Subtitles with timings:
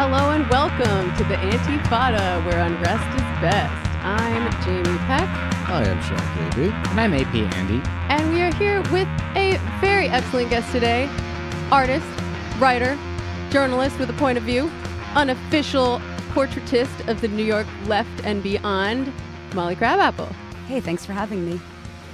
[0.00, 3.94] Hello and welcome to the Antifada, where unrest is best.
[4.02, 6.72] I'm Jamie Peck, Hi, I am Sean KB.
[6.88, 7.82] And I'm AP Andy.
[8.08, 9.06] and we are here with
[9.36, 11.06] a very excellent guest today
[11.70, 12.06] artist,
[12.58, 12.96] writer,
[13.50, 14.70] journalist with a point of view,
[15.16, 19.12] unofficial portraitist of the New York left and beyond,
[19.52, 20.34] Molly Crabapple.
[20.66, 21.60] Hey, thanks for having me.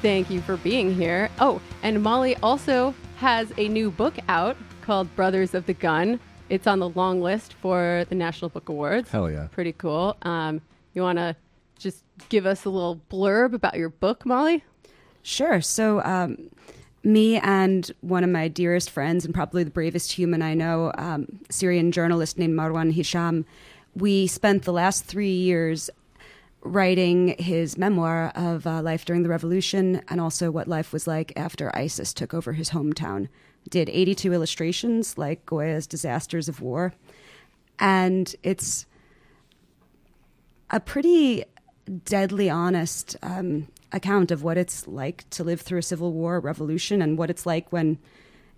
[0.03, 1.30] Thank you for being here.
[1.39, 6.19] Oh, and Molly also has a new book out called Brothers of the Gun.
[6.48, 9.10] It's on the long list for the National Book Awards.
[9.10, 9.48] Hell yeah.
[9.50, 10.16] Pretty cool.
[10.23, 10.60] Um,
[10.95, 11.34] you want to
[11.78, 14.64] just give us a little blurb about your book, Molly?
[15.22, 15.60] Sure.
[15.60, 16.50] So, um,
[17.02, 21.27] me and one of my dearest friends, and probably the bravest human I know, um,
[21.50, 23.44] Syrian journalist named Marwan Hisham,
[23.94, 25.88] we spent the last three years
[26.62, 31.33] writing his memoir of uh, life during the revolution and also what life was like
[31.36, 33.28] after ISIS took over his hometown.
[33.69, 36.95] Did 82 illustrations like Goya's Disasters of War.
[37.78, 38.86] And it's
[40.70, 41.45] a pretty
[42.05, 46.41] deadly honest um, account of what it's like to live through a civil war, a
[46.41, 47.98] revolution, and what it's like when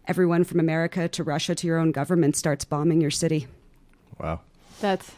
[0.06, 3.46] everyone from America to Russia to your own government starts bombing your city.
[4.18, 4.40] Wow.
[4.80, 5.12] That's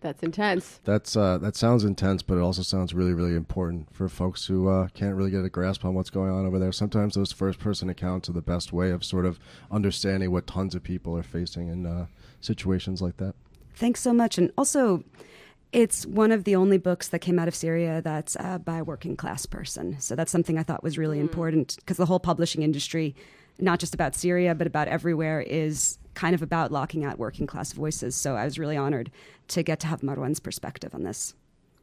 [0.00, 0.80] that's intense.
[0.84, 4.68] That's uh, that sounds intense, but it also sounds really, really important for folks who
[4.68, 6.72] uh, can't really get a grasp on what's going on over there.
[6.72, 9.38] Sometimes those first-person accounts are the best way of sort of
[9.70, 12.06] understanding what tons of people are facing in uh,
[12.40, 13.34] situations like that.
[13.74, 14.36] Thanks so much.
[14.38, 15.04] And also,
[15.72, 18.84] it's one of the only books that came out of Syria that's uh, by a
[18.84, 20.00] working class person.
[20.00, 23.14] So that's something I thought was really important because the whole publishing industry,
[23.58, 27.72] not just about Syria, but about everywhere, is kind of about locking out working class
[27.72, 28.16] voices.
[28.16, 29.10] So I was really honored
[29.48, 31.34] to get to have Marwan's perspective on this.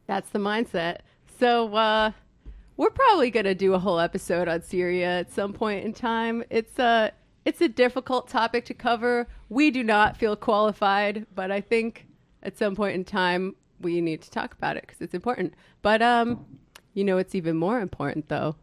[0.06, 0.98] That's the mindset.
[1.38, 2.12] So uh,
[2.76, 6.44] we're probably gonna do a whole episode on Syria at some point in time.
[6.50, 7.12] It's a
[7.44, 9.26] it's a difficult topic to cover.
[9.48, 12.06] We do not feel qualified, but I think
[12.42, 15.54] at some point in time we need to talk about it because it's important.
[15.82, 16.46] But um,
[16.94, 18.56] you know, it's even more important though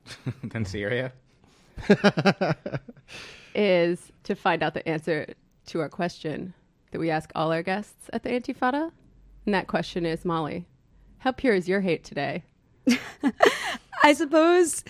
[0.44, 1.12] than Syria.
[3.54, 5.34] is to find out the answer
[5.66, 6.54] to our question
[6.90, 8.90] that we ask all our guests at the Antifada.
[9.46, 10.66] And that question is Molly,
[11.18, 12.44] how pure is your hate today?
[14.04, 14.84] I suppose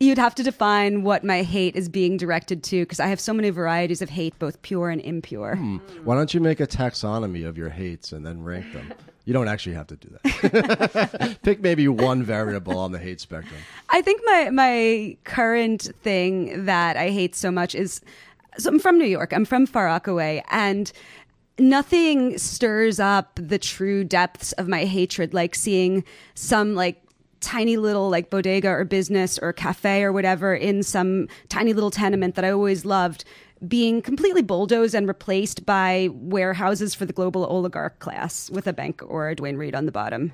[0.00, 3.34] you'd have to define what my hate is being directed to because I have so
[3.34, 5.56] many varieties of hate, both pure and impure.
[5.56, 5.76] Hmm.
[6.04, 8.92] Why don't you make a taxonomy of your hates and then rank them?
[9.26, 11.38] You don't actually have to do that.
[11.42, 13.60] Pick maybe one variable on the hate spectrum.
[13.90, 18.00] I think my my current thing that I hate so much is
[18.58, 19.32] so I'm from New York.
[19.32, 20.90] I'm from Far Rockaway and
[21.58, 26.02] nothing stirs up the true depths of my hatred like seeing
[26.34, 27.00] some like
[27.40, 32.34] tiny little like bodega or business or cafe or whatever in some tiny little tenement
[32.34, 33.24] that I always loved
[33.66, 39.02] being completely bulldozed and replaced by warehouses for the global oligarch class with a bank
[39.06, 40.32] or a Duane Reade on the bottom.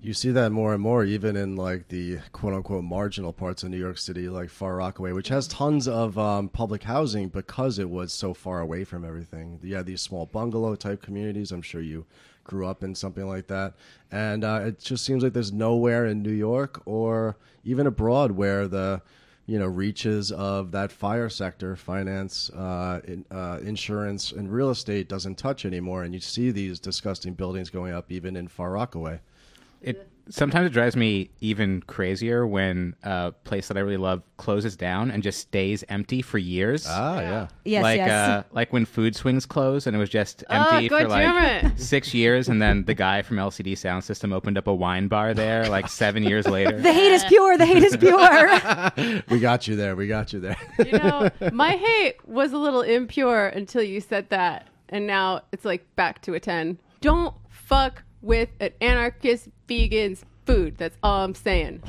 [0.00, 3.70] You see that more and more, even in like the quote unquote marginal parts of
[3.70, 7.88] New York City, like Far Rockaway, which has tons of um, public housing because it
[7.88, 9.58] was so far away from everything.
[9.76, 11.52] Had these small bungalow type communities.
[11.52, 12.06] I'm sure you
[12.46, 13.74] grew up in something like that.
[14.10, 18.68] And uh, it just seems like there's nowhere in New York or even abroad where
[18.68, 19.02] the
[19.46, 25.08] you know reaches of that fire sector finance uh, in, uh, insurance and real estate
[25.08, 29.20] doesn't touch anymore and you see these disgusting buildings going up even in far rockaway
[29.82, 34.76] It sometimes it drives me even crazier when a place that I really love closes
[34.76, 36.86] down and just stays empty for years.
[36.88, 38.10] ah yeah Yes, like yes.
[38.10, 41.24] uh, like when Foodswings closed and it was just Oh, empty good for like
[41.60, 41.72] humor.
[41.76, 45.68] six years, and then the guy from LCD Soundsystem opened up a wine bar there
[45.68, 46.80] like seven years later.
[46.80, 47.56] the hate is pure.
[47.56, 49.22] The hate is pure.
[49.30, 52.82] we got you there we got you there You know, my hate was a little
[52.82, 54.68] impure until you said that.
[54.88, 56.78] And now it's like back to a 10.
[57.00, 60.76] Don't fuck with an anarchist vegan's food.
[60.76, 61.82] That's all I'm saying.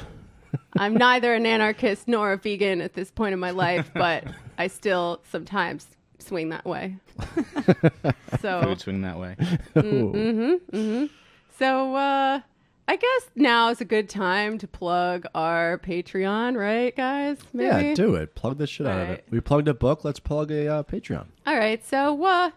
[0.77, 4.23] I'm neither an anarchist nor a vegan at this point in my life, but
[4.57, 5.87] I still sometimes
[6.19, 6.97] swing that way.
[8.41, 9.35] so, Food swing that way.
[9.75, 11.05] Mm-hmm.
[11.57, 12.41] so uh,
[12.87, 17.37] I guess now is a good time to plug our Patreon, right, guys?
[17.53, 17.87] Maybe?
[17.89, 20.51] yeah do it plug the shit out of it we plugged a book let's plug
[20.51, 21.83] a uh, patreon All right.
[21.85, 22.51] So, uh,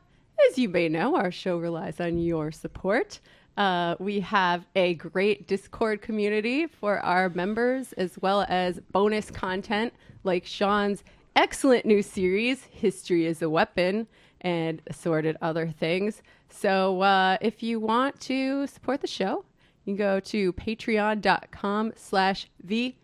[0.50, 3.20] as you may know, our show relies on your support.
[3.60, 9.92] Uh, we have a great Discord community for our members, as well as bonus content
[10.24, 11.04] like Sean's
[11.36, 14.06] excellent new series, History is a Weapon,
[14.40, 16.22] and assorted other things.
[16.48, 19.44] So, uh, if you want to support the show,
[19.84, 22.94] you can go to patreon.com slash the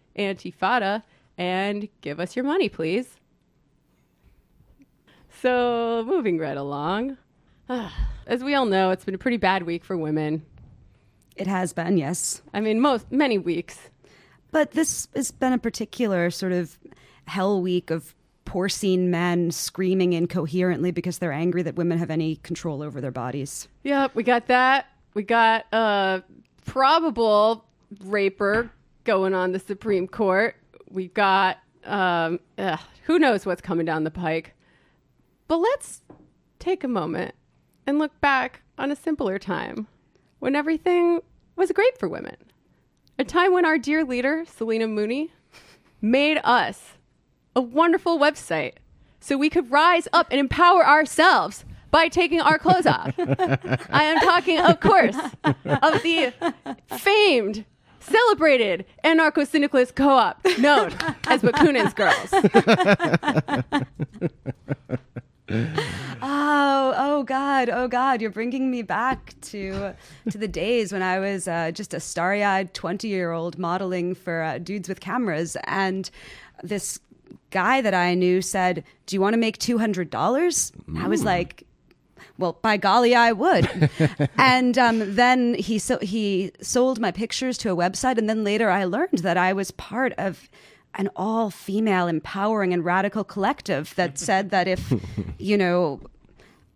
[1.36, 3.20] and give us your money, please.
[5.28, 7.18] So, moving right along,
[8.26, 10.44] As we all know, it's been a pretty bad week for women.
[11.36, 12.42] It has been, yes.
[12.54, 13.78] I mean, most many weeks.
[14.50, 16.78] But this has been a particular sort of
[17.26, 18.14] hell week of
[18.44, 23.68] porcine men screaming incoherently because they're angry that women have any control over their bodies.
[23.82, 24.86] Yep, we got that.
[25.14, 26.22] We got a
[26.64, 27.64] probable
[28.04, 28.70] raper
[29.04, 30.56] going on the Supreme Court.
[30.88, 34.54] We got um, ugh, who knows what's coming down the pike.
[35.48, 36.02] But let's
[36.58, 37.34] take a moment
[37.86, 39.86] and look back on a simpler time
[40.38, 41.20] when everything
[41.54, 42.36] was great for women.
[43.18, 45.32] A time when our dear leader, Selena Mooney,
[46.02, 46.92] made us
[47.54, 48.74] a wonderful website
[49.20, 53.14] so we could rise up and empower ourselves by taking our clothes off.
[53.18, 56.34] I am talking, of course, of the
[56.88, 57.64] famed,
[58.00, 60.92] celebrated anarcho syndicalist co op known
[61.26, 62.30] as Bakunin's Girls.
[66.22, 68.22] Oh, oh God, oh God!
[68.22, 69.94] You're bringing me back to
[70.30, 74.88] to the days when I was uh, just a starry-eyed twenty-year-old modeling for uh, dudes
[74.88, 76.08] with cameras, and
[76.62, 76.98] this
[77.50, 81.22] guy that I knew said, "Do you want to make two hundred dollars?" I was
[81.22, 81.66] like,
[82.38, 83.90] well, by golly, I would.
[84.38, 88.70] and um, then he so he sold my pictures to a website, and then later
[88.70, 90.48] I learned that I was part of
[90.96, 94.92] an all female empowering and radical collective that said that if
[95.38, 96.00] you know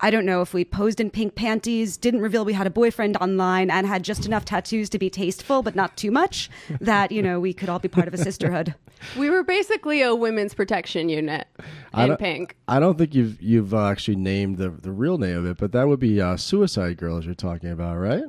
[0.02, 3.18] I don't know if we posed in pink panties, didn't reveal we had a boyfriend
[3.18, 6.48] online, and had just enough tattoos to be tasteful, but not too much,
[6.80, 8.74] that, you know, we could all be part of a sisterhood.
[9.18, 11.46] We were basically a women's protection unit
[11.94, 12.56] I in don't- pink.
[12.68, 15.72] I don't think you've you've uh, actually named the the real name of it, but
[15.72, 18.24] that would be uh, Suicide Girls you're talking about, right?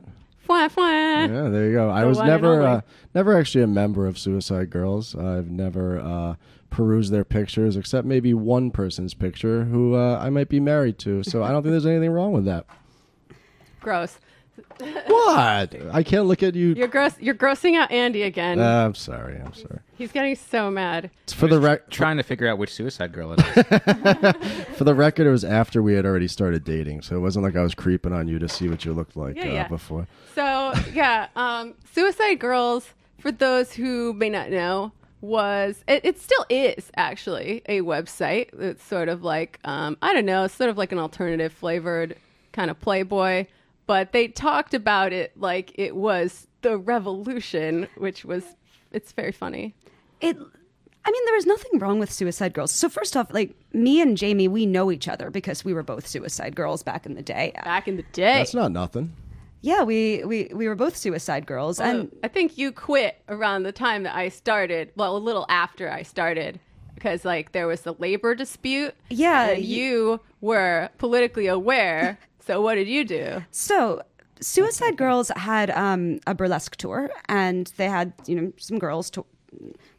[0.51, 1.29] Fwah, fwah.
[1.29, 1.89] Yeah, there you go.
[1.89, 2.81] I was never uh,
[3.15, 5.15] never actually a member of Suicide Girls.
[5.15, 6.35] I've never uh,
[6.69, 11.23] perused their pictures, except maybe one person's picture who uh, I might be married to.
[11.23, 12.65] So I don't think there's anything wrong with that.
[13.79, 14.19] Gross.
[14.79, 15.75] What?
[15.93, 16.69] I can't look at you.
[16.73, 17.13] You're gross.
[17.19, 18.59] You're grossing out Andy again.
[18.59, 19.39] Uh, I'm sorry.
[19.39, 19.79] I'm sorry.
[19.97, 21.11] He's getting so mad.
[21.23, 24.75] It's for the rec- Trying to figure out which Suicide Girl it is.
[24.77, 27.55] for the record, it was after we had already started dating, so it wasn't like
[27.55, 29.67] I was creeping on you to see what you looked like Yeah, uh, yeah.
[29.67, 30.07] before.
[30.35, 32.89] So yeah, um, Suicide Girls.
[33.19, 38.47] For those who may not know, was it, it still is actually a website.
[38.59, 42.15] It's sort of like um, I don't know, it's sort of like an alternative flavored
[42.51, 43.45] kind of Playboy,
[43.91, 48.55] but they talked about it like it was the revolution, which was
[48.93, 49.75] it's very funny.
[50.21, 50.37] It,
[51.03, 52.71] I mean, there was nothing wrong with Suicide Girls.
[52.71, 56.07] So, first off, like, me and Jamie, we know each other because we were both
[56.07, 57.51] Suicide Girls back in the day.
[57.65, 59.11] Back in the day, That's not nothing.
[59.59, 61.79] Yeah, we, we, we were both Suicide Girls.
[61.79, 64.91] Well, and I think you quit around the time that I started.
[64.95, 66.61] Well, a little after I started,
[66.95, 68.95] because like there was the labor dispute.
[69.09, 72.17] Yeah, and y- you were politically aware.
[72.45, 73.43] so what did you do?
[73.51, 74.01] So,
[74.39, 79.25] Suicide Girls had um, a burlesque tour, and they had you know some girls to-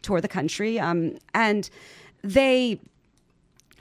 [0.02, 1.68] tour the country, um, and
[2.22, 2.80] they.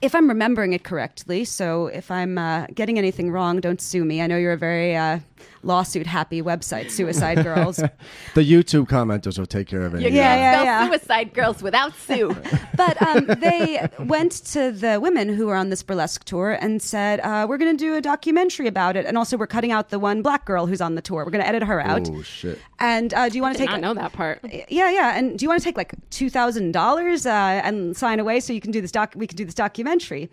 [0.00, 4.20] If I'm remembering it correctly, so if I'm uh, getting anything wrong, don't sue me.
[4.20, 5.20] I know you're a very uh,
[5.62, 7.82] lawsuit happy website, Suicide Girls.
[8.34, 10.00] The YouTube commenters will take care of it.
[10.00, 10.88] You Yeah, yeah, yeah.
[10.88, 12.34] Suicide Girls without Sue.
[12.76, 17.20] but um, they went to the women who were on this burlesque tour and said,
[17.20, 19.98] uh, "We're going to do a documentary about it, and also we're cutting out the
[19.98, 21.24] one black girl who's on the tour.
[21.24, 22.08] We're going to edit her out.
[22.10, 22.58] Oh shit!
[22.78, 23.70] And uh, do you want to take?
[23.70, 24.40] not know that part.
[24.68, 25.16] Yeah, yeah.
[25.16, 28.52] And do you want to take like two thousand uh, dollars and sign away so
[28.52, 29.14] you can do this doc?
[29.16, 30.30] We can do this documentary.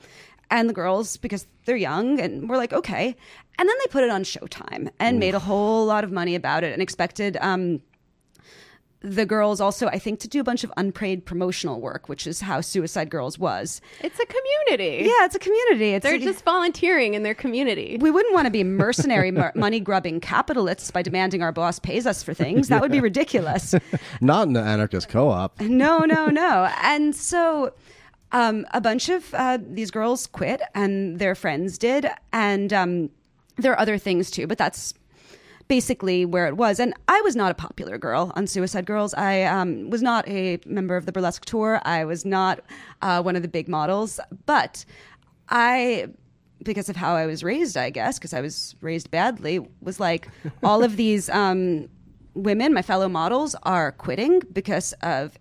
[0.52, 3.16] And the girls, because they're young, and we're like, okay.
[3.58, 6.64] And then they put it on Showtime and made a whole lot of money about
[6.64, 7.82] it, and expected um,
[9.02, 12.42] the girls also, I think, to do a bunch of unpaid promotional work, which is
[12.42, 13.80] how Suicide Girls was.
[14.02, 15.06] It's a community.
[15.06, 15.94] Yeah, it's a community.
[15.94, 17.98] It's They're just volunteering in their community.
[18.00, 22.24] we wouldn't want to be mercenary, money grubbing capitalists by demanding our boss pays us
[22.24, 22.68] for things.
[22.68, 23.74] That would be ridiculous.
[24.22, 25.62] Not in the anarchist co-op.
[25.62, 26.70] no, no, no.
[26.82, 27.74] And so
[28.32, 32.08] um, a bunch of uh, these girls quit, and their friends did.
[32.32, 33.10] And um,
[33.58, 34.94] there are other things too, but that's
[35.68, 36.80] basically where it was.
[36.80, 39.14] And I was not a popular girl on Suicide Girls.
[39.14, 41.80] I um, was not a member of the burlesque tour.
[41.86, 42.60] I was not
[43.02, 44.20] uh, one of the big models.
[44.46, 44.84] But
[45.50, 46.08] I
[46.64, 50.28] because of how I was raised, I guess, because I was raised badly, was like
[50.64, 51.88] all of these um,
[52.34, 55.38] women, my fellow models, are quitting because of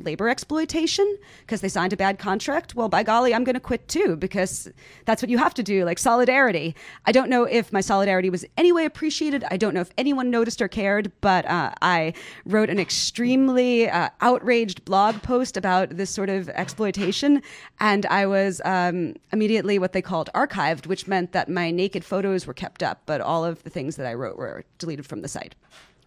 [0.00, 3.88] labor exploitation because they signed a bad contract, well, by golly, I'm going to quit
[3.88, 4.70] too because
[5.04, 6.74] that's what you have to do, like solidarity.
[7.06, 9.44] I don't know if my solidarity was anyway appreciated.
[9.50, 12.14] I don't know if anyone noticed or cared, but uh, I
[12.44, 17.42] wrote an extremely uh, outraged blog post about this sort of exploitation,
[17.80, 22.46] and I was um, immediately what they called archived, which meant that my naked photos
[22.46, 25.28] were kept up, but all of the things that I wrote were deleted from the
[25.28, 25.54] site.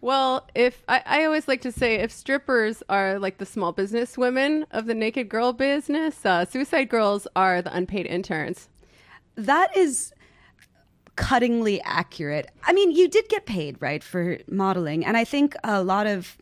[0.01, 4.17] Well, if I, I always like to say, if strippers are like the small business
[4.17, 8.67] women of the naked girl business, uh, suicide girls are the unpaid interns.
[9.36, 10.12] That is
[11.17, 12.50] cuttingly accurate.
[12.63, 15.05] I mean, you did get paid, right, for modeling.
[15.05, 16.36] And I think a lot of,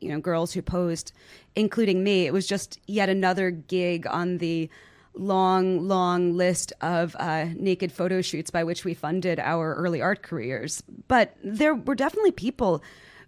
[0.00, 1.12] you know, girls who posed,
[1.54, 4.68] including me, it was just yet another gig on the
[5.16, 10.22] long, long list of uh, naked photo shoots by which we funded our early art
[10.22, 10.82] careers.
[11.08, 12.82] But there were definitely people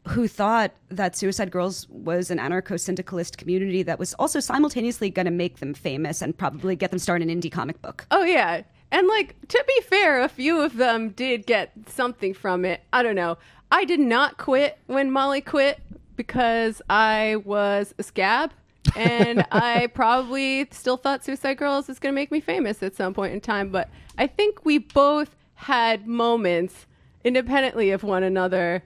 [0.07, 5.26] who thought that Suicide Girls was an anarcho syndicalist community that was also simultaneously going
[5.26, 8.07] to make them famous and probably get them started an indie comic book.
[8.11, 8.62] Oh, yeah.
[8.90, 12.83] And like to be fair, a few of them did get something from it.
[12.92, 13.37] I don't know.
[13.71, 15.80] I did not quit when Molly quit
[16.16, 18.52] because I was a scab.
[18.97, 23.14] And I probably still thought Suicide Girls was going to make me famous at some
[23.14, 23.71] point in time.
[23.71, 26.87] But I think we both had moments
[27.25, 28.83] independently of one another.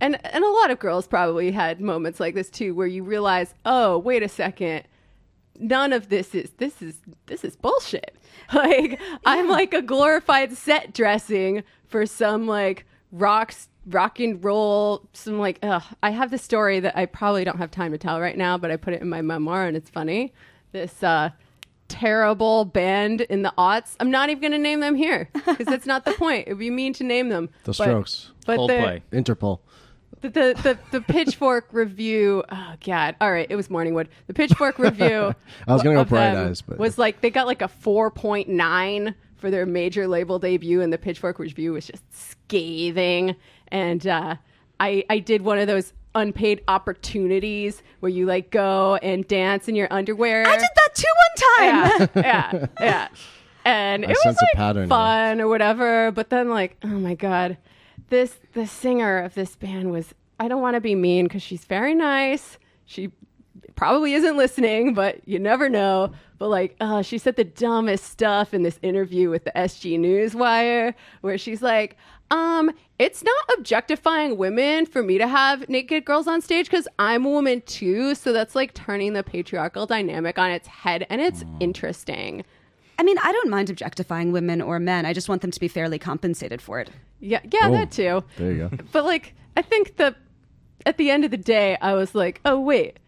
[0.00, 3.54] And, and a lot of girls probably had moments like this too, where you realize,
[3.64, 4.84] oh, wait a second,
[5.58, 8.16] none of this is this is this is bullshit.
[8.52, 15.38] Like I'm like a glorified set dressing for some like rocks rock and roll some
[15.38, 15.82] like ugh.
[16.02, 18.70] I have this story that I probably don't have time to tell right now, but
[18.70, 20.32] I put it in my memoir and it's funny.
[20.72, 21.30] This uh
[21.88, 23.94] terrible band in the aughts.
[24.00, 26.48] I'm not even going to name them here because that's not the point.
[26.48, 27.48] It'd be mean to name them.
[27.62, 28.32] The Strokes.
[28.44, 29.02] But the, Coldplay.
[29.12, 29.60] Interpol.
[30.20, 34.78] the, the the the pitchfork review oh god all right it was morningwood the pitchfork
[34.78, 35.34] review
[35.68, 39.50] I was gonna go Bright Eyes, but- was like they got like a 4.9 for
[39.50, 43.36] their major label debut and the pitchfork review was just scathing
[43.68, 44.36] and uh
[44.80, 49.74] i i did one of those unpaid opportunities where you like go and dance in
[49.74, 52.08] your underwear I did that too one time.
[52.16, 52.26] yeah,
[52.62, 53.08] yeah, yeah.
[53.66, 54.88] And I it was a like pattern here.
[54.88, 56.10] fun or whatever.
[56.12, 57.58] But then, like, oh my god,
[58.08, 60.14] this the singer of this band was.
[60.38, 62.58] I don't want to be mean because she's very nice.
[62.84, 63.10] She
[63.74, 66.12] probably isn't listening, but you never know.
[66.38, 70.94] But like, uh, she said the dumbest stuff in this interview with the SG Newswire,
[71.22, 71.96] where she's like,
[72.30, 77.24] um, it's not objectifying women for me to have naked girls on stage because I'm
[77.24, 78.14] a woman too.
[78.14, 82.44] So that's like turning the patriarchal dynamic on its head, and it's interesting.
[82.98, 85.04] I mean, I don't mind objectifying women or men.
[85.04, 86.90] I just want them to be fairly compensated for it.
[87.20, 87.72] Yeah, yeah, Oh.
[87.72, 88.24] that too.
[88.38, 88.76] There you go.
[88.92, 90.14] But like, I think the
[90.84, 92.98] at the end of the day, I was like, oh wait,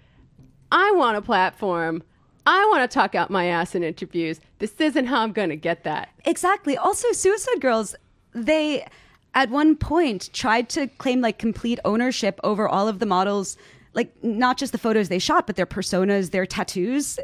[0.71, 2.03] I want a platform.
[2.47, 4.41] I want to talk out my ass in interviews.
[4.59, 6.09] This isn't how I'm going to get that.
[6.25, 6.77] Exactly.
[6.79, 7.95] Also, Suicide Girls,
[8.33, 8.87] they
[9.39, 13.57] at one point tried to claim like complete ownership over all of the models,
[13.95, 17.21] like not just the photos they shot, but their personas, their tattoos.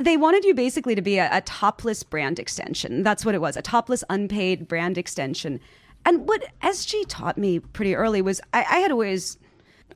[0.00, 3.02] They wanted you basically to be a, a topless brand extension.
[3.02, 5.60] That's what it was a topless, unpaid brand extension.
[6.06, 9.36] And what SG taught me pretty early was I, I had always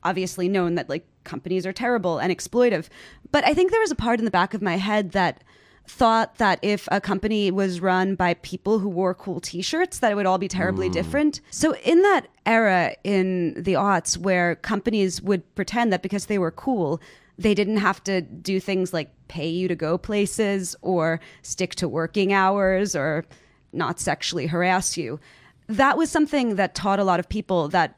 [0.03, 2.89] obviously known that like companies are terrible and exploitive.
[3.31, 5.43] But I think there was a part in the back of my head that
[5.87, 10.15] thought that if a company was run by people who wore cool t-shirts that it
[10.15, 10.93] would all be terribly hmm.
[10.93, 11.41] different.
[11.49, 16.51] So in that era in the aughts where companies would pretend that because they were
[16.51, 17.01] cool,
[17.37, 21.87] they didn't have to do things like pay you to go places or stick to
[21.87, 23.25] working hours or
[23.71, 25.19] not sexually harass you.
[25.67, 27.97] That was something that taught a lot of people that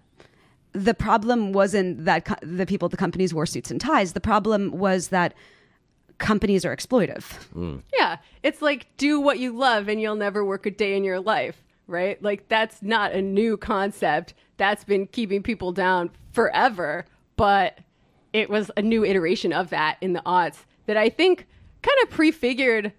[0.73, 4.13] the problem wasn't that co- the people at the companies wore suits and ties.
[4.13, 5.33] The problem was that
[6.19, 7.23] companies are exploitive.
[7.53, 7.77] Hmm.
[7.93, 11.19] Yeah, it's like do what you love and you'll never work a day in your
[11.19, 12.21] life, right?
[12.21, 14.33] Like that's not a new concept.
[14.57, 17.79] That's been keeping people down forever, but
[18.33, 21.47] it was a new iteration of that in the aughts that I think
[21.81, 22.91] kind of prefigured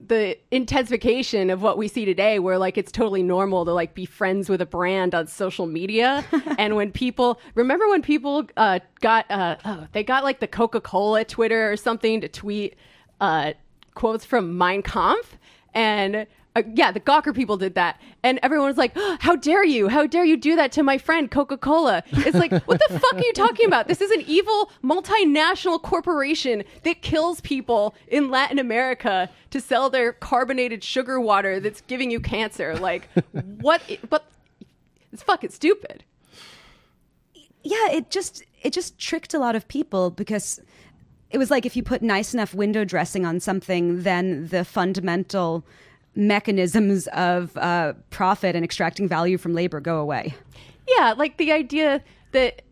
[0.00, 4.04] the intensification of what we see today where like it's totally normal to like be
[4.04, 6.24] friends with a brand on social media.
[6.58, 11.24] And when people remember when people uh, got uh, oh, they got like the coca-cola
[11.24, 12.76] twitter or something to tweet
[13.20, 13.52] uh,
[13.94, 15.36] quotes from mein kampf?
[15.74, 16.26] And
[16.58, 18.00] uh, yeah the gawker people did that.
[18.22, 19.88] And everyone was like "Oh, how dare you?
[19.88, 22.02] How dare you do that to my friend coca-cola?
[22.12, 23.88] It's like what the fuck are you talking about?
[23.88, 30.12] This is an evil multinational corporation that kills people in latin america to sell their
[30.12, 32.76] carbonated sugar water that's giving you cancer.
[32.76, 33.08] Like
[33.60, 34.24] what but
[35.12, 36.04] it's fucking stupid.
[37.62, 40.60] Yeah, it just it just tricked a lot of people because
[41.30, 45.64] it was like if you put nice enough window dressing on something, then the fundamental
[46.18, 50.34] mechanisms of uh, profit and extracting value from labor go away.
[50.88, 52.62] Yeah, like the idea that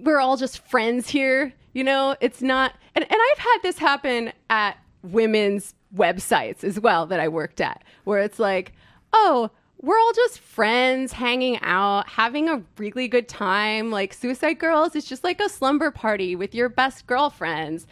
[0.00, 1.52] we're all just friends here.
[1.74, 2.74] You know, it's not.
[2.94, 7.84] And, and I've had this happen at women's websites as well that I worked at,
[8.04, 8.72] where it's like,
[9.12, 13.90] oh, we're all just friends hanging out, having a really good time.
[13.90, 17.86] Like Suicide Girls is just like a slumber party with your best girlfriends.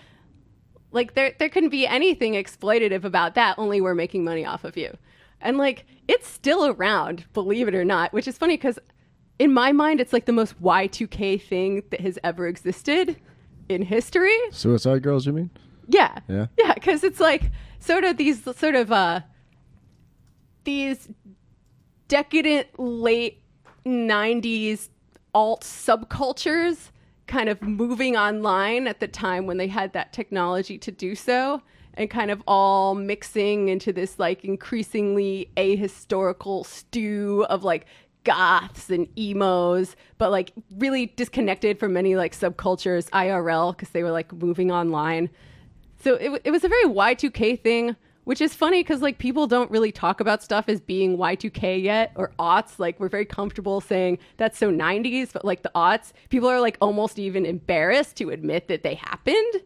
[0.93, 4.77] Like there there couldn't be anything exploitative about that, only we're making money off of
[4.77, 4.97] you.
[5.41, 8.79] And like it's still around, believe it or not, which is funny cuz
[9.39, 13.17] in my mind it's like the most Y2K thing that has ever existed
[13.69, 14.37] in history.
[14.51, 15.51] Suicide Girls, you mean?
[15.87, 16.19] Yeah.
[16.29, 16.47] Yeah.
[16.59, 19.21] Yeah, cuz it's like sort of these sort of uh
[20.65, 21.09] these
[22.09, 23.43] decadent late
[23.87, 24.89] 90s
[25.35, 26.91] alt subcultures
[27.31, 31.63] kind of moving online at the time when they had that technology to do so
[31.95, 37.87] and kind of all mixing into this like increasingly ahistorical stew of like
[38.25, 44.11] goths and emos but like really disconnected from many like subcultures IRL because they were
[44.11, 45.31] like moving online.
[46.03, 49.71] So it, it was a very Y2K thing, which is funny because like people don't
[49.71, 52.79] really talk about stuff as being Y2K yet or aughts.
[52.79, 56.77] Like we're very comfortable saying that's so 90s, but like the aughts, people are like
[56.81, 59.62] almost even embarrassed to admit that they happened.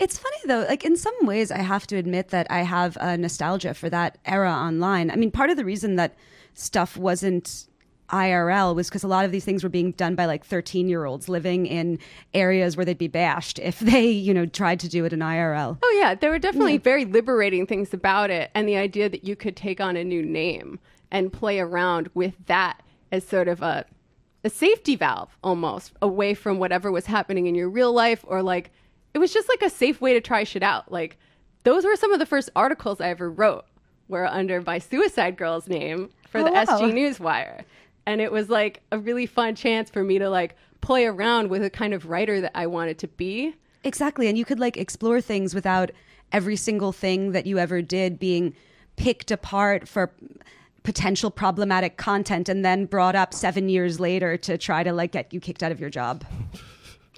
[0.00, 3.16] It's funny though, like in some ways, I have to admit that I have a
[3.16, 5.10] nostalgia for that era online.
[5.10, 6.16] I mean, part of the reason that
[6.54, 7.67] stuff wasn't
[8.10, 11.04] IRL was because a lot of these things were being done by like 13 year
[11.04, 11.98] olds living in
[12.34, 15.78] areas where they'd be bashed if they, you know, tried to do it in IRL.
[15.82, 19.36] Oh yeah, there were definitely very liberating things about it, and the idea that you
[19.36, 20.78] could take on a new name
[21.10, 23.84] and play around with that as sort of a
[24.44, 28.70] a safety valve almost away from whatever was happening in your real life or like
[29.12, 30.90] it was just like a safe way to try shit out.
[30.92, 31.18] Like
[31.64, 33.64] those were some of the first articles I ever wrote
[34.08, 36.64] were under my Suicide Girls name for oh, the Oh, wow.
[36.64, 37.64] SG Newswire.
[38.08, 41.62] And it was like a really fun chance for me to like play around with
[41.62, 43.54] a kind of writer that I wanted to be.
[43.84, 44.28] Exactly.
[44.28, 45.90] And you could like explore things without
[46.32, 48.54] every single thing that you ever did being
[48.96, 50.10] picked apart for
[50.84, 55.30] potential problematic content and then brought up seven years later to try to like get
[55.34, 56.24] you kicked out of your job.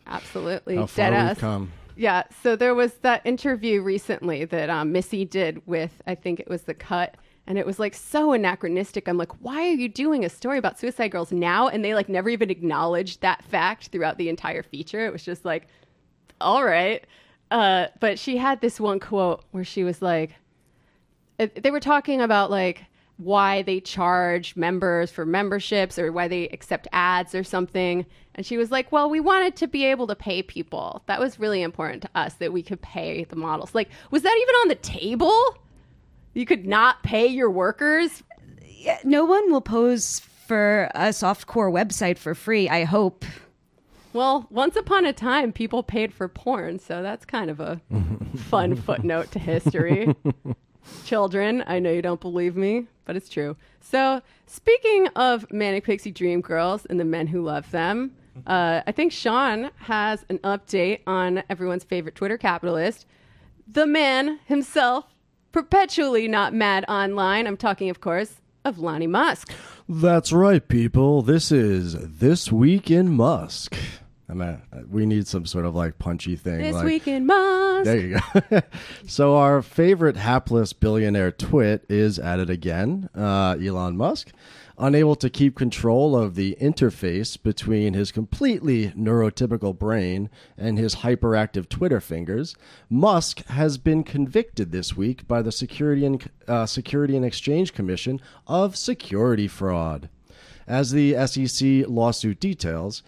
[0.09, 0.75] Absolutely.
[0.75, 1.39] How far Dead we've ass.
[1.39, 1.73] come.
[1.95, 2.25] Yeah.
[2.43, 6.63] So there was that interview recently that um, Missy did with, I think it was
[6.63, 7.17] The Cut.
[7.47, 9.09] And it was like so anachronistic.
[9.09, 11.69] I'm like, why are you doing a story about Suicide Girls now?
[11.69, 15.05] And they like never even acknowledged that fact throughout the entire feature.
[15.05, 15.67] It was just like,
[16.41, 17.05] all right.
[17.51, 20.37] Uh, but she had this one quote where she was like,
[21.39, 22.85] they were talking about like
[23.17, 28.07] why they charge members for memberships or why they accept ads or something.
[28.35, 31.03] And she was like, Well, we wanted to be able to pay people.
[31.07, 33.75] That was really important to us that we could pay the models.
[33.75, 35.57] Like, was that even on the table?
[36.35, 38.23] You could not pay your workers?
[38.65, 43.25] Yeah, no one will pose for a softcore website for free, I hope.
[44.13, 47.81] Well, once upon a time, people paid for porn, so that's kind of a
[48.37, 50.15] fun footnote to history.
[51.05, 53.57] Children, I know you don't believe me, but it's true.
[53.81, 58.17] So, speaking of Manic Pixie Dream Girls and the men who love them,
[58.47, 63.07] uh, I think Sean has an update on everyone's favorite Twitter capitalist,
[63.71, 65.05] the man himself,
[65.53, 67.47] perpetually not mad online.
[67.47, 69.53] I'm talking, of course, of Lonnie Musk.
[69.89, 71.23] That's right, people.
[71.23, 73.77] This is This Week in Musk.
[74.31, 76.59] I mean, we need some sort of like punchy thing.
[76.59, 77.85] This like, week in Musk.
[77.85, 78.61] There you go.
[79.07, 83.09] so our favorite hapless billionaire twit is at it again.
[83.13, 84.31] Uh, Elon Musk,
[84.81, 91.69] unable to keep control of the interface between his completely neurotypical brain and his hyperactive
[91.69, 92.57] Twitter fingers,
[92.89, 98.21] Musk has been convicted this week by the Security and uh, Security and Exchange Commission
[98.47, 100.09] of security fraud.
[100.67, 103.03] As the SEC lawsuit details,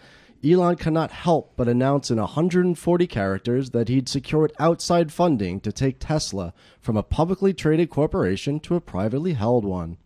[0.45, 5.95] Elon cannot help but announce in 140 characters that he'd secured outside funding to take
[5.99, 9.97] Tesla from a publicly traded corporation to a privately held one.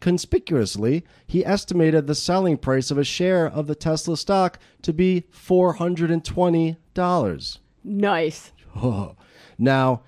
[0.00, 5.24] Conspicuously, he estimated the selling price of a share of the Tesla stock to be
[5.32, 7.58] $420.
[7.84, 8.52] Nice.
[9.58, 10.02] Now,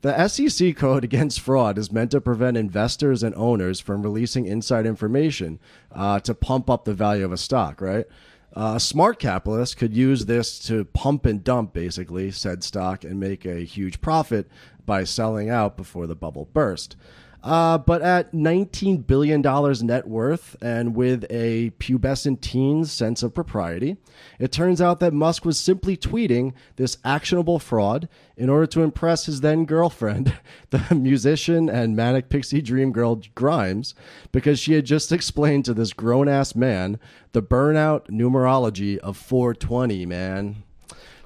[0.00, 4.86] the SEC code against fraud is meant to prevent investors and owners from releasing inside
[4.86, 5.58] information
[5.92, 8.06] uh, to pump up the value of a stock, right?
[8.54, 13.44] Uh, smart capitalist could use this to pump and dump, basically, said stock and make
[13.44, 14.48] a huge profit
[14.86, 16.96] by selling out before the bubble burst.
[17.42, 19.40] Uh, but at $19 billion
[19.86, 23.96] net worth and with a pubescent teen's sense of propriety,
[24.38, 29.26] it turns out that Musk was simply tweeting this actionable fraud in order to impress
[29.26, 30.34] his then girlfriend,
[30.70, 33.94] the musician and manic pixie dream girl Grimes,
[34.32, 36.98] because she had just explained to this grown ass man
[37.32, 40.64] the burnout numerology of 420, man.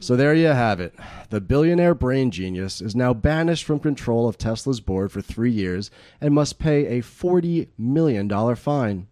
[0.00, 0.94] So there you have it.
[1.28, 5.90] The billionaire brain genius is now banished from control of Tesla's board for three years
[6.20, 9.06] and must pay a $40 million fine.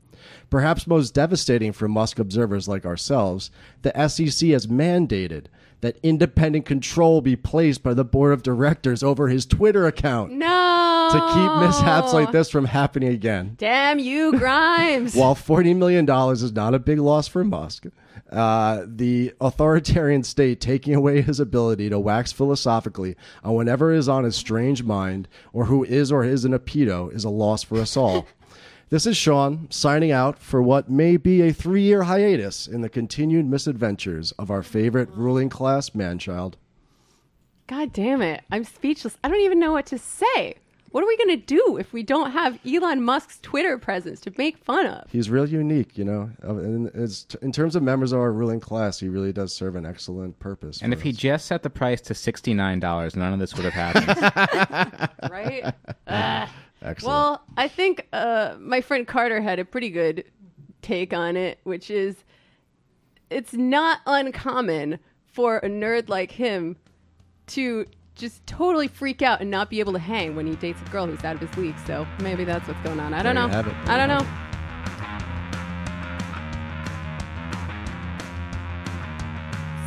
[0.51, 3.51] Perhaps most devastating for Musk observers like ourselves,
[3.83, 5.45] the SEC has mandated
[5.81, 11.11] that independent control be placed by the board of directors over his Twitter account No.
[11.13, 13.55] to keep mishaps like this from happening again.
[13.59, 15.15] Damn you, Grimes.
[15.15, 17.87] While $40 million is not a big loss for Musk,
[18.31, 24.25] uh, the authoritarian state taking away his ability to wax philosophically on whatever is on
[24.25, 27.97] his strange mind or who is or isn't a pedo is a loss for us
[27.97, 28.27] all.
[28.91, 32.89] This is Sean signing out for what may be a three year hiatus in the
[32.89, 36.55] continued misadventures of our favorite ruling class manchild.
[37.67, 38.45] God damn it.
[38.51, 39.19] I'm speechless.
[39.23, 40.55] I don't even know what to say.
[40.91, 44.33] What are we going to do if we don't have Elon Musk's Twitter presence to
[44.39, 45.11] make fun of?
[45.11, 46.31] He's real unique, you know.
[46.43, 46.91] Uh, In,
[47.43, 50.81] in terms of members of our ruling class, he really does serve an excellent purpose.
[50.83, 53.55] And for if he just set the price to sixty nine dollars, none of this
[53.55, 55.11] would have happened.
[55.31, 55.75] Right?
[56.07, 56.51] Ah.
[56.81, 57.13] Excellent.
[57.13, 60.25] Well, I think uh, my friend Carter had a pretty good
[60.81, 62.17] take on it, which is
[63.31, 66.77] it's not uncommon for a nerd like him
[67.49, 67.85] to
[68.19, 71.07] just totally freak out and not be able to hang when he dates a girl
[71.07, 71.77] who's out of his league.
[71.87, 73.15] So maybe that's what's going on.
[73.15, 73.47] I don't know.
[73.87, 74.27] I don't know.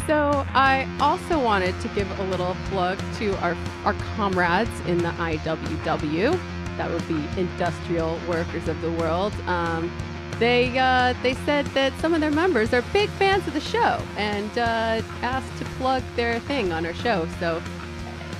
[0.08, 5.10] So I also wanted to give a little plug to our our comrades in the
[5.12, 6.40] IWW.
[6.78, 9.34] That would be Industrial Workers of the World.
[9.46, 9.92] Um,
[10.40, 14.02] they uh, they said that some of their members are big fans of the show
[14.18, 17.28] and uh, asked to plug their thing on our show.
[17.40, 17.62] So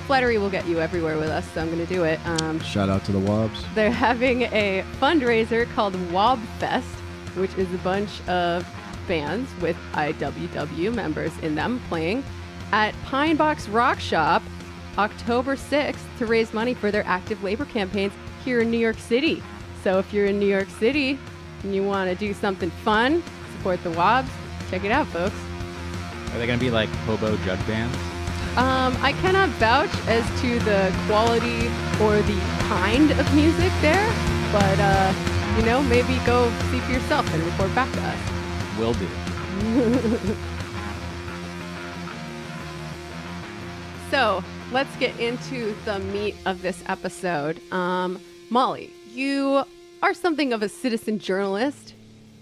[0.02, 1.50] flattery will get you everywhere with us.
[1.52, 2.20] So I'm going to do it.
[2.26, 3.64] Um, Shout out to the Wobs.
[3.74, 6.88] they're having a fundraiser called Wob Fest,
[7.36, 8.66] which is a bunch of
[9.08, 12.22] bands with IWW members in them playing
[12.72, 14.42] at Pine Box Rock Shop
[14.98, 18.12] October 6th to raise money for their active labor campaigns
[18.44, 19.42] here in New York City.
[19.82, 21.18] So if you're in New York City
[21.62, 23.22] and you want to do something fun,
[23.56, 24.30] support the Wobs,
[24.70, 25.34] check it out, folks.
[26.32, 27.96] Are they going to be like hobo jug bands?
[28.56, 31.68] Um, I cannot vouch as to the quality
[32.02, 32.38] or the
[32.68, 34.06] kind of music there,
[34.52, 35.14] but uh,
[35.56, 38.78] you know, maybe go see for yourself and report back to us.
[38.78, 40.36] Will do.
[44.12, 47.62] So let's get into the meat of this episode.
[47.72, 49.64] Um, Molly, you
[50.02, 51.94] are something of a citizen journalist,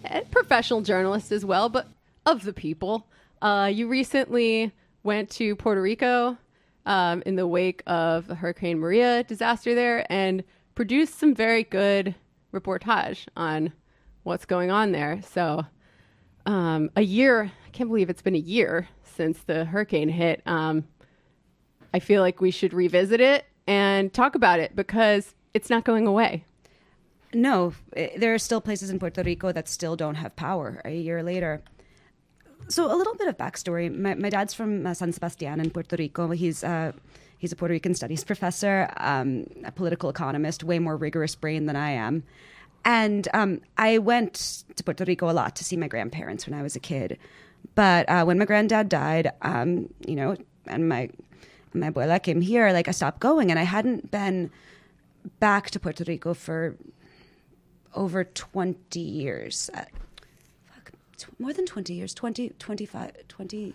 [0.02, 1.86] and professional journalist as well, but
[2.26, 3.06] of the people.
[3.40, 6.36] Uh, you recently went to Puerto Rico
[6.86, 12.14] um, in the wake of the Hurricane Maria disaster there and produced some very good
[12.52, 13.72] reportage on
[14.22, 15.20] what's going on there.
[15.22, 15.64] So,
[16.46, 20.42] um, a year, I can't believe it's been a year since the hurricane hit.
[20.46, 20.84] Um,
[21.92, 26.06] I feel like we should revisit it and talk about it because it's not going
[26.06, 26.44] away.
[27.32, 30.92] No, eh, there are still places in Puerto Rico that still don't have power a
[30.92, 31.62] year later.
[32.70, 33.92] So a little bit of backstory.
[33.92, 36.30] My, my dad's from uh, San Sebastian in Puerto Rico.
[36.30, 36.92] He's uh,
[37.36, 41.74] he's a Puerto Rican studies professor, um, a political economist, way more rigorous brain than
[41.74, 42.22] I am.
[42.84, 46.62] And um, I went to Puerto Rico a lot to see my grandparents when I
[46.62, 47.18] was a kid.
[47.74, 51.10] But uh, when my granddad died, um, you know, and my
[51.74, 54.48] my abuela came here, like I stopped going, and I hadn't been
[55.40, 56.76] back to Puerto Rico for
[57.96, 59.70] over 20 years.
[61.38, 63.74] More than 20 years, 20, 25, 20,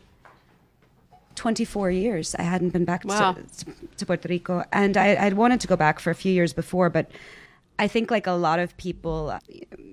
[1.36, 2.36] 24 years.
[2.36, 3.34] I hadn't been back Wow.
[3.34, 3.66] to,
[3.98, 4.64] to Puerto Rico.
[4.72, 7.12] And I, I'd wanted to go back for a few years before, but
[7.78, 9.38] I think like a lot of people,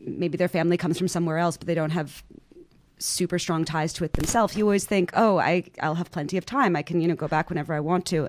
[0.06, 2.22] maybe their family comes from somewhere else, but they don't have
[2.98, 4.56] super strong ties to it themselves.
[4.56, 6.76] You always think, oh, I, I'll have plenty of time.
[6.76, 8.28] I can, you know, go back whenever I want to.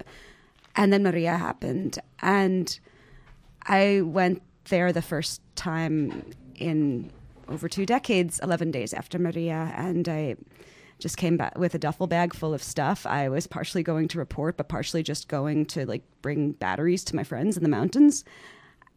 [0.76, 2.00] And then Maria happened.
[2.24, 2.80] And
[3.68, 7.12] I went there the first time in
[7.47, 10.36] over two decades, 11 days after Maria, and I
[10.99, 13.06] just came back with a duffel bag full of stuff.
[13.06, 17.15] I was partially going to report, but partially just going to like bring batteries to
[17.15, 18.23] my friends in the mountains.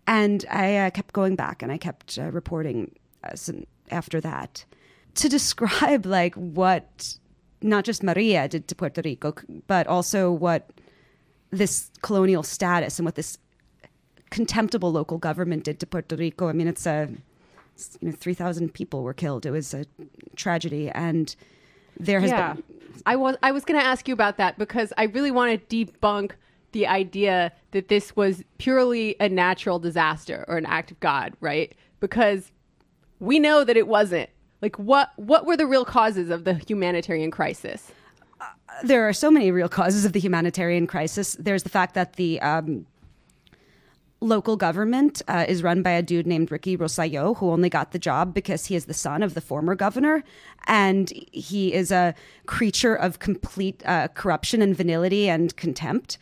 [0.06, 3.37] And I uh, kept going back and I kept uh, reporting uh,
[3.90, 4.64] after that
[5.16, 7.18] to describe like what
[7.62, 9.35] not just Maria did to Puerto Rico,
[9.66, 10.70] but also what
[11.50, 13.38] this colonial status and what this
[14.30, 16.48] contemptible local government did to Puerto Rico.
[16.48, 17.09] I mean, it's a
[18.01, 19.47] you know, 3,000 people were killed.
[19.47, 19.85] It was a
[20.35, 20.91] tragedy.
[20.91, 21.35] And
[21.99, 22.55] there has yeah.
[22.55, 22.62] been.
[23.05, 25.85] I was I was going to ask you about that because I really want to
[25.85, 26.33] debunk
[26.73, 31.75] the idea that this was purely a natural disaster or an act of God, right?
[32.01, 32.53] Because
[33.21, 34.31] we know that it wasn't.
[34.62, 37.93] Like what what were the real causes of the humanitarian crisis?
[38.83, 41.37] There are so many real causes of the humanitarian crisis.
[41.39, 42.87] There's the fact that the um,
[44.20, 47.98] local government uh, is run by a dude named Ricky Rosselló, who only got the
[47.98, 50.24] job because he is the son of the former governor.
[50.66, 52.14] And he is a
[52.46, 56.18] creature of complete uh, corruption and venality and contempt.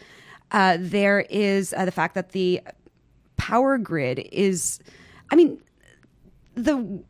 [0.51, 2.61] Uh, there is uh, the fact that the
[3.37, 4.81] power grid is,
[5.31, 5.61] I mean,
[6.55, 7.03] the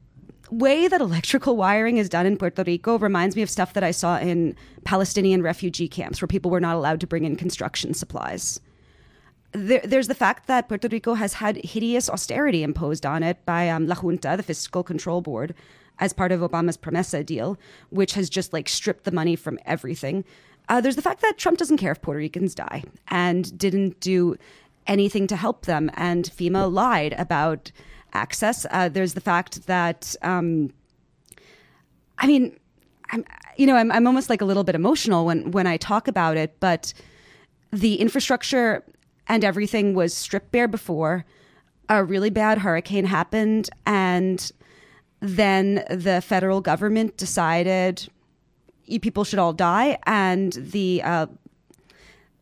[0.51, 3.91] way that electrical wiring is done in Puerto Rico reminds me of stuff that I
[3.91, 8.61] saw in Palestinian refugee camps where people were not allowed to bring in construction supplies
[9.55, 13.69] there, there's the fact that Puerto Rico has had hideous austerity imposed on it by
[13.69, 15.55] um, La Junta, the Fiscal Control Board,
[16.01, 17.57] as part of Obama's Promesa deal,
[17.91, 20.25] which has just like stripped the money from everything.
[20.69, 24.37] Uh, there's the fact that Trump doesn't care if Puerto Ricans die and didn't do
[24.87, 27.71] anything to help them, and FEMA lied about
[28.13, 28.67] access.
[28.71, 30.73] Uh, there's the fact that, um,
[32.19, 32.59] I mean,
[33.11, 33.25] I'm,
[33.57, 36.37] you know, I'm, I'm almost like a little bit emotional when when I talk about
[36.37, 36.93] it, but
[37.73, 38.83] the infrastructure
[39.27, 41.25] and everything was stripped bare before.
[41.89, 44.51] A really bad hurricane happened, and
[45.21, 48.09] then the federal government decided
[48.87, 51.27] you people should all die, and the uh,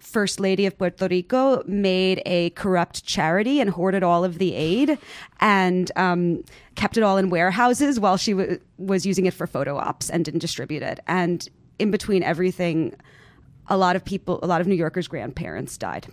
[0.03, 4.99] First Lady of Puerto Rico made a corrupt charity and hoarded all of the aid
[5.41, 6.43] and um,
[6.75, 10.25] kept it all in warehouses while she w- was using it for photo ops and
[10.25, 10.99] didn't distribute it.
[11.07, 12.95] And in between everything,
[13.69, 16.09] a lot of people, a lot of New Yorkers' grandparents died.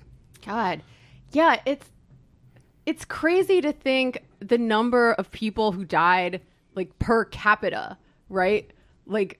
[0.45, 0.82] God.
[1.32, 1.89] Yeah, it's
[2.86, 6.41] it's crazy to think the number of people who died
[6.75, 7.97] like per capita,
[8.30, 8.71] right?
[9.06, 9.39] Like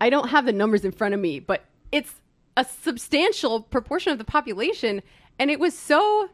[0.00, 2.14] I don't have the numbers in front of me, but it's
[2.56, 5.02] a substantial proportion of the population
[5.38, 6.30] and it was so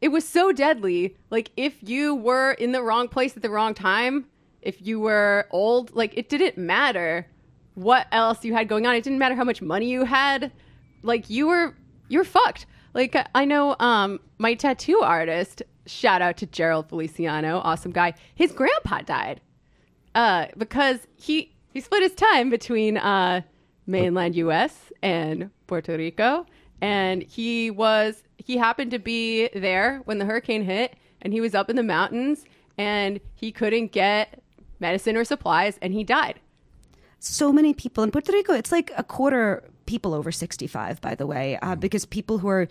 [0.00, 1.16] it was so deadly.
[1.30, 4.26] Like if you were in the wrong place at the wrong time,
[4.62, 7.26] if you were old, like it didn't matter
[7.74, 8.94] what else you had going on.
[8.94, 10.52] It didn't matter how much money you had.
[11.02, 11.74] Like you were
[12.08, 12.66] you're fucked.
[12.94, 18.14] Like I know um my tattoo artist, shout out to Gerald Feliciano, awesome guy.
[18.34, 19.40] His grandpa died.
[20.14, 23.42] Uh because he he split his time between uh
[23.86, 26.46] mainland US and Puerto Rico
[26.80, 31.54] and he was he happened to be there when the hurricane hit and he was
[31.54, 32.44] up in the mountains
[32.78, 34.42] and he couldn't get
[34.80, 36.40] medicine or supplies and he died.
[37.18, 41.26] So many people in Puerto Rico, it's like a quarter people over 65, by the
[41.26, 42.68] way, uh, because people who are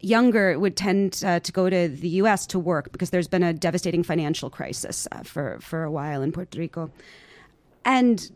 [0.00, 2.46] younger would tend uh, to go to the U.S.
[2.48, 6.32] to work because there's been a devastating financial crisis uh, for for a while in
[6.32, 6.90] Puerto Rico,
[7.84, 8.30] and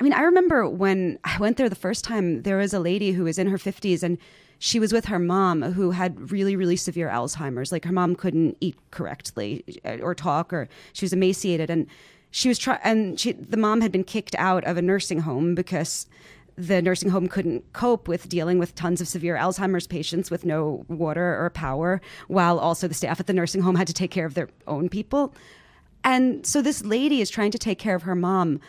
[0.00, 2.42] I mean, I remember when I went there the first time.
[2.42, 4.18] There was a lady who was in her 50s and
[4.60, 8.56] she was with her mom who had really really severe alzheimer's like her mom couldn't
[8.60, 11.86] eat correctly uh, or talk or she was emaciated and
[12.30, 15.54] she was trying and she the mom had been kicked out of a nursing home
[15.54, 16.06] because
[16.58, 20.84] the nursing home couldn't cope with dealing with tons of severe Alzheimer's patients with no
[20.88, 24.26] water or power, while also the staff at the nursing home had to take care
[24.26, 25.32] of their own people.
[26.02, 28.60] And so this lady is trying to take care of her mom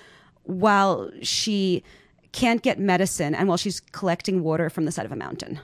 [0.44, 1.84] while she
[2.32, 5.60] can't get medicine and while she's collecting water from the side of a mountain.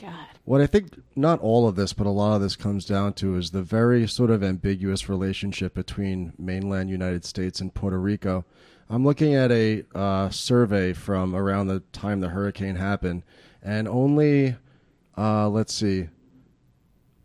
[0.00, 0.26] God.
[0.44, 3.36] What I think not all of this, but a lot of this comes down to
[3.36, 8.44] is the very sort of ambiguous relationship between mainland United States and Puerto Rico.
[8.92, 13.22] I'm looking at a uh, survey from around the time the hurricane happened,
[13.62, 14.56] and only,
[15.16, 16.08] uh, let's see,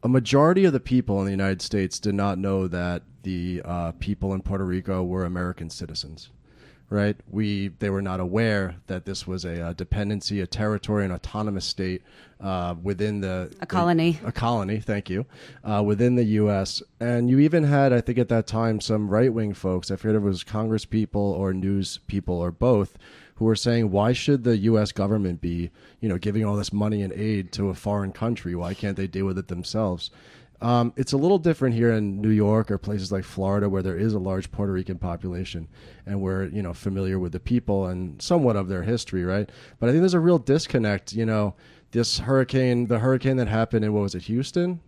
[0.03, 3.93] a majority of the people in the United States did not know that the uh,
[3.93, 6.29] people in Puerto Rico were American citizens.
[6.89, 7.17] Right?
[7.29, 11.65] We they were not aware that this was a, a dependency, a territory, an autonomous
[11.65, 12.03] state
[12.39, 14.13] uh, within the a colony.
[14.13, 15.25] The, a colony, thank you,
[15.63, 16.83] uh, within the U.S.
[16.99, 19.89] And you even had, I think, at that time, some right wing folks.
[19.89, 22.97] I forget if it was Congress people or news people or both,
[23.35, 24.91] who were saying, "Why should the U.S.
[24.91, 28.55] government be, you know, giving all this money and aid to a foreign country?
[28.55, 30.11] Why can't they deal with it themselves?"
[30.61, 33.97] Um, it's a little different here in New York or places like Florida where there
[33.97, 35.67] is a large Puerto Rican population
[36.05, 39.49] and we're, you know, familiar with the people and somewhat of their history, right?
[39.79, 41.55] But I think there's a real disconnect, you know,
[41.91, 44.79] this hurricane, the hurricane that happened in what was it, Houston?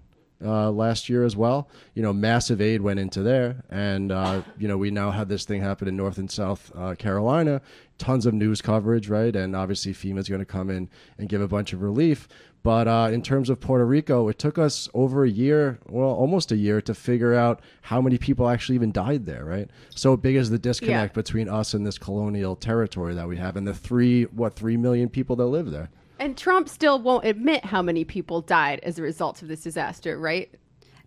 [0.43, 1.67] Uh, last year as well.
[1.93, 5.45] You know, massive aid went into there, and uh, you know we now have this
[5.45, 7.62] thing happen in North and South uh, Carolina.
[7.97, 9.36] Tons of news coverage, right?
[9.36, 12.28] And obviously FEMA's going to come in and give a bunch of relief.
[12.62, 16.52] But uh, in terms of Puerto Rico, it took us over a year, well, almost
[16.52, 19.69] a year, to figure out how many people actually even died there, right?
[19.95, 21.21] So big is the disconnect Yeah.
[21.21, 25.08] between us and this colonial territory that we have, and the three, what, three million
[25.08, 25.89] people that live there.
[26.20, 30.18] And Trump still won't admit how many people died as a result of this disaster,
[30.18, 30.54] right?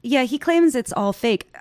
[0.02, 1.54] Yeah, he claims it's all fake.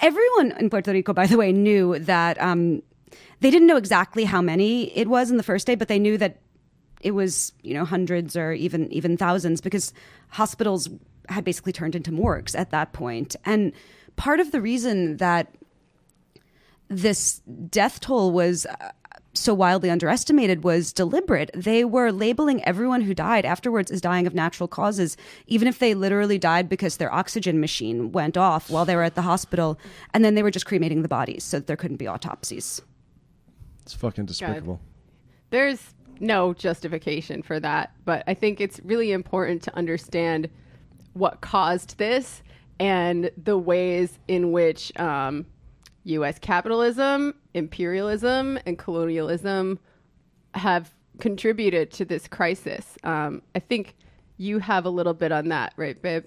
[0.00, 2.82] Everyone in Puerto Rico, by the way, knew that um,
[3.40, 6.16] they didn't know exactly how many it was in the first day, but they knew
[6.18, 6.38] that
[7.00, 9.92] it was you know hundreds or even even thousands because
[10.30, 10.88] hospitals
[11.28, 13.36] had basically turned into morgues at that point.
[13.44, 13.72] And
[14.16, 15.54] part of the reason that
[16.88, 18.90] this death toll was uh,
[19.34, 21.50] so wildly underestimated was deliberate.
[21.54, 25.16] They were labeling everyone who died afterwards as dying of natural causes,
[25.46, 29.14] even if they literally died because their oxygen machine went off while they were at
[29.14, 29.78] the hospital,
[30.12, 32.80] and then they were just cremating the bodies so that there couldn't be autopsies.
[33.82, 34.80] It's fucking despicable.
[35.50, 40.48] There's no justification for that, but I think it's really important to understand
[41.12, 42.42] what caused this
[42.80, 45.46] and the ways in which um,
[46.04, 46.38] U.S.
[46.38, 49.78] capitalism, imperialism, and colonialism
[50.54, 52.98] have contributed to this crisis.
[53.04, 53.94] Um, I think
[54.36, 56.24] you have a little bit on that, right, babe?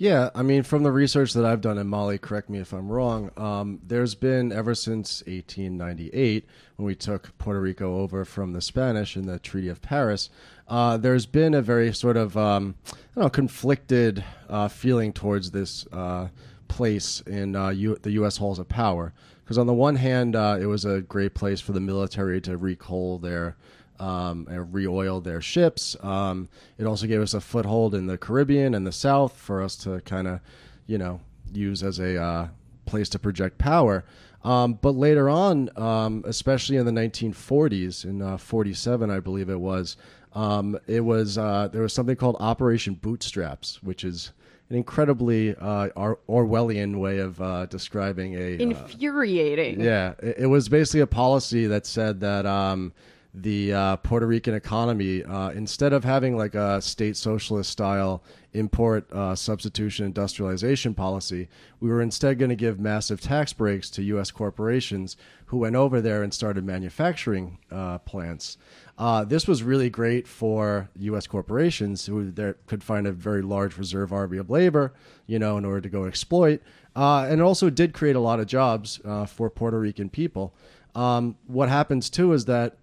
[0.00, 2.88] Yeah, I mean, from the research that I've done, and Molly, correct me if I'm
[2.88, 8.60] wrong, um, there's been ever since 1898, when we took Puerto Rico over from the
[8.60, 10.30] Spanish in the Treaty of Paris,
[10.68, 15.50] uh, there's been a very sort of, um, I don't know, conflicted uh, feeling towards
[15.50, 16.28] this uh,
[16.68, 18.36] place in uh, U- the U.S.
[18.36, 19.12] halls of power.
[19.48, 22.58] Because on the one hand, uh, it was a great place for the military to
[22.58, 23.56] recoal their
[23.98, 25.96] um, and re-oil their ships.
[26.02, 29.74] Um, it also gave us a foothold in the Caribbean and the South for us
[29.76, 30.40] to kind of,
[30.86, 32.48] you know, use as a uh,
[32.84, 34.04] place to project power.
[34.44, 39.60] Um, but later on, um, especially in the 1940s, in uh, 47, I believe it
[39.60, 39.96] was,
[40.34, 44.32] um, it was uh, there was something called Operation Bootstraps, which is
[44.70, 49.80] an incredibly uh, Or- Orwellian way of uh, describing a uh, Infuriating.
[49.80, 52.92] yeah, it, it was basically a policy that said that um,
[53.34, 58.22] the uh, Puerto Rican economy, uh, instead of having like a state socialist style
[58.54, 61.48] import uh, substitution industrialization policy,
[61.80, 64.30] we were instead going to give massive tax breaks to U.S.
[64.30, 68.56] corporations who went over there and started manufacturing uh, plants.
[68.98, 71.28] Uh, this was really great for U.S.
[71.28, 74.92] corporations who there could find a very large reserve army of labor,
[75.26, 76.60] you know, in order to go exploit.
[76.96, 80.52] Uh, and it also did create a lot of jobs uh, for Puerto Rican people.
[80.96, 82.76] Um, what happens too is that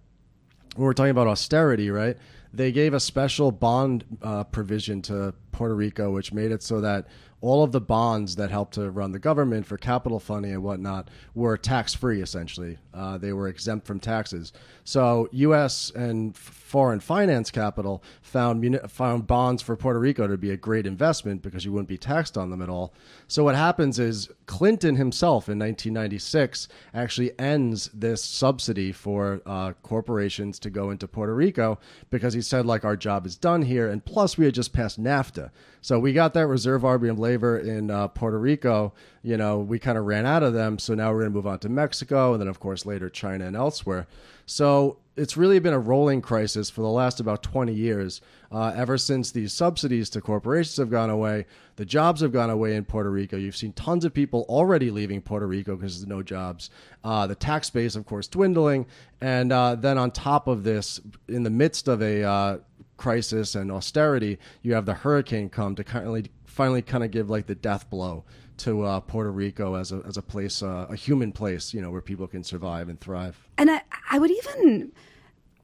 [0.74, 2.16] when we're talking about austerity, right?
[2.52, 7.08] They gave a special bond uh, provision to Puerto Rico, which made it so that
[7.40, 11.08] all of the bonds that helped to run the government for capital funding and whatnot
[11.34, 12.78] were tax free, essentially.
[12.94, 14.52] Uh, they were exempt from taxes.
[14.84, 15.90] So, U.S.
[15.94, 20.86] and foreign finance capital found, muni- found bonds for Puerto Rico to be a great
[20.86, 22.94] investment because you wouldn't be taxed on them at all.
[23.28, 30.58] So, what happens is Clinton himself in 1996 actually ends this subsidy for uh, corporations
[30.60, 31.78] to go into Puerto Rico
[32.10, 33.90] because he said, like, our job is done here.
[33.90, 35.50] And plus, we had just passed NAFTA.
[35.82, 36.90] So we got that reserve of
[37.26, 38.92] labor in uh, Puerto Rico.
[39.22, 40.78] You know, we kind of ran out of them.
[40.78, 43.46] So now we're going to move on to Mexico and then, of course, later China
[43.46, 44.06] and elsewhere.
[44.46, 48.20] So it's really been a rolling crisis for the last about 20 years.
[48.52, 52.76] Uh, ever since these subsidies to corporations have gone away, the jobs have gone away
[52.76, 53.36] in Puerto Rico.
[53.36, 56.70] You've seen tons of people already leaving Puerto Rico because there's no jobs.
[57.02, 58.86] Uh, the tax base, of course, dwindling.
[59.20, 62.58] And uh, then on top of this, in the midst of a uh,
[62.96, 67.46] crisis and austerity, you have the hurricane come to finally, finally kind of give like
[67.46, 68.24] the death blow
[68.56, 71.90] to uh, Puerto Rico as a, as a place, uh, a human place, you know,
[71.90, 73.46] where people can survive and thrive.
[73.58, 74.90] And I, I would even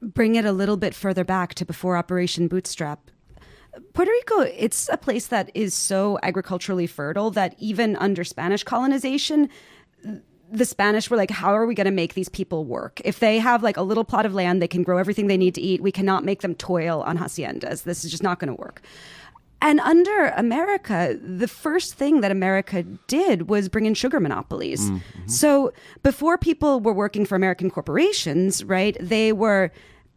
[0.03, 3.11] bring it a little bit further back to before Operation Bootstrap.
[3.95, 9.49] Puerto Rico, it's a place that is so agriculturally fertile that even under Spanish colonization,
[10.51, 13.01] the Spanish were like, how are we going to make these people work?
[13.03, 15.55] If they have like a little plot of land, they can grow everything they need
[15.55, 15.81] to eat.
[15.81, 17.85] We cannot make them toil on haciendas.
[17.85, 18.83] This is just not going to work.
[19.63, 24.91] And under America, the first thing that America did was bring in sugar monopolies.
[25.27, 25.73] So
[26.03, 29.71] before people were working for American corporations, right, they were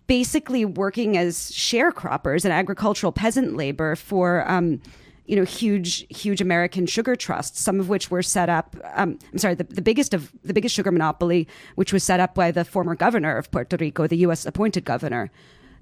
[0.07, 4.49] basically working as sharecroppers and agricultural peasant labor for.
[4.49, 4.81] Um,
[5.27, 8.75] you know, huge, huge American sugar trusts, some of which were set up.
[8.93, 12.35] Um, I'm sorry, the, the biggest of the biggest sugar monopoly, which was set up
[12.35, 14.45] by the former governor of Puerto Rico, the U.S.
[14.45, 15.31] appointed governor.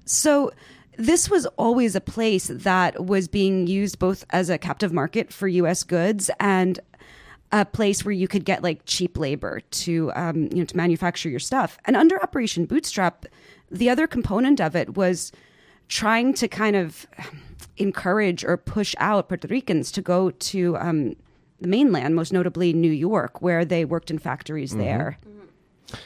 [0.06, 0.50] So
[0.96, 5.48] this was always a place that was being used both as a captive market for
[5.48, 5.82] U.S.
[5.82, 6.78] goods and
[7.52, 11.28] a place where you could get like cheap labor to um, you know to manufacture
[11.28, 11.78] your stuff.
[11.84, 13.26] And under Operation Bootstrap,
[13.70, 15.30] the other component of it was
[15.88, 17.06] trying to kind of
[17.76, 21.16] encourage or push out Puerto Ricans to go to um,
[21.60, 24.80] the mainland, most notably New York, where they worked in factories Mm-hmm.
[24.80, 25.18] there.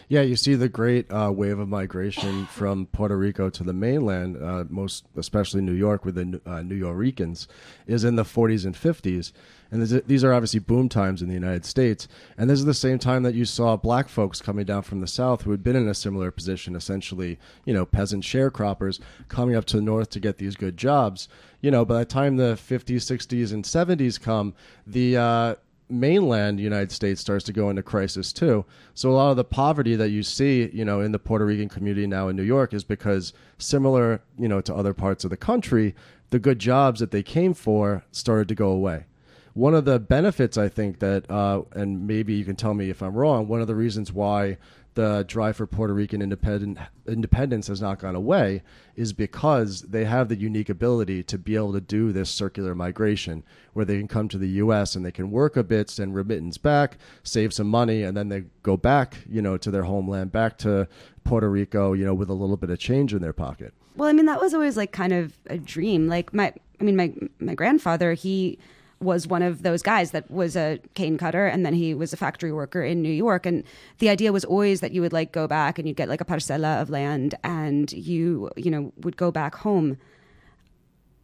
[0.09, 4.37] Yeah, you see the great uh, wave of migration from Puerto Rico to the mainland,
[4.43, 7.47] uh, most especially New York with the uh, New Yorkers,
[7.87, 9.33] is in the 40s and 50s.
[9.71, 12.09] And this- these are obviously boom times in the United States.
[12.37, 15.07] And this is the same time that you saw black folks coming down from the
[15.07, 18.99] South who had been in a similar position, essentially, you know, peasant sharecroppers
[19.29, 21.29] coming up to the North to get these good jobs.
[21.61, 24.55] You know, by the time the 50s, 60s, and 70s come,
[24.87, 25.55] the uh,
[25.91, 28.65] mainland United States starts to go into crisis too.
[28.95, 31.69] So a lot of the poverty that you see, you know, in the Puerto Rican
[31.69, 35.37] community now in New York is because similar, you know, to other parts of the
[35.37, 35.95] country,
[36.31, 39.07] the good jobs that they came for started to go away.
[39.55, 43.03] One of the benefits I think that, uh, and maybe you can tell me if
[43.03, 44.59] I'm wrong, one of the reasons why
[44.99, 46.77] the drive for Puerto Rican independent,
[47.07, 48.65] independence has not gone away
[48.97, 53.45] is because they have the unique ability to be able to do this circular migration
[53.75, 54.97] where they can come to the U.S.
[54.97, 58.43] and they can work a bit, send remittance back, save some money, and then they
[58.65, 60.89] go back, you know, to their homeland, back to
[61.23, 63.73] Puerto Rico, you know, with a little bit of change in their pocket.
[63.95, 66.09] Well, I mean, that was always like kind of a dream.
[66.09, 68.59] Like my, I mean, my my grandfather, he
[69.01, 72.17] was one of those guys that was a cane cutter, and then he was a
[72.17, 73.47] factory worker in New York.
[73.47, 73.65] And
[73.99, 76.25] the idea was always that you would like go back and you'd get like a
[76.25, 79.97] parcela of land, and you you know would go back home.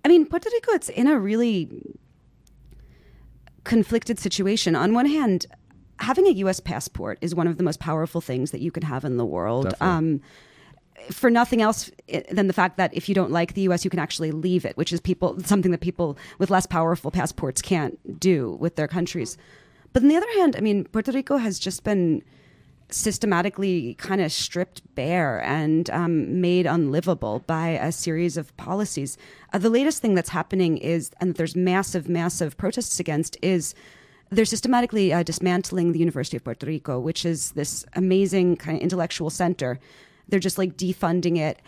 [0.04, 1.68] I mean, Puerto Rico, it's in a really
[3.64, 4.76] conflicted situation.
[4.76, 5.46] On one hand,
[5.98, 6.60] having a U.S.
[6.60, 9.74] passport is one of the most powerful things that you can have in the world.
[9.80, 10.20] Um,
[11.10, 11.90] for nothing else
[12.30, 14.76] than the fact that if you don't like the U.S., you can actually leave it,
[14.76, 19.36] which is people something that people with less powerful passports can't do with their countries.
[19.92, 22.22] But on the other hand, I mean, Puerto Rico has just been
[22.90, 29.16] systematically kind of stripped bare and um, made unlivable by a series of policies.
[29.52, 33.74] Uh, the latest thing that's happening is, and that there's massive, massive protests against, is
[34.30, 38.82] they're systematically uh, dismantling the University of Puerto Rico, which is this amazing kind of
[38.82, 39.78] intellectual center.
[40.28, 41.60] They're just like defunding it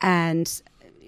[0.00, 0.46] and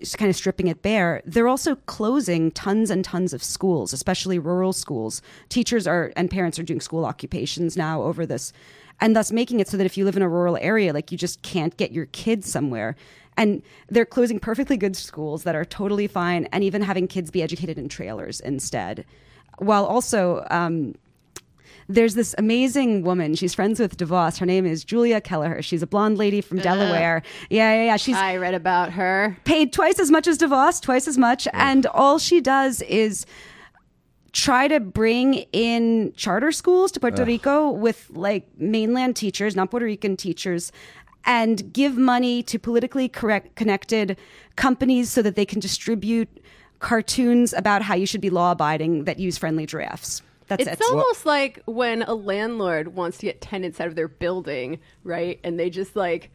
[0.01, 1.23] just kind of stripping it bare.
[1.25, 5.23] They're also closing tons and tons of schools, especially rural schools.
[5.49, 8.53] Teachers are and parents are doing school occupations now over this,
[9.01, 11.19] and thus making it so that if you live in a rural area, like you
[11.19, 12.97] just can't get your kids somewhere.
[13.37, 17.43] And they're closing perfectly good schools that are totally fine, and even having kids be
[17.43, 19.05] educated in trailers instead,
[19.59, 20.47] while also.
[20.51, 20.95] Um,
[21.89, 23.35] there's this amazing woman.
[23.35, 24.39] She's friends with DeVos.
[24.39, 25.63] Her name is Julia Keleher.
[25.65, 27.23] She's a blonde lady from Delaware.
[27.49, 27.97] Yeah, yeah, yeah.
[27.97, 29.37] She's I read about her.
[29.45, 31.49] paid twice as much as DeVos, twice as much.
[31.53, 33.25] And all she does is
[34.33, 39.87] try to bring in charter schools to Puerto Rico with like mainland teachers, not Puerto
[39.87, 40.71] Rican teachers,
[41.25, 44.19] and give money to politically correct connected
[44.57, 46.29] companies so that they can distribute
[46.81, 50.23] cartoons about how you should be law abiding that use friendly giraffes.
[50.49, 50.87] That's It's it.
[50.91, 55.39] almost like when a landlord wants to get tenants out of their building, right?
[55.45, 56.31] And they just like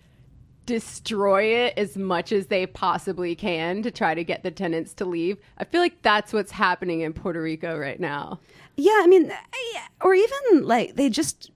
[0.66, 5.04] destroy it as much as they possibly can to try to get the tenants to
[5.06, 5.38] leave.
[5.58, 8.40] I feel like that's what's happening in Puerto Rico right now.
[8.78, 11.52] Yeah, I mean, I- or even like they just.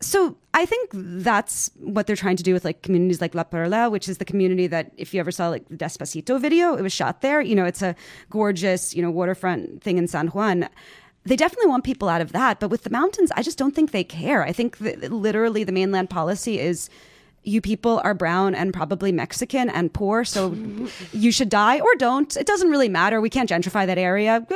[0.00, 3.88] So I think that's what they're trying to do with like communities like La Perla,
[3.88, 6.92] which is the community that if you ever saw like the Despacito video, it was
[6.92, 7.40] shot there.
[7.40, 7.94] You know, it's a
[8.28, 10.68] gorgeous, you know, waterfront thing in San Juan.
[11.24, 13.92] They definitely want people out of that, but with the mountains, I just don't think
[13.92, 14.42] they care.
[14.44, 16.90] I think that literally the mainland policy is
[17.44, 20.54] you people are brown and probably Mexican and poor, so
[21.12, 22.36] you should die or don't.
[22.36, 23.20] It doesn't really matter.
[23.20, 24.46] We can't gentrify that area.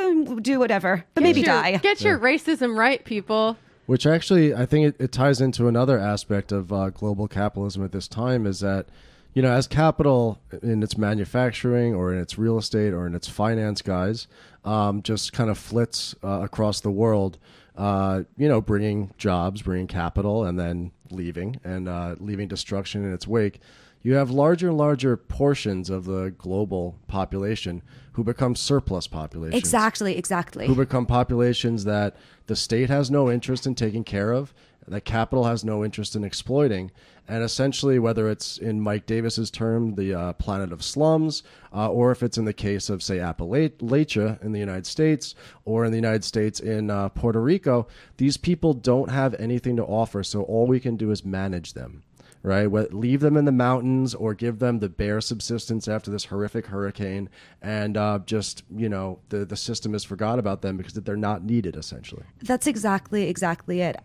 [0.41, 1.77] Do whatever, but maybe your- die.
[1.77, 3.57] Get your racism right, people.
[3.85, 7.93] Which actually, I think it, it ties into another aspect of uh, global capitalism at
[7.93, 8.87] this time is that,
[9.33, 13.29] you know, as capital in its manufacturing or in its real estate or in its
[13.29, 14.27] finance guys
[14.67, 17.37] um, just kind of flits uh, across the world,
[17.77, 23.13] uh, you know, bringing jobs, bringing capital, and then leaving and uh, leaving destruction in
[23.13, 23.61] its wake.
[24.03, 27.81] You have larger and larger portions of the global population
[28.13, 30.67] who become surplus populations Exactly, exactly.
[30.67, 32.15] who become populations that
[32.47, 34.53] the state has no interest in taking care of,
[34.87, 36.91] that capital has no interest in exploiting,
[37.27, 42.11] and essentially, whether it's in Mike Davis's term, the uh, planet of slums, uh, or
[42.11, 45.35] if it's in the case of, say, Appalachia in the United States,
[45.65, 49.83] or in the United States in uh, Puerto Rico, these people don't have anything to
[49.83, 52.03] offer, so all we can do is manage them
[52.47, 52.71] right?
[52.93, 57.29] Leave them in the mountains or give them the bare subsistence after this horrific hurricane,
[57.61, 61.43] and uh, just you know the the system has forgot about them because they're not
[61.43, 62.23] needed essentially.
[62.41, 63.99] That's exactly exactly it.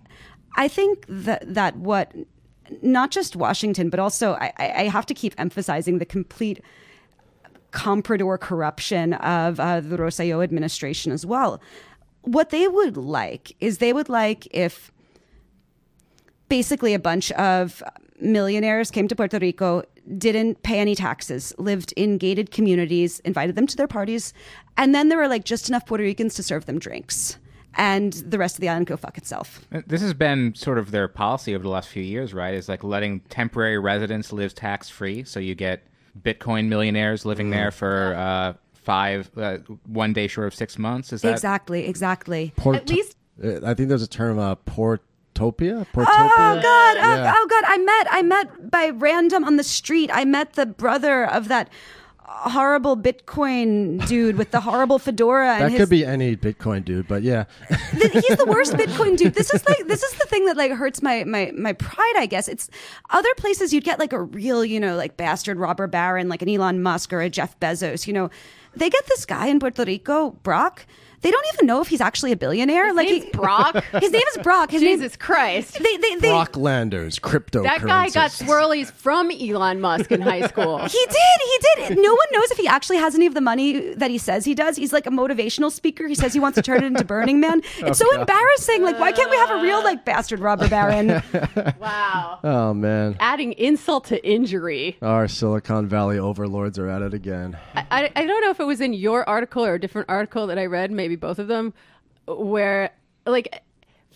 [0.57, 2.13] I think that that what
[2.81, 6.63] not just Washington, but also I, I have to keep emphasizing the complete
[7.73, 11.61] comprador corruption of uh, the Rosselló administration as well.
[12.23, 14.93] What they would like is they would like if
[16.49, 17.83] basically a bunch of
[18.21, 19.83] millionaires came to Puerto Rico,
[20.19, 24.33] didn't pay any taxes, lived in gated communities, invited them to their parties,
[24.77, 27.39] and then there were like just enough Puerto Ricans to serve them drinks.
[27.75, 29.66] And the rest of the island go fuck itself.
[29.87, 32.55] This has been sort of their policy over the last few years, right?
[32.55, 35.25] Is like letting temporary residents live tax free.
[35.25, 35.87] So you get
[36.20, 41.12] Bitcoin millionaires living there for uh, five, uh, one day short of six months.
[41.12, 42.53] Is that Exactly, exactly.
[42.57, 45.87] Port- At least Uh, I think there's a term, uh, puertopia.
[45.95, 46.07] Puertopia.
[46.07, 46.97] Oh God!
[46.99, 47.35] Oh, Yeah.
[47.35, 47.64] oh God!
[47.66, 50.11] I met I met by random on the street.
[50.12, 51.70] I met the brother of that
[52.33, 55.55] horrible Bitcoin dude with the horrible fedora.
[55.55, 57.45] And That his, could be any Bitcoin dude, but yeah.
[57.93, 59.35] he's the worst Bitcoin dude.
[59.35, 62.14] This is like this is the thing that like hurts my my my pride.
[62.16, 62.68] I guess it's
[63.11, 66.49] other places you'd get like a real you know like bastard robber baron like an
[66.49, 68.07] Elon Musk or a Jeff Bezos.
[68.07, 68.30] You know,
[68.74, 70.87] they get this guy in Puerto Rico, Brock.
[71.23, 72.87] They don't even know if he's actually a billionaire.
[72.87, 73.83] his like name's he, Brock.
[74.01, 74.70] his name is Brock.
[74.70, 74.99] His name.
[74.99, 75.75] Jesus Christ.
[75.83, 76.29] They they they.
[76.31, 77.62] Brocklanders, cryptocurrencies.
[77.62, 80.79] That guy got swirlies from Elon Musk in high school.
[80.93, 81.16] He did.
[81.87, 81.99] He did.
[82.03, 84.55] No one knows if he actually has any of the money that he says he
[84.55, 84.77] does.
[84.77, 86.07] He's like a motivational speaker.
[86.07, 87.62] He says he wants to turn it into Burning Man.
[87.83, 88.83] Oh, it's so embarrassing.
[88.83, 91.23] Like, why can't we have a real like bastard robber baron?
[91.81, 92.39] wow.
[92.45, 94.97] Oh man, Adding insult to injury.
[95.03, 97.57] our Silicon Valley overlords are at it again.
[97.75, 100.47] I, I, I don't know if it was in your article or a different article
[100.49, 101.73] that I read, maybe both of them,
[102.27, 102.91] where
[103.27, 103.63] like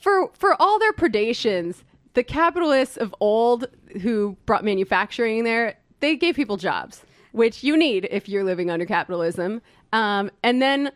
[0.00, 1.82] for for all their predations,
[2.14, 3.66] the capitalists of old
[4.02, 8.86] who brought manufacturing there, they gave people jobs, which you need if you're living under
[8.86, 9.62] capitalism.
[9.92, 10.92] Um, and then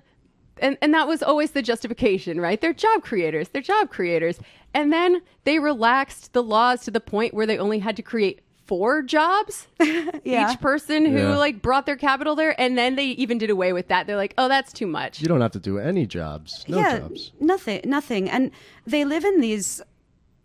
[0.59, 2.61] and, and that was always the justification, right?
[2.61, 3.48] They're job creators.
[3.48, 4.38] They're job creators.
[4.74, 8.40] And then they relaxed the laws to the point where they only had to create
[8.70, 9.66] four jobs
[10.24, 10.52] Yeah.
[10.52, 11.36] each person who Yeah.
[11.36, 14.32] like brought their capital there and then they even did away with that they're like
[14.38, 16.64] oh that's too much You don't have to do any jobs.
[16.68, 17.32] No yeah, jobs.
[17.40, 18.30] nothing, nothing.
[18.30, 18.52] And
[18.86, 19.82] they live in these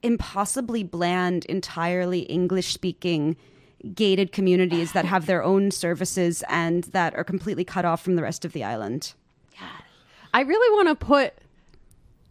[0.02, 3.38] impossibly bland, entirely English speaking
[3.94, 8.24] gated communities that have their own services and that are completely cut off from the
[8.24, 9.14] rest of the island.
[10.34, 11.34] i really want to put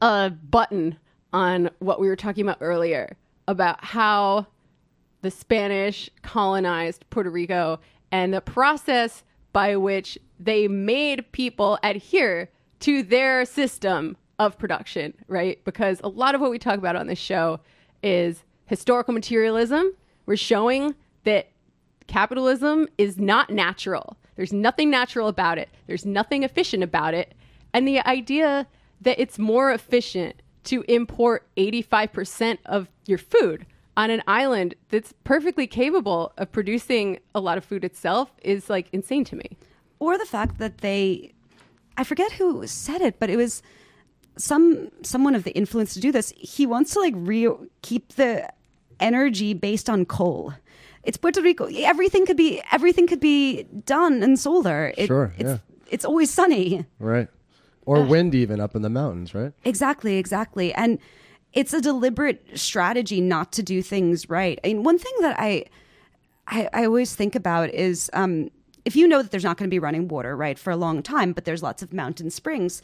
[0.02, 0.98] a button
[1.32, 3.16] on what we were talking about earlier
[3.46, 4.46] about how
[5.24, 7.80] the spanish colonized puerto rico
[8.12, 12.50] and the process by which they made people adhere
[12.80, 15.64] to their system of production, right?
[15.64, 17.60] Because a lot of what we talk about on this show
[18.02, 19.94] is historical materialism.
[20.26, 21.48] We're showing that
[22.06, 24.18] capitalism is not natural.
[24.36, 25.70] There's nothing natural about it.
[25.86, 27.32] There's nothing efficient about it.
[27.72, 28.66] And the idea
[29.00, 33.64] that it's more efficient to import 85% of your food
[33.96, 38.88] on an island that's perfectly capable of producing a lot of food itself is like
[38.92, 39.56] insane to me.
[40.00, 41.32] or the fact that they
[41.96, 43.62] i forget who said it but it was
[44.36, 48.48] some someone of the influence to do this he wants to like re- keep the
[49.00, 50.52] energy based on coal
[51.04, 55.50] it's puerto rico everything could be everything could be done in solar It- Sure, it's,
[55.50, 55.58] yeah.
[55.90, 57.28] it's always sunny Right.
[57.86, 59.52] Or wind even up in the mountains, right?
[59.62, 60.72] Exactly, exactly.
[60.72, 60.98] And
[61.54, 64.58] it's a deliberate strategy not to do things right.
[64.64, 65.64] I mean, one thing that I
[66.46, 68.50] I, I always think about is um,
[68.84, 71.02] if you know that there's not going to be running water, right, for a long
[71.02, 72.82] time, but there's lots of mountain springs,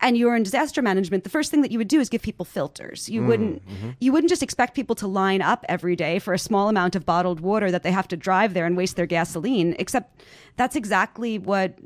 [0.00, 2.44] and you're in disaster management, the first thing that you would do is give people
[2.44, 3.08] filters.
[3.08, 3.62] You wouldn't
[4.00, 7.06] you wouldn't just expect people to line up every day for a small amount of
[7.06, 9.74] bottled water that they have to drive there and waste their gasoline.
[9.78, 10.22] Except
[10.56, 11.78] that's exactly what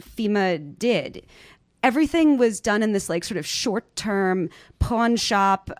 [0.00, 1.24] FEMA did.
[1.82, 5.70] Everything was done in this like sort of short term pawn shop,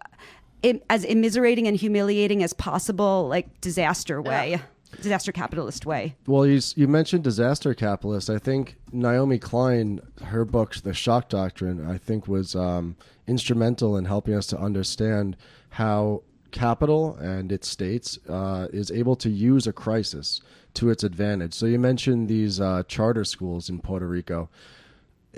[0.63, 4.61] im- as immiserating and humiliating as possible, like disaster way,
[5.03, 6.15] disaster capitalist way.
[6.27, 8.31] Well, you, you mentioned disaster capitalist.
[8.31, 12.97] I think Naomi Klein, her book, The Shock Doctrine, I think was um,
[13.27, 15.37] instrumental in helping us to understand
[15.71, 20.41] how capital and its states uh, is able to use a crisis
[20.75, 21.55] to its advantage.
[21.55, 24.49] So you mentioned these uh, charter schools in Puerto Rico.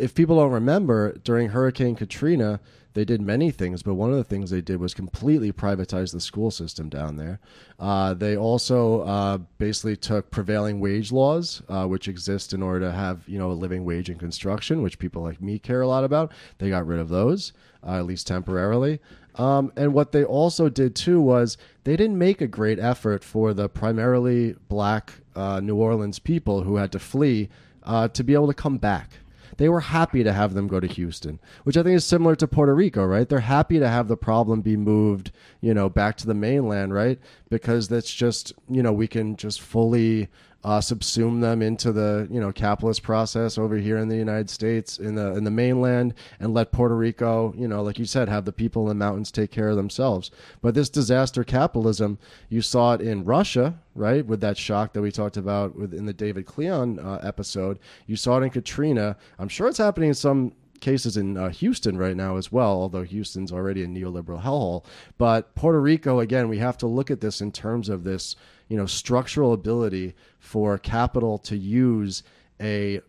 [0.00, 2.60] If people don't remember, during Hurricane Katrina,
[2.92, 6.20] they did many things, but one of the things they did was completely privatize the
[6.20, 7.38] school system down there.
[7.78, 12.92] Uh, they also uh, basically took prevailing wage laws, uh, which exist in order to
[12.92, 16.02] have you know a living wage in construction, which people like me care a lot
[16.02, 16.32] about.
[16.58, 17.52] They got rid of those,
[17.86, 19.00] uh, at least temporarily.
[19.36, 23.54] Um, and what they also did too was they didn't make a great effort for
[23.54, 27.48] the primarily black uh, New Orleans people who had to flee
[27.84, 29.20] uh, to be able to come back
[29.56, 32.48] they were happy to have them go to Houston, which I think is similar to
[32.48, 33.28] Puerto Rico, right?
[33.28, 37.18] They're happy to have the problem be moved, you know, back to the mainland, right?
[37.48, 40.28] Because that's just, you know, we can just fully
[40.62, 44.98] uh, subsume them into the you know capitalist process over here in the United States
[44.98, 48.44] in the in the mainland and let Puerto Rico you know like you said have
[48.44, 50.30] the people in the mountains take care of themselves.
[50.60, 54.24] But this disaster capitalism, you saw it in Russia, right?
[54.24, 58.38] With that shock that we talked about within the David Cleon uh, episode, you saw
[58.38, 59.16] it in Katrina.
[59.38, 63.02] I'm sure it's happening in some cases in uh, Houston right now as well, although
[63.02, 64.84] Houston's already a neoliberal hellhole.
[65.18, 68.36] But Puerto Rico, again, we have to look at this in terms of this,
[68.68, 72.22] you know, structural ability for capital to use
[72.60, 73.00] a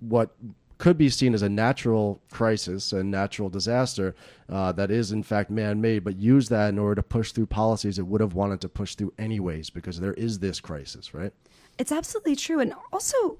[0.00, 0.30] what
[0.78, 4.14] could be seen as a natural crisis, a natural disaster
[4.48, 7.98] uh, that is in fact man-made, but use that in order to push through policies
[7.98, 11.32] it would have wanted to push through anyways, because there is this crisis, right?
[11.78, 13.38] It's absolutely true, and also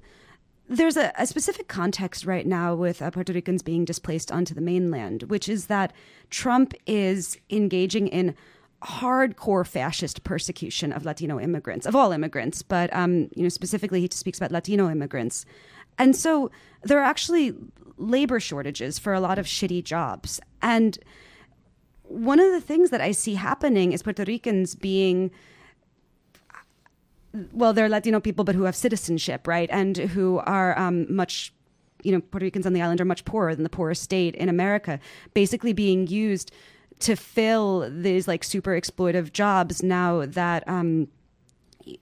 [0.71, 4.61] there's a, a, specific context right now with uh, Puerto Ricans being displaced onto the
[4.61, 5.91] mainland, which is that
[6.29, 8.35] Trump is engaging in
[8.81, 14.09] hardcore fascist persecution of Latino immigrants, of all immigrants, but um, you know specifically he
[14.11, 15.45] speaks about Latino immigrants,
[15.97, 16.49] and so
[16.83, 17.53] there are actually
[17.97, 20.97] labor shortages for a lot of shitty jobs, and
[22.03, 25.31] one of the things that I see happening is Puerto Ricans being
[27.51, 29.69] well, they're Latino people, but who have citizenship, right?
[29.71, 31.53] And who are um, much,
[32.03, 34.49] you know, Puerto Ricans on the island are much poorer than the poorest state in
[34.49, 34.99] America,
[35.33, 36.51] basically being used
[36.99, 41.07] to fill these like super exploitive jobs now that um,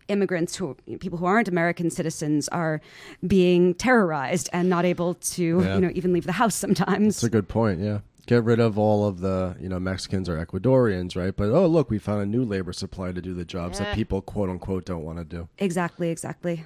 [0.08, 2.82] immigrants who people who aren't American citizens are
[3.26, 5.76] being terrorized and not able to yeah.
[5.76, 7.16] you know even leave the house sometimes.
[7.16, 7.80] That's a good point.
[7.80, 8.00] Yeah
[8.30, 11.36] get rid of all of the you know Mexicans or Ecuadorians, right?
[11.36, 13.86] But oh look, we found a new labor supply to do the jobs yeah.
[13.86, 15.50] that people quote unquote don't want to do.
[15.58, 16.64] Exactly, exactly.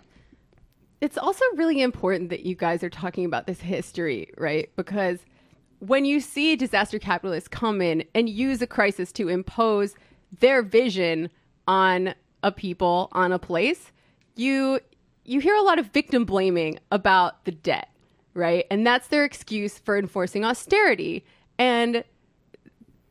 [1.00, 4.70] It's also really important that you guys are talking about this history, right?
[4.76, 5.20] Because
[5.80, 9.96] when you see disaster capitalists come in and use a crisis to impose
[10.40, 11.30] their vision
[11.66, 13.94] on a people, on a place,
[14.36, 14.82] you
[15.24, 17.90] you hear a lot of victim blaming about the debt,
[18.34, 18.66] right?
[18.70, 21.24] And that's their excuse for enforcing austerity.
[21.58, 22.04] And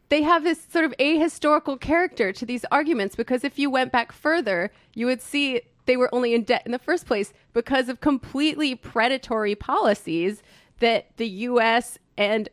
[0.09, 4.13] they have this sort of ahistorical character to these arguments because if you went back
[4.13, 8.01] further, you would see they were only in debt in the first place because of
[8.01, 10.43] completely predatory policies
[10.81, 12.49] that the US and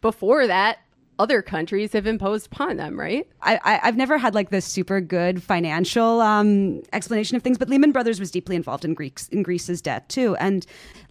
[0.00, 0.78] before that
[1.18, 3.26] other countries have imposed upon them, right?
[3.42, 7.90] I, have never had like this super good financial um, explanation of things, but Lehman
[7.90, 10.64] Brothers was deeply involved in Greeks in Greece's debt too, and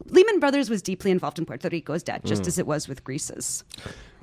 [0.05, 2.47] Lehman Brothers was deeply involved in Puerto Rico's debt, just mm.
[2.47, 3.63] as it was with Greece's.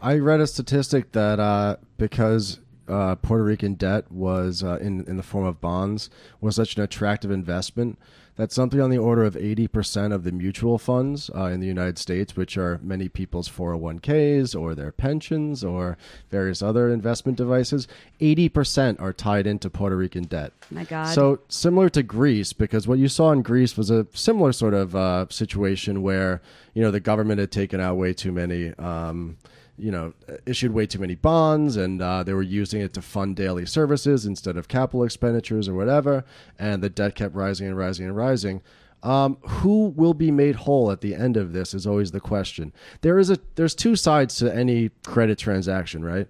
[0.03, 5.17] I read a statistic that uh, because uh, Puerto Rican debt was uh, in in
[5.17, 7.99] the form of bonds was such an attractive investment
[8.37, 11.99] that something on the order of 80% of the mutual funds uh, in the United
[11.99, 15.97] States, which are many people's 401ks or their pensions or
[16.31, 17.87] various other investment devices,
[18.21, 20.53] 80% are tied into Puerto Rican debt.
[20.71, 21.15] My God.
[21.15, 24.97] So similar to Greece, because what you saw in Greece was a similar sort of
[24.97, 26.43] uh, situation where,
[26.75, 28.75] you know, the government had taken out way too many.
[28.75, 29.37] Um,
[29.77, 30.15] you know,
[30.47, 34.25] issued way too many bonds and uh, they were using it to fund daily services
[34.25, 36.25] instead of capital expenditures or whatever.
[36.59, 38.63] And the debt kept rising and rising and rising.
[39.03, 42.73] Um, who will be made whole at the end of this is always the question.
[43.03, 46.27] There is a there's two sides to any credit transaction, right?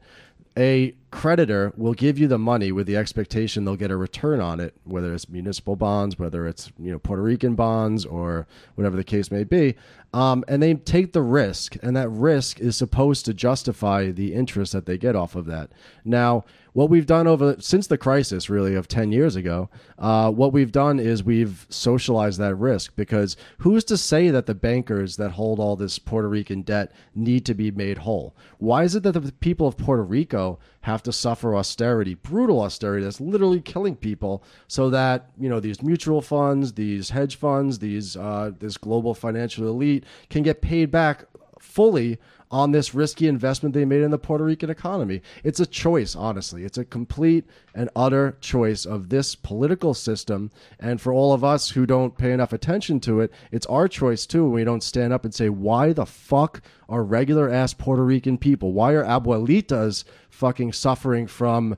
[0.56, 4.60] A creditor will give you the money with the expectation they'll get a return on
[4.60, 8.46] it, whether it's municipal bonds, whether it's you know Puerto Rican bonds, or
[8.76, 9.74] whatever the case may be.
[10.12, 14.72] Um, and they take the risk, and that risk is supposed to justify the interest
[14.72, 15.70] that they get off of that.
[16.04, 16.44] Now,
[16.74, 20.72] what we've done over since the crisis, really of ten years ago, uh, what we've
[20.72, 25.60] done is we've socialized that risk because who's to say that the bankers that hold
[25.60, 28.36] all this Puerto Rican debt need to be made whole?
[28.58, 33.04] Why is it that the people of Puerto Rico have to suffer austerity, brutal austerity
[33.04, 38.16] that's literally killing people, so that you know these mutual funds, these hedge funds, these
[38.16, 41.24] uh, this global financial elite can get paid back
[41.60, 42.18] fully
[42.50, 45.22] on this risky investment they made in the Puerto Rican economy.
[45.42, 46.64] It's a choice, honestly.
[46.64, 50.50] It's a complete and utter choice of this political system.
[50.78, 54.26] And for all of us who don't pay enough attention to it, it's our choice
[54.26, 58.38] too we don't stand up and say, why the fuck are regular ass Puerto Rican
[58.38, 61.76] people, why are abuelitas fucking suffering from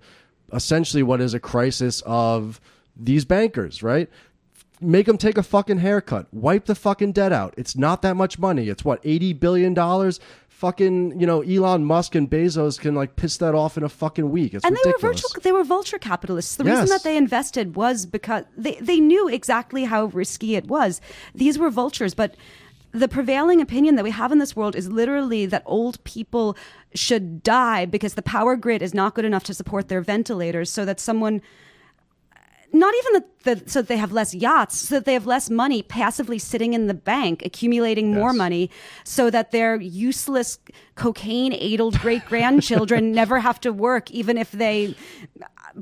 [0.52, 2.60] essentially what is a crisis of
[2.96, 4.08] these bankers, right?
[4.80, 6.26] Make them take a fucking haircut.
[6.32, 7.54] Wipe the fucking debt out.
[7.56, 8.68] It's not that much money.
[8.68, 9.74] It's what, $80 billion?
[10.56, 14.30] Fucking, you know, Elon Musk and Bezos can like piss that off in a fucking
[14.30, 14.54] week.
[14.54, 15.02] It's and ridiculous.
[15.02, 16.56] they were virtual, they were vulture capitalists.
[16.56, 16.80] The Yes.
[16.80, 21.02] reason that they invested was because they, they knew exactly how risky it was.
[21.34, 22.36] These were vultures, but
[22.92, 26.56] the prevailing opinion that we have in this world is literally that old people
[26.94, 30.86] should die because the power grid is not good enough to support their ventilators so
[30.86, 31.42] that someone
[32.72, 35.48] not even that, that so that they have less yachts, so that they have less
[35.50, 38.70] money passively sitting in the bank, accumulating more money,
[39.04, 40.58] so that their useless
[40.94, 44.94] cocaine aidled great grandchildren never have to work, even if they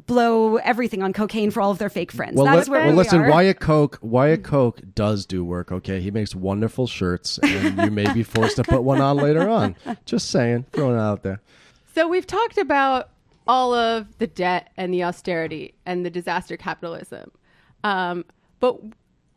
[0.07, 2.37] blow everything on cocaine for all of their fake friends.
[2.37, 3.31] Well, That where well we listen, are.
[3.31, 5.71] Wyatt Koch, Wyatt Koch does do work.
[5.71, 9.49] Okay, he makes wonderful shirts, and you may be forced to put one on later
[9.49, 9.77] on.
[10.05, 11.41] Just saying, throwing it out there.
[11.95, 13.11] So we've talked about
[13.47, 17.31] all of the debt and the austerity and the disaster capitalism.
[17.83, 18.25] Um,
[18.61, 18.81] but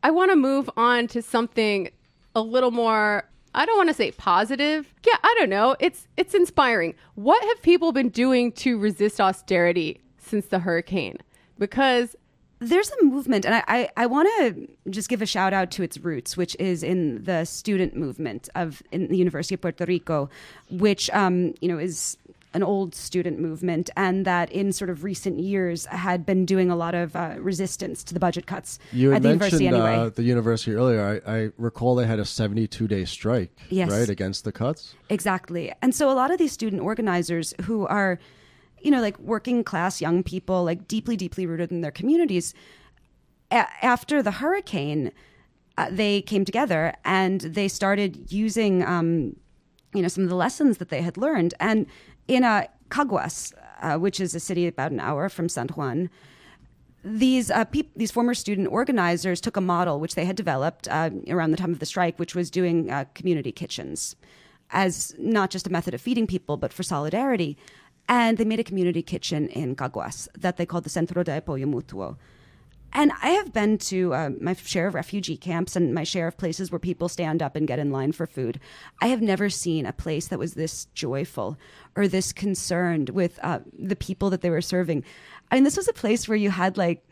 [0.03, 1.89] I want to move on to something
[2.35, 3.25] a little more
[3.57, 4.93] I don't want to say positive.
[5.05, 5.75] Yeah, I don't know.
[5.79, 6.93] It's it's inspiring.
[7.15, 11.17] What have people been doing to resist austerity since the hurricane?
[11.57, 12.15] Because
[12.59, 15.83] there's a movement, and I, I, I want to just give a shout out to
[15.83, 20.29] its roots, which is in the student movement of in the University of Puerto Rico,
[20.69, 22.15] which um, you know is
[22.57, 26.75] an old student movement, and that in sort of recent years had been doing a
[26.75, 29.95] lot of uh, resistance to the budget cuts You at the university anyway.
[29.95, 31.21] uh, the university earlier.
[31.27, 33.91] I, I recall they had a 72 day strike, Yes.
[33.91, 34.95] right, against the cuts.
[35.09, 35.71] Exactly.
[35.83, 38.17] And so a lot of these student organizers who are,
[38.81, 42.53] you know, like working class young people, like deeply, deeply rooted in their communities,
[43.51, 45.11] a- after the hurricane,
[45.77, 49.35] uh, they came together and they started using, um,
[49.93, 51.53] you know, some of the lessons that they had learned.
[51.59, 51.85] And
[52.27, 52.43] in
[52.89, 56.09] Caguas, uh, which is a city about an hour from San Juan,
[57.03, 61.09] these uh, peop- these former student organizers took a model which they had developed uh,
[61.29, 64.15] around the time of the strike, which was doing uh, community kitchens
[64.71, 67.57] as not just a method of feeding people, but for solidarity.
[68.09, 71.65] And they made a community kitchen in Caguas that they called the Centro de Apoyo
[71.65, 72.17] Mutuo.
[72.97, 76.35] And I have been to uh, my share of refugee camps and my share of
[76.35, 78.59] places where people stand up and get in line for food.
[78.99, 81.59] I have never seen a place that was this joyful
[81.95, 85.03] or this concerned with uh, the people that they were serving.
[85.51, 87.07] I mean, this was a place where you had like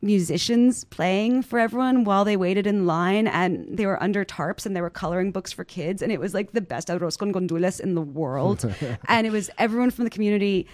[0.00, 4.74] musicians playing for everyone while they waited in line and they were under tarps and
[4.74, 7.78] they were coloring books for kids and it was like the best arroz con gandules
[7.78, 8.64] in the world
[9.06, 10.66] and it was everyone from the community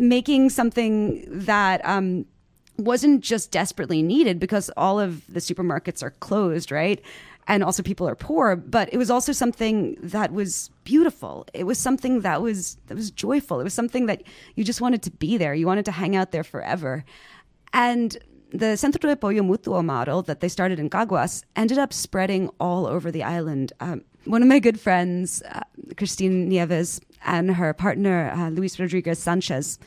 [0.00, 2.26] making something that um,
[2.78, 7.00] wasn't just desperately needed because all of the supermarkets are closed right?
[7.46, 11.46] And also people are poor but it was also something that was beautiful.
[11.52, 13.60] It was something that was that was joyful.
[13.60, 14.22] It was something that
[14.54, 15.54] you just wanted to be there.
[15.54, 17.04] You wanted to hang out there forever.
[17.72, 18.16] And
[18.50, 22.86] the Centro de Apoyo Mutuo model that they started in Caguas ended up spreading all
[22.86, 23.72] over the island.
[23.80, 25.60] Um, one of my good friends, uh,
[25.96, 29.78] Christine Nieves, and her partner, uh, Luis Rodriguez Sanchez,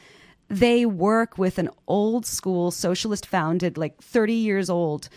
[0.52, 5.08] they work with an old school socialist founded, like 30 years old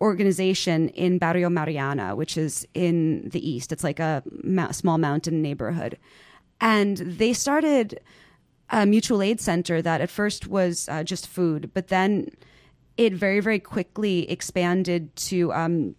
[0.00, 3.72] organization in Barrio Mariana, which is in the east.
[3.72, 5.98] It's like a ma- small mountain neighborhood.
[6.60, 7.98] And they started
[8.70, 12.28] a mutual aid center that at first was uh, just food, but then
[12.96, 15.96] it very, very quickly expanded to, um,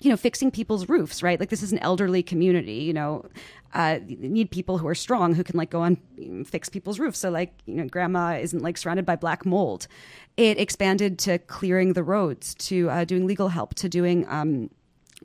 [0.00, 1.38] you know, fixing people's roofs, right?
[1.38, 3.26] Like this is an elderly community, you know,
[3.74, 7.18] uh, need people who are strong who can like go on and fix people's roofs.
[7.18, 9.88] So like, you know, grandma isn't like surrounded by black mold.
[10.36, 14.70] It expanded to clearing the roads, to uh, doing legal help, to doing um,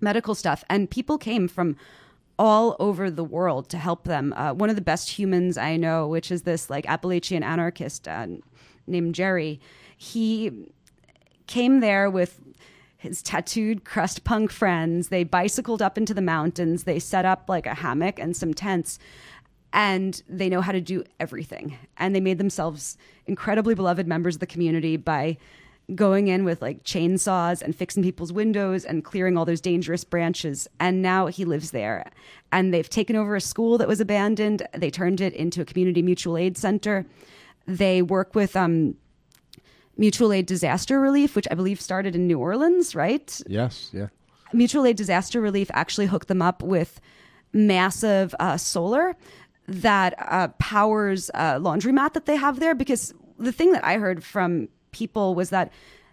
[0.01, 0.63] medical stuff.
[0.69, 1.75] And people came from
[2.39, 4.33] all over the world to help them.
[4.33, 8.27] Uh, one of the best humans I know, which is this like Appalachian anarchist uh,
[8.87, 9.59] named Jerry,
[9.97, 10.51] he
[11.47, 12.39] came there with
[12.99, 15.07] his tattooed crust punk friends.
[15.07, 16.83] They bicycled up into the mountains.
[16.83, 18.99] They set up like a hammock and some tents.
[19.71, 21.77] And they know how to do everything.
[21.95, 25.37] And they made themselves incredibly beloved members of the community by
[25.95, 30.67] going in with like chainsaws and fixing people's windows and clearing all those dangerous branches.
[30.77, 32.11] And now he lives there.
[32.51, 34.67] And they've taken over a school that was abandoned.
[34.73, 37.05] They turned it into a community mutual aid center.
[37.65, 38.95] They work with um,
[39.99, 43.39] mutual aid disaster relief, which I believe started in New Orleans, right?
[43.45, 44.07] Yes, yeah.
[44.53, 46.99] Mutual aid disaster relief actually hooked them up with
[47.53, 49.15] massive uh, solar
[49.67, 52.73] that uh, powers a laundromat that they have there.
[52.73, 55.71] Because the thing that I heard from people was that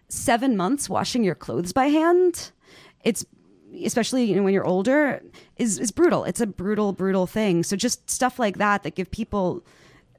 [0.08, 2.50] seven months washing your clothes by hand,
[3.04, 3.24] it's
[3.84, 5.22] especially you know when you're older
[5.56, 6.24] is is brutal.
[6.24, 7.62] It's a brutal, brutal thing.
[7.62, 9.64] So just stuff like that that give people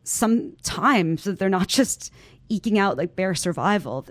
[0.04, 2.12] some time so that they're not just
[2.50, 4.06] eking out like bare survival.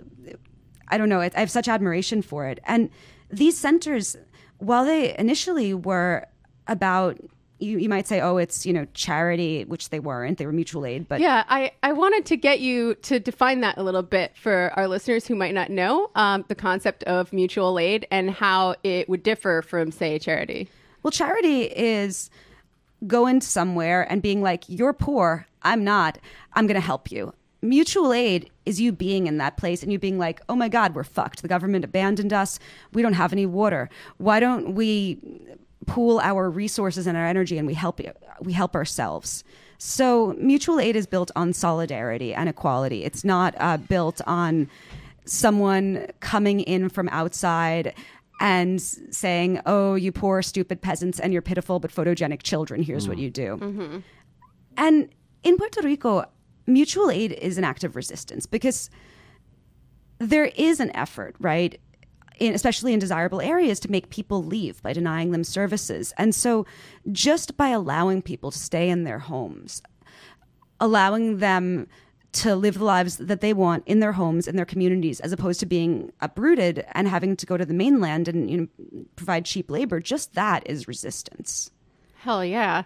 [0.89, 1.21] I don't know.
[1.21, 2.59] I have such admiration for it.
[2.63, 2.89] And
[3.29, 4.15] these centers,
[4.57, 6.25] while they initially were
[6.67, 7.17] about
[7.59, 10.37] you, you might say, oh, it's, you know, charity, which they weren't.
[10.37, 11.07] They were mutual aid.
[11.07, 14.71] But yeah, I, I wanted to get you to define that a little bit for
[14.75, 19.09] our listeners who might not know um, the concept of mutual aid and how it
[19.09, 20.69] would differ from, say, charity.
[21.01, 22.29] Well, charity is
[23.07, 26.19] going somewhere and being like, you're poor, I'm not,
[26.53, 27.33] I'm going to help you.
[27.61, 30.93] Mutual aid is you being in that place and you being like, oh my God,
[30.93, 31.41] we're fucked.
[31.41, 32.59] The government abandoned us.
[32.93, 33.89] We don't have any water.
[34.17, 35.19] Why don't we
[35.87, 37.99] pool our resources and our energy and we help
[38.41, 39.43] we help ourselves.
[39.79, 43.03] So mutual aid is built on solidarity and equality.
[43.03, 44.69] It's not uh, built on
[45.25, 47.93] someone coming in from outside
[48.39, 52.83] and saying, "Oh, you poor stupid peasants and your pitiful but photogenic children.
[52.83, 53.09] Here's mm.
[53.09, 53.97] what you do." Mm-hmm.
[54.77, 55.09] And
[55.43, 56.25] in Puerto Rico,
[56.67, 58.89] mutual aid is an act of resistance because
[60.19, 61.79] there is an effort, right?
[62.39, 66.13] in, especially in desirable areas, to make people leave by denying them services.
[66.17, 66.65] And so,
[67.11, 69.81] just by allowing people to stay in their homes,
[70.79, 71.87] allowing them
[72.33, 75.59] to live the lives that they want in their homes in their communities as opposed
[75.59, 78.67] to being uprooted and having to go to the mainland and you know
[79.15, 81.71] provide cheap labor just that is resistance
[82.19, 82.83] hell yeah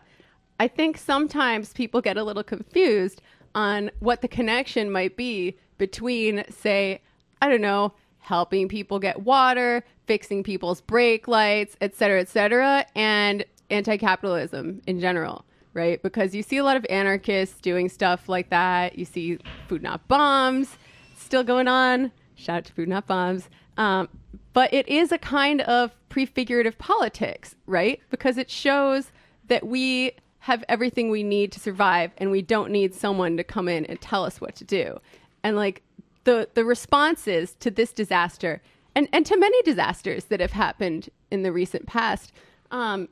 [0.59, 3.21] i think sometimes people get a little confused
[3.55, 7.01] on what the connection might be between say
[7.41, 12.85] i don't know helping people get water, fixing people's brake lights, et cetera, et cetera,
[12.95, 15.43] and anti capitalism in general,
[15.73, 16.01] right?
[16.01, 18.97] Because you see a lot of anarchists doing stuff like that.
[18.97, 20.77] You see food not bombs
[21.17, 22.11] still going on.
[22.35, 23.49] Shout out to food not bombs.
[23.77, 24.07] Um,
[24.53, 28.01] but it is a kind of prefigurative politics, right?
[28.09, 29.11] Because it shows
[29.47, 30.11] that we
[30.41, 34.01] have everything we need to survive and we don't need someone to come in and
[34.01, 34.99] tell us what to do.
[35.43, 35.83] And like
[36.23, 38.61] the the responses to this disaster
[38.95, 42.31] and and to many disasters that have happened in the recent past,
[42.71, 43.07] um,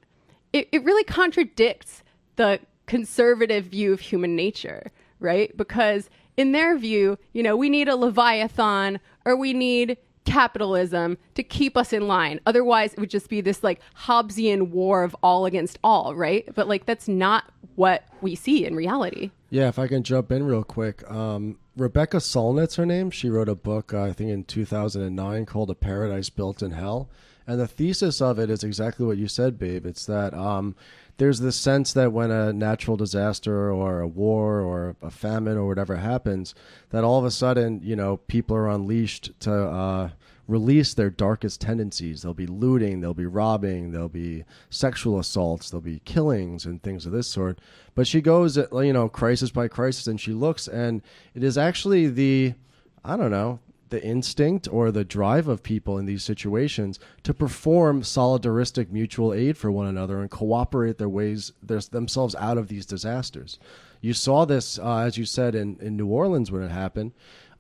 [0.54, 2.04] it, it really contradicts
[2.36, 5.56] the conservative view of human nature, right?
[5.56, 9.98] Because in their view, you know, we need a leviathan or we need
[10.30, 12.40] capitalism to keep us in line.
[12.46, 16.48] Otherwise, it would just be this like Hobbesian war of all against all, right?
[16.56, 19.32] But like that's not what we see in reality.
[19.50, 21.10] Yeah, if I can jump in real quick.
[21.10, 23.10] Um, Rebecca Solnit's her name.
[23.10, 27.10] She wrote a book, uh, I think, in 2009 called A Paradise Built in Hell.
[27.48, 29.86] And the thesis of it is exactly what you said, babe.
[29.86, 30.76] It's that um,
[31.20, 35.68] there's this sense that when a natural disaster or a war or a famine or
[35.68, 36.56] whatever happens,
[36.92, 40.10] that all of a sudden, you know, people are unleashed to uh,
[40.48, 42.22] release their darkest tendencies.
[42.22, 47.06] They'll be looting, they'll be robbing, there'll be sexual assaults, there'll be killings and things
[47.06, 47.60] of this sort.
[47.96, 51.02] But she goes, you know, crisis by crisis, and she looks, and
[51.36, 52.54] it is actually the,
[53.04, 53.60] I don't know,
[53.90, 59.58] the instinct or the drive of people in these situations to perform solidaristic mutual aid
[59.58, 63.60] for one another and cooperate their ways their, themselves out of these disasters.
[64.02, 67.12] You saw this, uh, as you said, in, in New Orleans when it happened.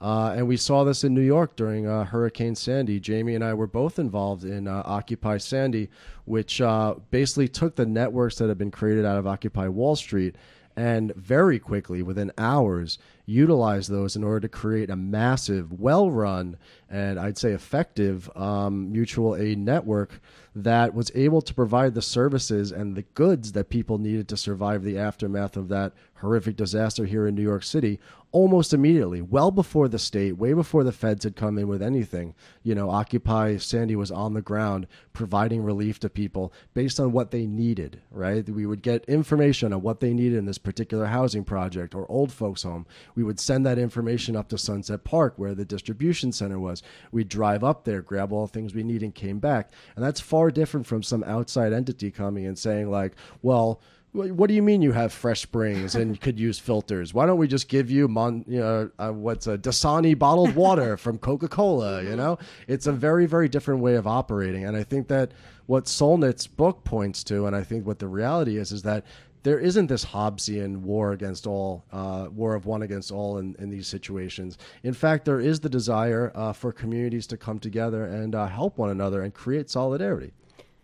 [0.01, 3.01] Uh, and we saw this in New York during uh, Hurricane Sandy.
[3.01, 5.89] Jamie and I were both involved in uh, Occupy Sandy,
[6.23, 10.35] which uh, basically took the networks that had been created out of Occupy Wall Street
[10.79, 12.99] and very quickly, within hours,
[13.29, 16.57] utilized those in order to create a massive, well run,
[16.89, 20.19] and I'd say effective um, mutual aid network
[20.55, 24.83] that was able to provide the services and the goods that people needed to survive
[24.83, 27.99] the aftermath of that horrific disaster here in New York City
[28.31, 32.35] almost immediately, well before the state, way before the feds had come in with anything.
[32.61, 37.31] You know, Occupy Sandy was on the ground providing relief to people based on what
[37.31, 38.47] they needed, right?
[38.47, 42.31] We would get information on what they needed in this particular housing project or old
[42.31, 42.85] folks' home.
[43.19, 46.81] We would send that information up to Sunset Park where the distribution center was.
[47.11, 49.73] We'd drive up there, grab all the things we need, and came back.
[49.97, 53.81] And that's far different from some outside entity coming and saying, like, well,
[54.13, 57.13] what do you mean you have fresh springs and could use filters?
[57.13, 60.95] Why don't we just give you Mon, you know, uh, what's a Dasani bottled water
[60.97, 62.01] from Coca Cola?
[62.01, 62.39] You know,
[62.69, 64.63] it's a very, very different way of operating.
[64.63, 65.33] And I think that
[65.65, 69.03] what Solnit's book points to, and I think what the reality is, is that
[69.43, 73.69] there isn't this Hobbesian war against all, uh, war of one against all in, in
[73.69, 74.57] these situations.
[74.83, 78.77] In fact, there is the desire uh, for communities to come together and uh, help
[78.77, 80.33] one another and create solidarity.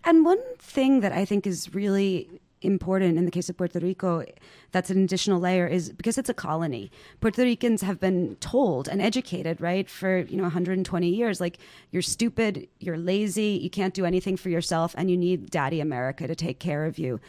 [0.03, 2.29] And one thing that I think is really
[2.61, 4.23] important in the case of Puerto Rico,
[4.71, 6.91] that's an additional layer is because it's a colony.
[7.19, 11.57] Puerto Ricans have been told and educated, right, for, you know, 120 years like
[11.91, 16.27] you're stupid, you're lazy, you can't do anything for yourself and you need daddy America
[16.27, 17.19] to take care of you.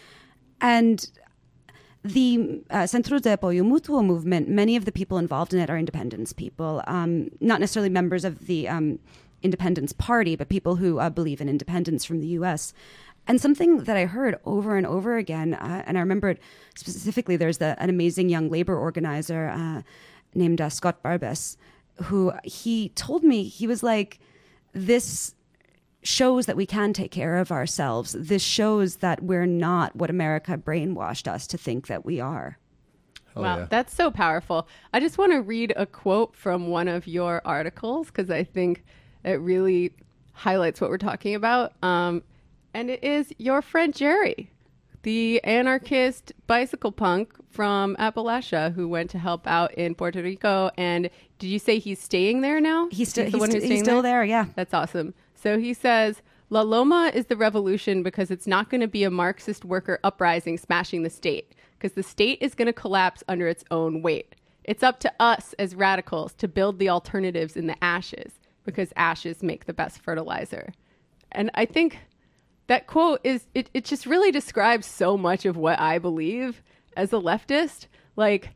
[0.60, 1.08] And
[2.02, 5.78] the uh, Centro de Apoyo Mutuo movement, many of the people involved in it are
[5.78, 8.98] independence people, um, not necessarily members of the um,
[9.42, 12.72] Independence Party, but people who uh, believe in independence from the U.S.
[13.26, 16.40] And something that I heard over and over again, uh, and I remember it
[16.76, 19.82] specifically, there's the, an amazing young labor organizer uh,
[20.34, 21.56] named uh, Scott Barbes,
[22.04, 24.20] who he told me, he was like,
[24.72, 25.34] this
[26.06, 28.14] shows that we can take care of ourselves.
[28.18, 32.58] This shows that we're not what America brainwashed us to think that we are.
[33.34, 33.66] Hell wow, yeah.
[33.68, 34.68] that's so powerful.
[34.92, 38.84] I just want to read a quote from one of your articles because I think
[39.24, 39.92] it really
[40.32, 41.72] highlights what we're talking about.
[41.82, 42.22] Um,
[42.72, 44.50] and it is your friend Jerry,
[45.02, 50.70] the anarchist bicycle punk from Appalachia who went to help out in Puerto Rico.
[50.76, 52.88] And did you say he's staying there now?
[52.90, 54.46] He's, sti- the he's, one sti- who's he's staying still there, yeah.
[54.54, 55.14] That's awesome.
[55.46, 59.12] So he says, La Loma is the revolution because it's not going to be a
[59.12, 63.62] Marxist worker uprising smashing the state, because the state is going to collapse under its
[63.70, 64.34] own weight.
[64.64, 69.40] It's up to us as radicals to build the alternatives in the ashes, because ashes
[69.40, 70.72] make the best fertilizer.
[71.30, 72.00] And I think
[72.66, 76.60] that quote is, it, it just really describes so much of what I believe
[76.96, 77.86] as a leftist.
[78.16, 78.50] Like,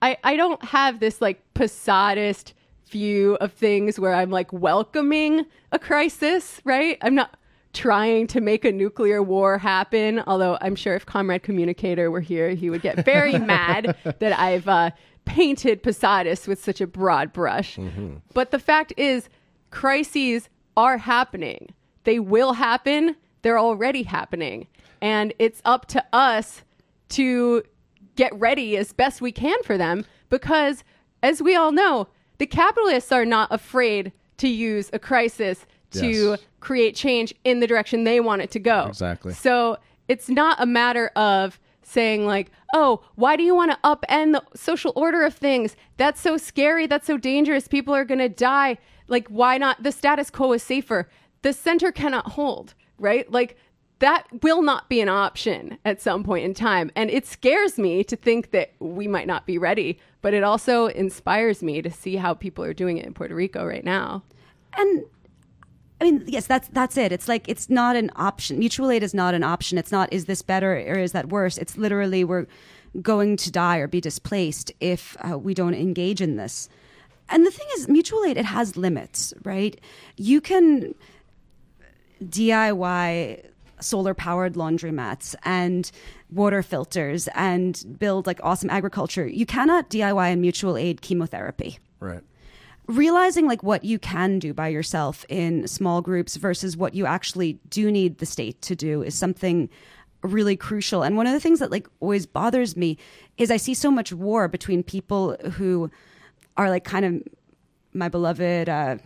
[0.00, 2.54] I, I don't have this like Posadist
[2.90, 6.98] view of things where I'm like welcoming a crisis, right?
[7.02, 7.36] I'm not
[7.72, 12.50] trying to make a nuclear war happen, although I'm sure if Comrade Communicator were here,
[12.50, 14.90] he would get very mad that I've uh,
[15.24, 17.78] painted Posadist with such a broad brush.
[18.34, 19.28] But the fact is,
[19.70, 21.72] crises are happening.
[22.04, 23.16] They will happen.
[23.42, 24.66] They're already happening.
[25.00, 26.62] And it's up to us
[27.10, 27.62] to
[28.16, 30.84] get ready as best we can for them because,
[31.22, 32.08] as we all know,
[32.40, 36.40] the capitalists are not afraid to use a crisis to Yes.
[36.60, 38.86] create change in the direction they want it to go.
[38.88, 39.34] Exactly.
[39.34, 39.76] So
[40.08, 44.42] it's not a matter of saying, like, oh, why do you want to upend the
[44.56, 45.76] social order of things?
[45.98, 46.86] That's so scary.
[46.86, 47.68] That's so dangerous.
[47.68, 48.78] People are going to die.
[49.08, 49.82] Like, why not?
[49.82, 51.10] The status quo is safer.
[51.42, 53.30] The center cannot hold, right?
[53.30, 53.56] Like,
[53.98, 56.90] that will not be an option at some point in time.
[56.96, 60.86] And it scares me to think that we might not be ready, but it also
[60.86, 64.22] inspires me to see how people are doing it in Puerto Rico right now.
[64.76, 65.04] and
[66.00, 67.12] I mean, yes, that's that's it.
[67.12, 68.58] It's like it's not an option.
[68.58, 69.76] Mutual aid is not an option.
[69.76, 71.58] It's not is this better or is that worse?
[71.58, 72.46] It's literally we're
[73.02, 76.68] going to die or be displaced if uh, we don't engage in this.
[77.28, 79.78] And the thing is, mutual aid it has limits, right?
[80.16, 80.94] You can
[82.24, 83.46] DIY
[83.80, 85.90] solar powered laundromats and
[86.32, 89.26] water filters and build like awesome agriculture.
[89.26, 92.22] You cannot DIY and mutual aid chemotherapy Right.
[92.86, 97.58] realizing like what you can do by yourself in small groups versus what you actually
[97.68, 99.68] do need the state to do is something
[100.22, 102.98] really crucial and one of the things that like always bothers me
[103.38, 105.90] is i see so much war between people who
[106.58, 107.22] are like kind of
[107.94, 108.98] my beloved uh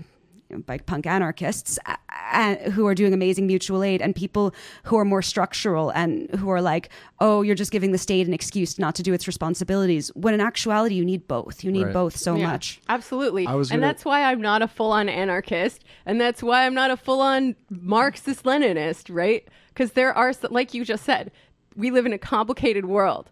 [0.51, 1.97] you know, bike punk anarchists uh,
[2.33, 6.51] uh, who are doing amazing mutual aid and people who are more structural and who
[6.51, 6.89] are like
[7.21, 10.41] oh you're just giving the state an excuse not to do its responsibilities when in
[10.41, 11.93] actuality you need both you need Right.
[11.93, 13.47] both so Yeah, much Absolutely.
[13.47, 15.83] I and gonna- that's why I'm not a full on anarchist.
[16.07, 19.47] And that's why I'm not a full on Marxist Leninist, right?
[19.69, 21.31] Because there are, like you just said,
[21.77, 23.31] we live in a complicated world.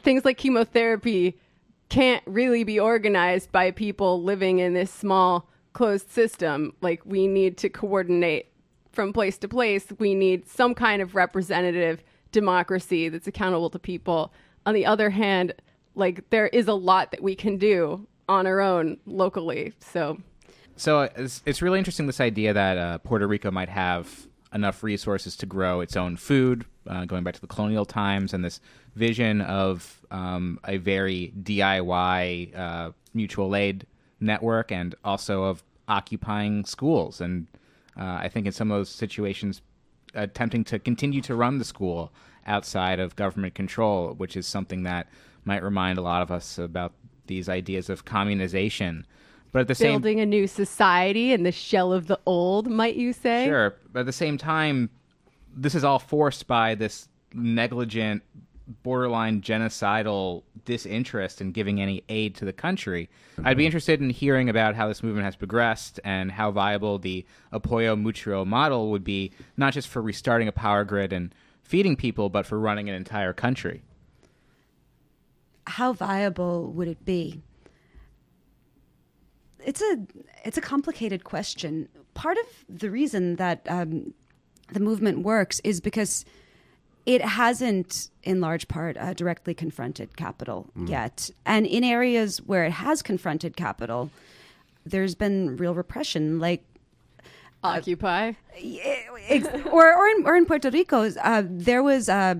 [0.00, 1.38] Things like chemotherapy
[1.88, 6.74] can't really be organized by people living in this small, closed system.
[6.80, 8.48] Like, we need to coordinate
[8.92, 9.86] from place to place.
[9.98, 14.32] We need some kind of representative democracy that's accountable to people.
[14.66, 15.54] On the other hand,
[15.94, 19.72] like there is a lot that we can do on our own locally.
[19.80, 20.18] So
[20.76, 24.82] So uh, it's, it's really interesting this idea that uh, Puerto Rico might have enough
[24.82, 28.60] resources to grow its own food, uh, going back to the colonial times, and this
[28.94, 33.86] vision of um, a very DIY uh, mutual aid
[34.22, 37.20] network, and also of occupying schools.
[37.20, 37.46] And
[37.98, 39.60] uh, I think in some of those situations,
[40.14, 42.12] attempting to continue to run the school
[42.46, 45.08] outside of government control, which is something that
[45.44, 46.92] might remind a lot of us about
[47.26, 49.04] these ideas of communization.
[49.52, 52.96] But at the same building a new society in the shell of the old, might
[52.96, 53.44] you say?
[53.46, 54.90] Sure, but at the same time,
[55.54, 58.22] this is all forced by this negligent,
[58.82, 63.08] borderline genocidal disinterest in giving any aid to the country.
[63.44, 67.26] I'd be interested in hearing about how this movement has progressed and how viable the
[67.52, 72.28] Apoyo Mutuo model would be, not just for restarting a power grid and feeding people,
[72.28, 73.82] but for running an entire country.
[75.66, 77.40] How viable would it be?
[79.64, 80.06] It's a
[80.44, 81.88] it's a complicated question.
[82.14, 84.12] Part of the reason that um,
[84.72, 86.24] the movement works is because
[87.04, 91.30] it hasn't, in large part, uh, directly confronted capital yet.
[91.44, 94.10] And in areas where it has confronted capital,
[94.86, 96.62] there's been real repression, like
[97.64, 98.32] Occupy.
[99.28, 102.34] ex- or or in, or in Puerto Rico, uh, there was uh,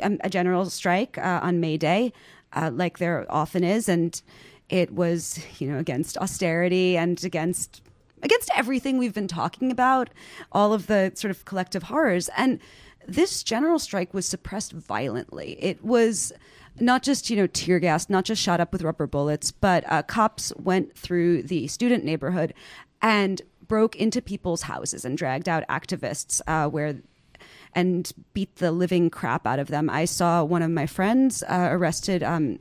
[0.00, 2.12] a, a general strike uh, on May Day,
[2.52, 4.20] uh, like there often is, and
[4.68, 7.80] it was you know against austerity and against
[8.22, 10.10] against everything we've been talking about,
[10.52, 12.58] all of the sort of collective horrors, and
[13.06, 15.56] this general strike was suppressed violently.
[15.60, 16.32] It was
[16.80, 20.02] not just you know tear gas, not just shot up with rubber bullets, but uh,
[20.02, 22.54] cops went through the student neighborhood
[23.00, 26.96] and broke into people's houses and dragged out activists uh, where
[27.74, 29.90] and beat the living crap out of them.
[29.90, 32.60] I saw one of my friends uh, arrested um,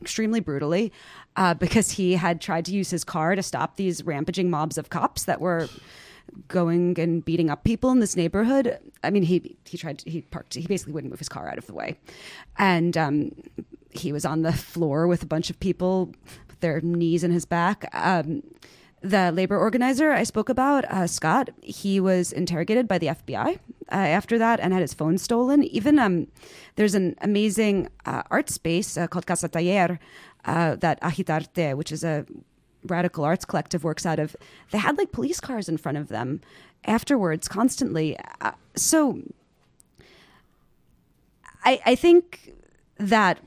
[0.00, 0.92] extremely brutally
[1.36, 4.90] uh, because he had tried to use his car to stop these rampaging mobs of
[4.90, 5.68] cops that were
[6.48, 8.78] going and beating up people in this neighborhood.
[9.02, 11.58] I mean, he he tried to, he parked he basically wouldn't move his car out
[11.58, 11.98] of the way,
[12.58, 13.32] and um,
[13.90, 16.12] he was on the floor with a bunch of people
[16.48, 17.88] with their knees in his back.
[17.92, 18.42] Um,
[19.02, 23.58] the labor organizer I spoke about, uh, Scott, he was interrogated by the FBI uh,
[23.90, 25.62] after that and had his phone stolen.
[25.62, 26.26] Even um,
[26.76, 30.00] there's an amazing uh, art space uh, called Casa Taller
[30.44, 32.26] uh, that Agitarte, which is a
[32.86, 34.36] radical arts collective, works out of.
[34.70, 36.40] They had like police cars in front of them
[36.84, 38.16] afterwards constantly.
[38.40, 39.20] Uh, so
[41.64, 42.52] I, I think
[42.98, 43.38] that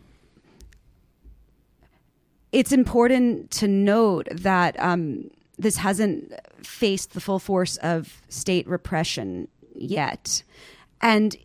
[2.51, 6.33] it's important to note that um, this hasn't
[6.63, 10.43] faced the full force of state repression yet.
[11.01, 11.35] And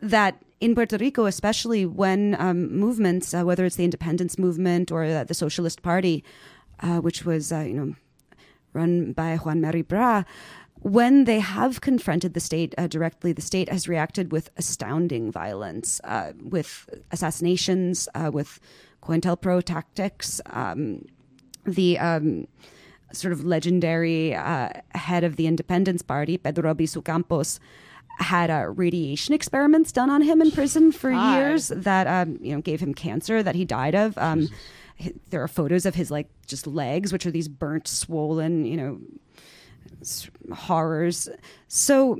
[0.00, 5.04] that in Puerto Rico, especially when um, movements, uh, whether it's the independence movement or
[5.04, 6.24] uh, the Socialist Party,
[6.80, 7.94] uh, which was, uh, you know,
[8.72, 10.24] run by Juan Mari Brás,
[10.80, 16.00] when they have confronted the state uh, directly, the state has reacted with astounding violence,
[16.04, 18.60] uh, with assassinations, uh, with
[19.02, 20.40] COINTELPRO tactics.
[20.50, 21.06] Um,
[21.64, 22.46] the um,
[23.12, 27.58] sort of legendary uh, head of the Independence Party, Pedro Albizu Campos,
[28.18, 31.36] had uh, radiation experiments done on him in prison for God.
[31.36, 34.16] years that um, you know gave him cancer that he died of.
[34.18, 34.48] Um,
[35.30, 39.00] there are photos of his like just legs, which are these burnt, swollen, you know,
[40.52, 41.28] horrors.
[41.68, 42.18] So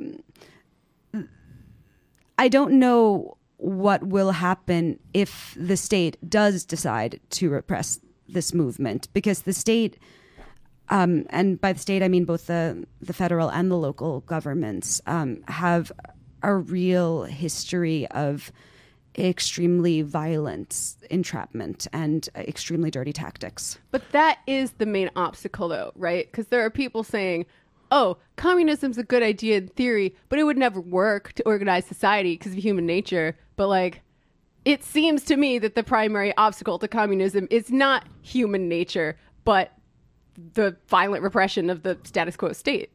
[2.39, 9.09] I don't know what will happen if the state does decide to repress this movement
[9.14, 9.99] because the state
[10.89, 15.01] um, and by the state I mean both the the federal and the local governments
[15.07, 15.91] um, have
[16.43, 18.53] a real history of
[19.19, 23.79] extremely violent entrapment and extremely dirty tactics.
[23.91, 26.31] But that is the main obstacle, though, right?
[26.31, 27.47] Because there are people saying,
[27.91, 32.35] oh, communism's a good idea in theory, but it would never work to organize society
[32.35, 33.37] because of human nature.
[33.57, 34.03] But, like,
[34.64, 39.73] it seems to me that the primary obstacle to communism is not human nature, but
[40.55, 42.91] the violent repression of the status quo state.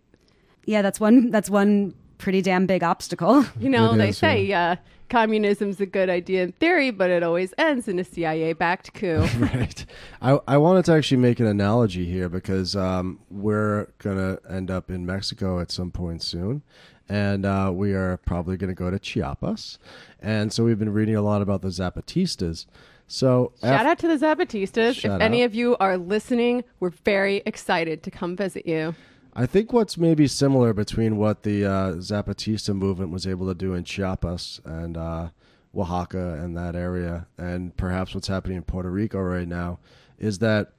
[0.66, 3.46] Yeah, that's one that's one pretty damn big obstacle.
[3.60, 4.76] You know, It they is, say uh,
[5.12, 9.28] communism's a good idea in theory, but it always ends in a CIA backed coup.
[9.38, 9.86] right.
[10.22, 14.72] I, I wanted to actually make an analogy here because um, we're going to end
[14.72, 16.64] up in Mexico at some point soon.
[17.10, 19.78] And uh, we are probably going to go to Chiapas.
[20.22, 22.66] And so we've been reading a lot about the Zapatistas.
[23.06, 25.04] So, Shout af- out to the Zapatistas.
[25.04, 28.96] If any of you are listening, we're very excited to come visit you.
[29.34, 33.74] I think what's maybe similar between what the uh, Zapatista movement was able to do
[33.74, 35.30] in Chiapas and uh,
[35.74, 39.80] Oaxaca and that area, and perhaps what's happening in Puerto Rico right now,
[40.20, 40.74] is that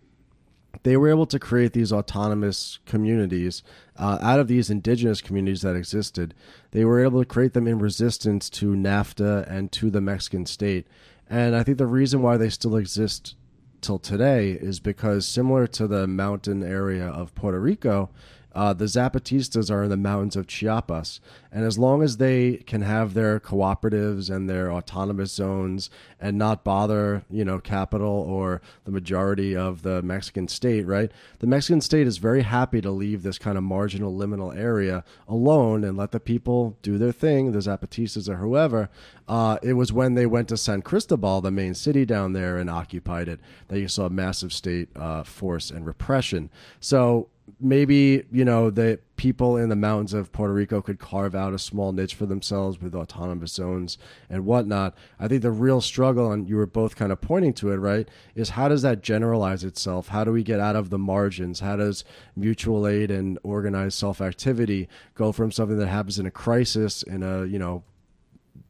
[0.82, 3.62] they were able to create these autonomous communities
[3.96, 6.34] uh, out of these indigenous communities that existed.
[6.72, 10.86] They were able to create them in resistance to NAFTA and to the Mexican state.
[11.28, 13.34] And I think the reason why they still exist
[13.80, 18.10] till today is because similar to the mountain area of Puerto Rico,
[18.54, 22.82] uh, the Zapatistas are in the mountains of Chiapas, and as long as they can
[22.82, 25.90] have their cooperatives and their autonomous zones
[26.20, 31.10] and not bother, you know, capital or the majority of the Mexican state, right?
[31.40, 35.84] The Mexican state is very happy to leave this kind of marginal liminal area alone
[35.84, 38.88] and let the people do their thing, the Zapatistas or whoever.
[39.28, 42.68] Uh, it was when they went to San Cristobal, the main city down there, and
[42.68, 46.50] occupied it, that you saw massive state uh, force and repression.
[46.80, 47.28] So
[47.62, 51.58] maybe you know the people in the mountains of Puerto Rico could carve out a
[51.58, 53.96] small niche for themselves with autonomous zones
[54.28, 54.96] and whatnot.
[55.20, 58.08] I think the real struggle, and you were both kind of pointing to it, right,
[58.34, 60.08] is how does that generalize itself?
[60.08, 61.60] How do we get out of the margins?
[61.60, 66.30] How does mutual aid and organized self activity go from something that happens in a
[66.30, 67.84] crisis in a you know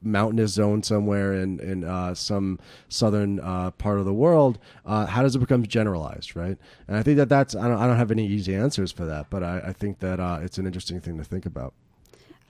[0.02, 2.58] mountainous zone somewhere in in uh, some
[2.88, 6.58] southern uh, part of the world, uh, how does it become generalized, right?
[6.88, 9.30] And I think that that's I don't I don't have any easy answers for that,
[9.30, 11.74] but I, I think that uh, it's an interesting thing to think about.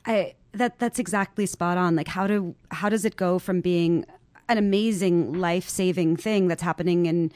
[0.06, 1.96] I that that's exactly spot on.
[1.96, 4.04] Like how do how does it go from being
[4.48, 7.32] an amazing life saving thing that's happening in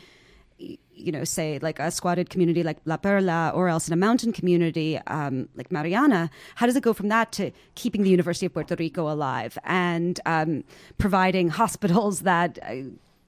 [0.97, 4.33] you know, say like a squatted community like La Perla or else in a mountain
[4.33, 8.55] community um, like Mariana, how does it go from that to keeping the University of
[8.55, 10.65] Puerto Rico alive and um,
[10.99, 12.77] providing hospitals that uh,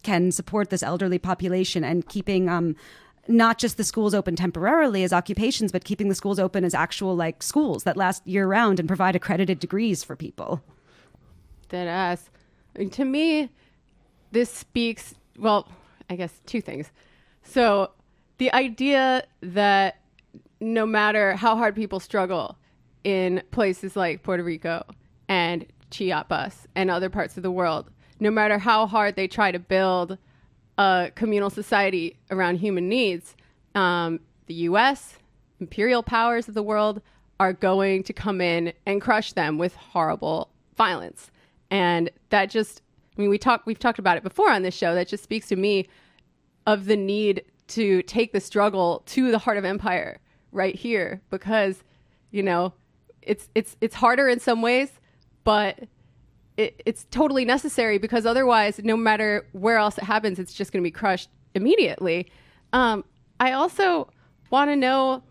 [0.02, 2.74] can support this elderly population and keeping um,
[3.26, 7.14] not just the schools open temporarily as occupations, but keeping the schools open as actual
[7.14, 10.62] like schools that last year round and provide accredited degrees for people?
[11.68, 12.30] Dead ass.
[12.92, 13.50] to me,
[14.32, 15.68] this speaks, well,
[16.08, 16.90] I guess two things
[17.48, 17.90] so
[18.38, 20.00] the idea that
[20.60, 22.56] no matter how hard people struggle
[23.04, 24.84] in places like Puerto Rico
[25.28, 29.58] and Chiapas and other parts of the world, no matter how hard they try to
[29.58, 30.18] build
[30.76, 33.36] a communal society around human needs,
[33.74, 35.18] um, the U.S.,
[35.60, 37.00] imperial powers of the world
[37.40, 41.30] are going to come in and crush them with horrible violence.
[41.70, 42.82] And that just,
[43.16, 44.94] I mean, we talk, we've talked about it before on this show.
[44.94, 45.88] That just speaks to me
[46.68, 50.20] of the need to take the struggle to the heart of empire
[50.52, 51.82] right here because
[52.30, 52.74] you know
[53.22, 54.90] it's it's it's harder in some ways
[55.44, 55.84] but
[56.58, 60.82] it, it's totally necessary because otherwise no matter where else it happens it's just going
[60.82, 62.30] to be crushed immediately.
[62.74, 63.02] Um,
[63.40, 64.10] i also
[64.50, 65.22] want to know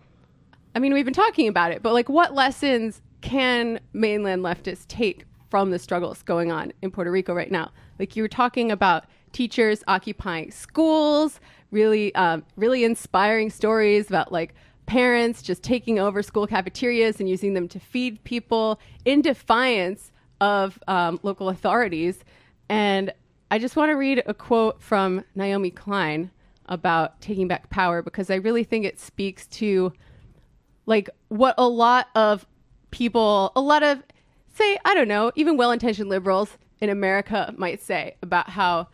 [0.74, 5.26] i mean we've been talking about it but like what lessons can mainland leftists take
[5.52, 7.72] from the struggles going on in puerto rico right now?
[8.00, 9.06] Like you were talking about
[9.38, 11.40] teachers occupying schools,
[11.70, 14.56] really, um, really inspiring stories about like
[14.88, 20.12] parents just taking over school cafeterias and using them to feed people in defiance
[20.42, 22.24] of um, local authorities.
[22.68, 23.14] And
[23.52, 26.32] I just want to read a quote from Naomi Klein
[26.66, 29.94] about taking back power because I really think it speaks to
[30.88, 32.48] like what a lot of
[32.90, 34.02] people, a lot of
[34.56, 38.88] say, I don't know, even well-intentioned liberals in America might say about how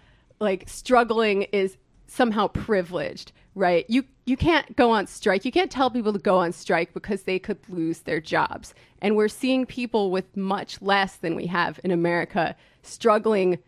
[0.44, 3.86] like struggling is somehow privileged, right?
[3.90, 5.44] You you can't go on strike.
[5.44, 8.74] You can't tell people to go on strike because they could lose their jobs.
[9.02, 13.60] And we're seeing people with much less than we have in America struggling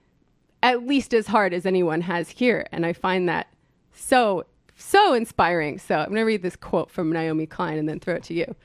[0.64, 2.68] at least as hard as anyone has here.
[2.72, 3.48] And I find that
[3.92, 4.46] so
[4.76, 5.80] so inspiring.
[5.80, 8.34] So I'm going to read this quote from Naomi Klein and then throw it to
[8.34, 8.56] you.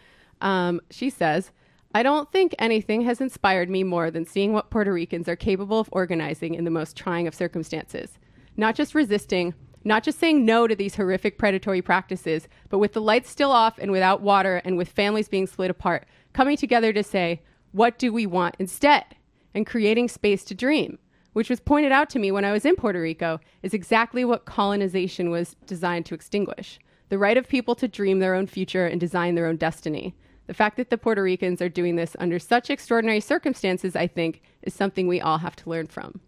[0.40, 1.50] Um, she says,
[1.92, 5.80] I don't think anything has inspired me more than seeing what Puerto Ricans are capable
[5.80, 8.16] of organizing in the most trying of circumstances.
[8.56, 13.00] Not just resisting, not just saying no to these horrific predatory practices, but with the
[13.00, 17.02] lights still off and without water and with families being split apart, coming together to
[17.02, 17.42] say,
[17.72, 19.04] what do we want instead?
[19.52, 20.96] And creating space to dream,
[21.32, 24.44] which was pointed out to me when I was in Puerto Rico, is exactly what
[24.44, 29.00] colonization was designed to extinguish the right of people to dream their own future and
[29.00, 30.14] design their own destiny.
[30.50, 34.42] The fact that the Puerto Ricans are doing this under such extraordinary circumstances, I think,
[34.62, 36.18] is something we all have to learn from.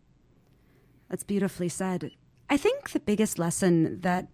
[1.11, 2.13] That's beautifully said.
[2.49, 4.29] I think the biggest lesson that,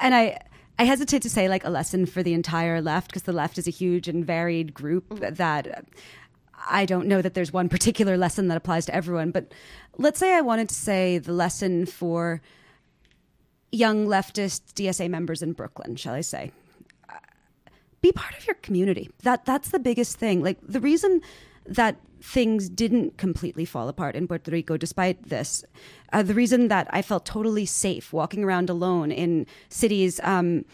[0.00, 0.40] and I,
[0.80, 3.68] I hesitate to say like a lesson for the entire left because the left is
[3.68, 5.34] a huge and varied group mm-hmm.
[5.34, 5.84] that
[6.68, 9.30] I don't know that there's one particular lesson that applies to everyone.
[9.30, 9.52] But
[9.96, 12.42] let's say I wanted to say the lesson for
[13.70, 16.50] young leftist DSA members in Brooklyn, shall I say?
[18.00, 19.10] Be part of your community.
[19.22, 20.42] That that's the biggest thing.
[20.42, 21.20] Like the reason
[21.66, 25.64] that things didn't completely fall apart in Puerto Rico despite this.
[26.12, 30.64] Uh, the reason that I felt totally safe walking around alone in cities um,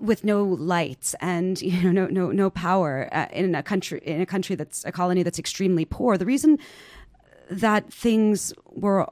[0.00, 4.20] with no lights and you know no no no power uh, in a country in
[4.20, 6.16] a country that's a colony that's extremely poor.
[6.16, 6.58] The reason
[7.50, 9.06] that things were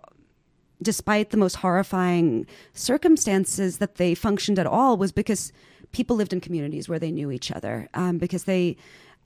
[0.83, 5.53] despite the most horrifying circumstances that they functioned at all was because
[5.93, 8.77] people lived in communities where they knew each other um, because they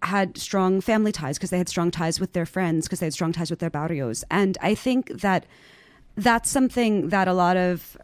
[0.02, 3.12] had strong family ties, because they had strong ties with their friends, because they had
[3.12, 4.24] strong ties with their barrios.
[4.30, 5.46] And I think that
[6.16, 7.96] that's something that a lot of,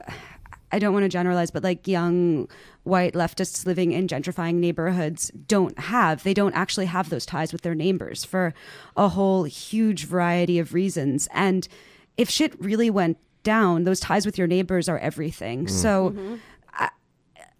[0.72, 2.48] I don't want to generalize, but like young
[2.84, 6.22] white leftists living in gentrifying neighborhoods don't have.
[6.22, 8.54] They don't actually have those ties with their neighbors for
[8.96, 11.28] a whole huge variety of reasons.
[11.32, 11.68] And
[12.16, 15.66] if shit really went down, those ties with your neighbors are everything.
[15.66, 15.70] Mm.
[15.70, 16.36] So mm-hmm.
[16.72, 16.88] I,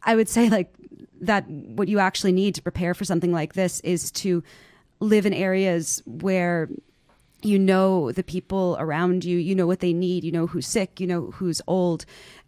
[0.03, 0.73] I would say, like,
[1.21, 4.43] that what you actually need to prepare for something like this is to
[5.01, 6.69] live in areas where
[7.43, 11.01] you know the people around you, you know what they need, you know who's sick,
[11.01, 12.05] you know who's old,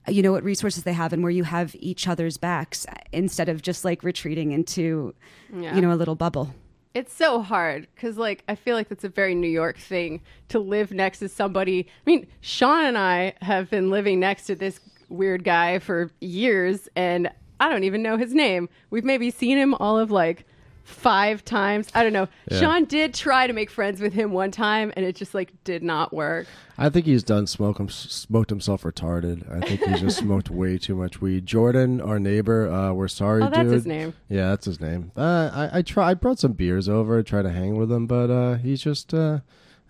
[0.06, 3.62] you know what resources they have, and where you have each other's backs instead of
[3.62, 5.14] just like retreating into,
[5.54, 5.74] Yeah.
[5.74, 6.54] you know, a little bubble.
[6.94, 10.20] It's so hard because, like, I feel like that's a very New York thing
[10.50, 11.86] to live next to somebody.
[12.06, 14.78] I mean, Sean and I have been living next to this
[15.08, 17.30] weird guy for years, and
[17.62, 18.68] I don't even know his name.
[18.90, 20.44] We've maybe seen him all of like
[20.84, 21.88] five times.
[21.94, 22.26] I don't know.
[22.50, 22.58] Yeah.
[22.58, 25.82] Sean did try to make friends with him one time, and it just like did
[25.82, 26.48] not work.
[26.76, 29.48] I think he's done smoke him, smoked himself retarded.
[29.48, 31.46] I think he's just smoked way too much weed.
[31.46, 33.72] Jordan, our neighbor, uh, we're sorry, Oh, that's dude.
[33.72, 34.14] his name.
[34.28, 35.12] Yeah, that's his name.
[35.16, 36.10] Uh, I I try.
[36.10, 39.38] I brought some beers over, try to hang with him, but uh, he's just uh,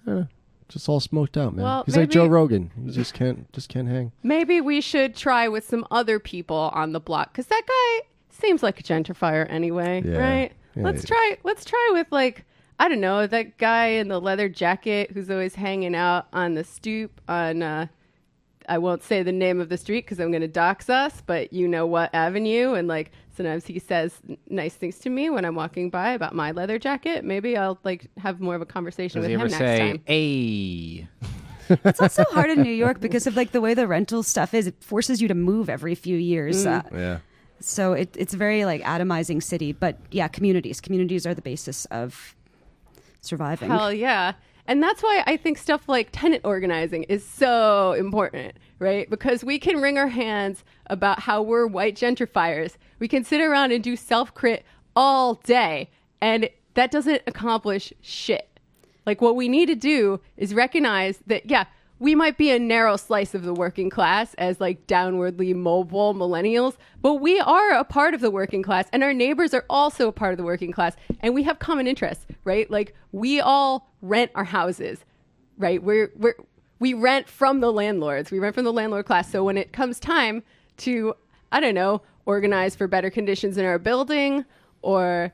[0.07, 0.27] I don't know,
[0.73, 1.65] just all smoked out, man.
[1.65, 2.71] Well, he's like Joe Rogan.
[2.85, 4.13] He just can't just can't hang.
[4.23, 8.63] Maybe we should try with some other people on the block because that guy seems
[8.63, 10.17] like a gentrifier anyway, Yeah.
[10.19, 10.53] right?
[10.75, 11.39] Yeah, let's try.
[11.45, 12.45] Let's try with like
[12.79, 16.65] I don't know that guy in the leather jacket who's always hanging out on the
[16.65, 17.63] stoop on.
[17.63, 17.87] Uh,
[18.69, 21.53] I won't say the name of the street because I'm going to dox us, but
[21.53, 22.75] you know what avenue.
[22.75, 24.15] And like sometimes he says
[24.49, 27.25] nice things to me when I'm walking by about my leather jacket.
[27.25, 29.79] Maybe I'll like have more of a conversation Does with he him ever next say,
[29.79, 30.01] time.
[30.07, 31.09] "Hey"?
[31.85, 34.67] It's also hard in New York because of like the way the rental stuff is.
[34.67, 36.67] It forces you to move every few years.
[36.67, 37.19] Uh, Yeah.
[37.61, 39.73] so it, it's a very like atomizing city.
[39.73, 40.81] But yeah, communities.
[40.81, 42.35] Communities are the basis of
[43.21, 43.71] surviving.
[43.71, 44.33] Hell yeah.
[44.67, 49.09] And that's why I think stuff like tenant organizing is so important, right?
[49.09, 52.77] Because we can wring our hands about how we're white gentrifiers.
[52.99, 54.65] We can sit around and do self crit
[54.97, 55.91] all day,
[56.21, 58.59] and that doesn't accomplish shit.
[59.07, 61.65] Like, what we need to do is recognize that, yeah,
[62.01, 66.77] we might be a narrow slice of the working class as like downwardly mobile millennials,
[67.01, 70.13] but we are a part of the working class and our neighbors are also a
[70.13, 72.69] part of the working class and we have common interests, right?
[72.69, 75.05] Like we all rent our houses,
[75.57, 75.81] right?
[75.81, 76.35] We're we're
[76.83, 78.33] we rent from the landlords.
[78.33, 79.31] We rent from the landlord class.
[79.31, 80.43] So when it comes time
[80.79, 81.15] to
[81.53, 84.45] I don't know, organize for better conditions in our building
[84.81, 85.33] or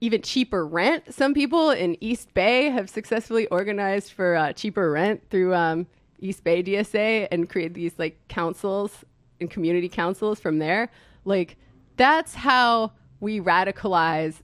[0.00, 1.14] even cheaper rent.
[1.14, 5.86] Some people in East Bay have successfully organized for uh, cheaper rent through um,
[6.18, 9.04] East Bay DSA and create these like councils
[9.40, 10.90] and community councils from there.
[11.24, 11.58] Like
[11.96, 14.36] that's how we radicalize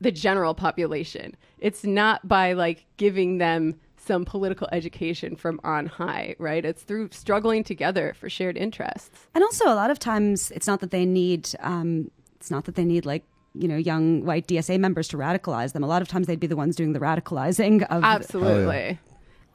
[0.00, 1.36] the general population.
[1.58, 3.78] It's not by like giving them
[4.08, 6.64] some political education from on high, right?
[6.64, 9.10] It's through struggling together for shared interests.
[9.34, 11.50] And also, a lot of times, it's not that they need.
[11.60, 13.24] Um, it's not that they need like
[13.54, 15.84] you know young white DSA members to radicalize them.
[15.84, 18.02] A lot of times, they'd be the ones doing the radicalizing of.
[18.02, 18.98] Absolutely.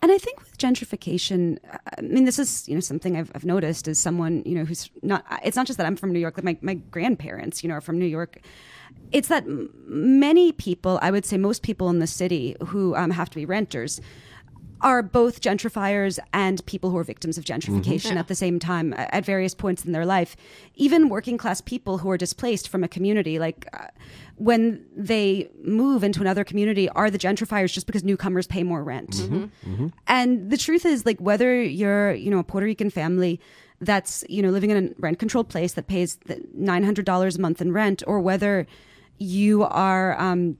[0.04, 1.60] And I think with gentrification,
[1.98, 4.90] I mean, this is you know something I've, I've noticed as someone you know who's
[5.02, 5.26] not.
[5.44, 6.38] It's not just that I'm from New York.
[6.38, 8.40] Like my my grandparents, you know, are from New York.
[9.12, 13.30] It's that many people, I would say most people in the city who um, have
[13.32, 14.02] to be renters,
[14.84, 19.26] are both gentrifiers and people who are victims of gentrification at the same time at
[19.26, 20.36] various points in their life.
[20.76, 23.88] Even working class people who are displaced from a community, like uh,
[24.36, 29.16] when they move into another community, are the gentrifiers just because newcomers pay more rent.
[30.06, 33.40] And the truth is, like, whether you're, you know, a Puerto Rican family
[33.80, 37.72] that's, you know, living in a rent controlled place that pays $900 a month in
[37.72, 38.68] rent, or whether
[39.18, 40.58] you are, um,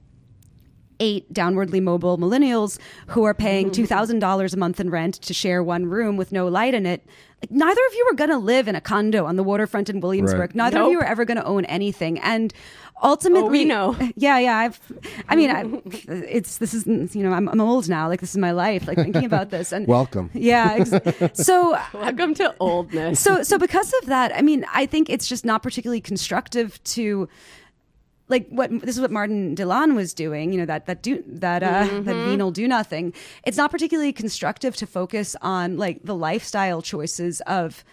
[1.00, 3.84] eight downwardly mobile millennials who are paying mm-hmm.
[3.84, 7.04] $2,000 a month in rent to share one room with no light in it.
[7.42, 10.00] Like, neither of you are going to live in a condo on the waterfront in
[10.00, 10.40] Williamsburg.
[10.40, 10.54] Right.
[10.54, 12.18] Neither of you are ever going to own anything.
[12.20, 12.54] And
[13.02, 13.96] ultimately, Oh, we know.
[14.16, 14.56] Yeah, yeah.
[14.56, 14.80] I've,
[15.28, 15.64] I mean, I,
[16.08, 18.08] it's, this is, you know, I'm, I'm old now.
[18.08, 19.72] Like, this is my life, like thinking about this.
[19.72, 20.30] And Welcome.
[20.32, 20.78] Yeah.
[20.78, 23.20] Ex- so, Welcome to oldness.
[23.20, 27.28] so so because of that i mean i think it's just not particularly constructive to
[28.28, 31.62] like what this is what Martin Dilan was doing, you know that that do that
[31.62, 33.12] uh, that venal do nothing.
[33.44, 37.84] It's not particularly constructive to focus on like the lifestyle choices of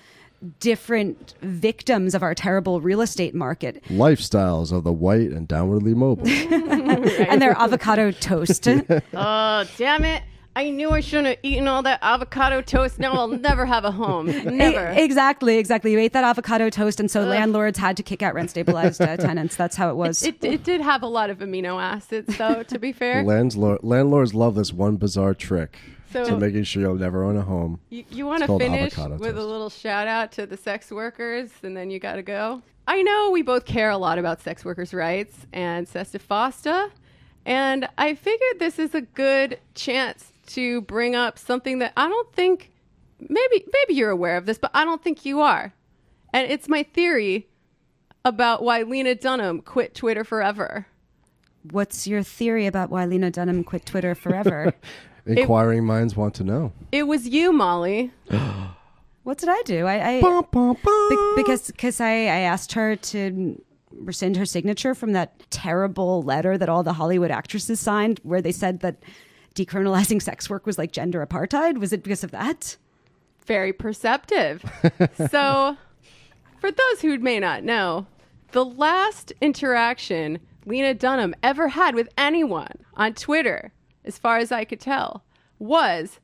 [0.59, 6.27] different victims of our terrible real estate market Lifestyles of the white and downwardly mobile.
[7.29, 8.67] and their avocado toast.
[9.13, 10.23] Oh, damn it.
[10.53, 12.99] I knew I shouldn't have eaten all that avocado toast.
[12.99, 14.25] Now I'll never have a home.
[14.57, 14.91] Never.
[14.91, 15.93] E- exactly, exactly.
[15.93, 19.15] You ate that avocado toast, and so landlords had to kick out rent stabilized uh,
[19.17, 19.55] tenants.
[19.55, 20.21] That's how it was.
[20.23, 23.23] It, it did have a lot of amino acids, though, to be fair.
[23.23, 25.77] Landlord, landlords love this one bizarre trick
[26.11, 27.79] So- to making sure you'll never own a home.
[27.89, 31.49] You, you want to finish avocado with a little shout out to the sex workers,
[31.63, 32.61] and then you got to go.
[32.87, 36.89] I know we both care a lot about sex workers' rights and Sesta Fosta,
[37.45, 42.33] and I figured this is a good chance to bring up something that I don't
[42.33, 42.71] think
[43.19, 45.73] maybe maybe you're aware of this, but I don't think you are.
[46.33, 47.47] And it's my theory
[48.23, 50.87] about why Lena Dunham quit Twitter forever.
[51.69, 54.73] What's your theory about why Lena Dunham quit Twitter forever?
[55.25, 56.71] Inquiring minds want to know.
[56.91, 58.11] It was you, Molly.
[59.23, 59.85] what did I do?
[59.85, 61.09] I, I Bum, bum, bum.
[61.09, 63.61] be- because because I, I asked her to
[63.91, 68.51] rescind her signature from that terrible letter that all the Hollywood actresses signed, where they
[68.51, 68.95] said that
[69.55, 71.77] decriminalizing sex work was like gender apartheid.
[71.77, 72.77] Was it because of that?
[73.45, 74.63] Very perceptive.
[75.29, 75.77] so,
[76.59, 78.05] for those who may not know,
[78.51, 83.71] the last interaction Lena Dunham ever had with anyone on Twitter,
[84.05, 85.23] as far as I could tell,
[85.59, 86.19] was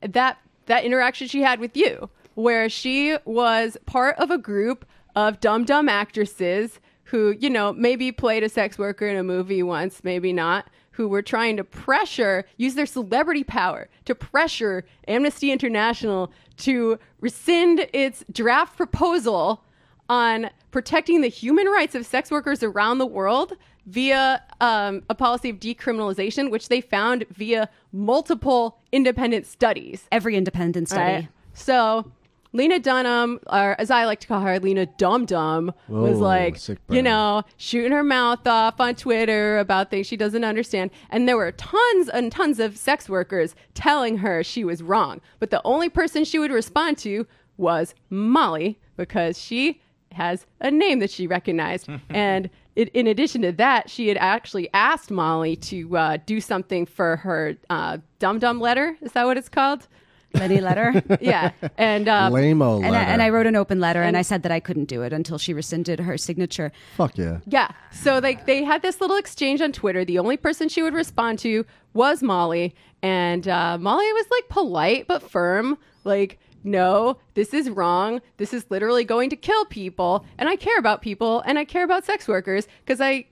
[0.00, 4.86] that that interaction she had with you, where she was part of a group
[5.16, 9.62] of dumb dumb actresses who, you know, maybe played a sex worker in a movie
[9.62, 10.68] once, maybe not,
[10.98, 17.86] who were trying to pressure, use their celebrity power to pressure Amnesty International to rescind
[17.92, 19.62] its draft proposal
[20.08, 23.56] on protecting the human rights of sex workers around the world
[23.86, 30.08] via um, a policy of decriminalization, which they found via multiple independent studies.
[30.10, 31.14] Every independent study.
[31.14, 31.28] Right?
[31.54, 32.10] So
[32.52, 36.56] Lena Dunham, or as I like to call her, Lena Dum Dum, was Whoa, like,
[36.56, 40.90] sick you know, shooting her mouth off on Twitter about things she doesn't understand.
[41.10, 45.20] And there were tons and tons of sex workers telling her she was wrong.
[45.38, 47.26] But the only person she would respond to
[47.58, 49.80] was Molly because she
[50.12, 51.88] has a name that she recognized.
[52.08, 56.86] and it, in addition to that, she had actually asked Molly to uh, do something
[56.86, 58.96] for her uh, Dum Dum letter.
[59.02, 59.86] Is that what it's called?
[60.34, 61.02] Lenny letter.
[61.20, 63.10] yeah, and um, Lame-o And I, letter.
[63.10, 65.38] and I wrote an open letter and I said that I couldn't do it until
[65.38, 66.70] she rescinded her signature.
[66.96, 67.38] Fuck yeah.
[67.46, 70.04] yeah, so like they had this little exchange on Twitter.
[70.04, 71.64] The only person she would respond to
[71.94, 76.38] was Molly, and uh, Molly was like polite but firm, like.
[76.64, 78.20] No, this is wrong.
[78.36, 80.26] This is literally going to kill people.
[80.38, 83.26] And I care about people and I care about sex workers because I,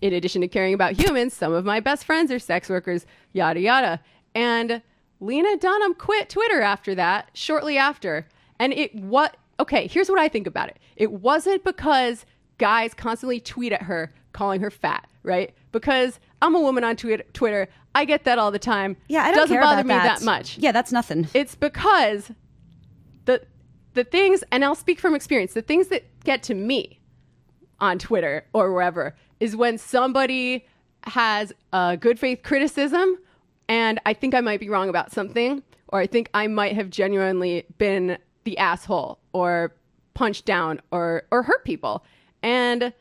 [0.00, 3.58] in addition to caring about humans, some of my best friends are sex workers, yada,
[3.58, 4.00] yada.
[4.36, 4.80] And
[5.22, 8.26] Lena Dunham quit Twitter after that, shortly after.
[8.58, 10.78] And it what okay, here's what I think about it.
[10.96, 12.26] It wasn't because
[12.58, 15.54] guys constantly tweet at her calling her fat, right?
[15.70, 17.68] Because I'm a woman on Twi- Twitter.
[17.94, 18.96] I get that all the time.
[19.08, 20.18] Yeah, I don't Doesn't care bother about me that.
[20.20, 20.58] that much.
[20.58, 21.28] Yeah, that's nothing.
[21.34, 22.32] It's because
[23.26, 23.42] the
[23.94, 26.98] the things, and I'll speak from experience, the things that get to me
[27.78, 30.66] on Twitter or wherever is when somebody
[31.04, 33.18] has a good faith criticism
[33.68, 36.90] and I think I might be wrong about something, or I think I might have
[36.90, 39.74] genuinely been the asshole or
[40.14, 42.04] punched down or or hurt people.
[42.42, 42.92] And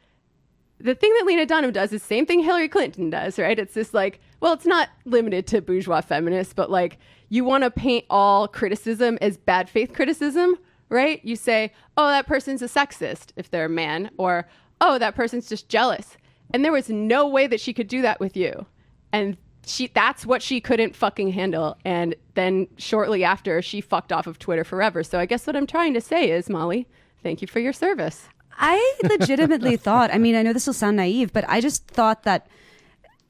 [0.80, 3.58] the thing that Lena Dunham does is the same thing Hillary Clinton does, right?
[3.58, 6.98] It's just like, well, it's not limited to bourgeois feminists, but like
[7.30, 10.58] you want to paint all criticism as bad faith criticism,
[10.90, 11.24] right?
[11.24, 14.48] You say, oh, that person's a sexist if they're a man, or
[14.82, 16.18] oh, that person's just jealous.
[16.54, 18.66] And there was no way that she could do that with you.
[19.14, 21.78] And she that's what she couldn't fucking handle.
[21.86, 25.04] And then shortly after, she fucked off of Twitter forever.
[25.04, 26.88] So I guess what I'm trying to say is, Molly,
[27.24, 28.28] thank you for your service.
[28.58, 32.24] I legitimately thought, I mean, I know this will sound naive, but I just thought
[32.24, 32.48] that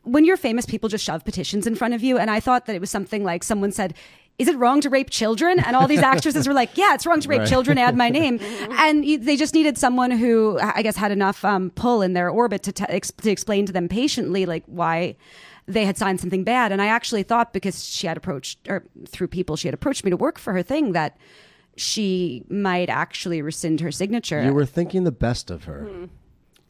[0.04, 2.18] when you're famous, people just shove petitions in front of you.
[2.18, 3.94] And I thought that it was something like someone said,
[4.40, 5.60] is it wrong to rape children?
[5.60, 7.48] And all these actresses were like, yeah, it's wrong to rape Right.
[7.48, 7.78] children.
[7.78, 8.40] Add my name.
[8.72, 12.30] And you, they just needed someone who, I guess, had enough um, pull in their
[12.30, 15.16] orbit to, t- ex- to explain to them patiently, like, why
[15.74, 16.72] they had signed something bad.
[16.72, 20.12] And I actually thought because she had approached, or through people, she had approached me
[20.12, 21.18] to work for her thing, that
[21.78, 24.44] she might actually rescind her signature.
[24.44, 25.88] You were thinking the best of her.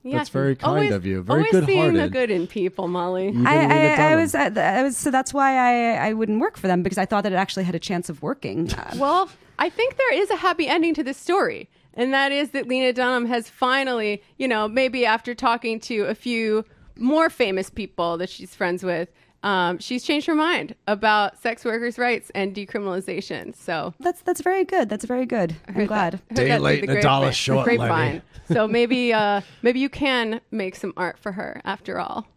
[0.04, 1.22] Yeah, That's very kind always- of you.
[1.22, 2.12] Very always seeing the good-hearted.
[2.14, 3.34] good in people, Molly.
[3.46, 6.68] I, I, I was, uh, I was, so that's why I, I wouldn't work for
[6.68, 8.70] them because I thought that it actually had a chance of working.
[8.96, 9.30] Well,
[9.60, 12.94] I think there is a happy ending to this story, and that is that Lena
[12.94, 16.66] Dunham has finally, you know, maybe after talking to a few
[17.02, 19.10] more famous people that she's friends with,
[19.44, 23.56] um, she's changed her mind about sex workers' rights and decriminalization.
[23.56, 24.88] So that's that's very good.
[24.88, 25.56] That's very good.
[25.68, 26.14] I'm glad.
[26.30, 27.90] Heard Day that through late the and a dollar short, grapevine.
[27.90, 28.22] Lenny.
[28.54, 32.28] so maybe, uh, maybe you can make some art for her after all.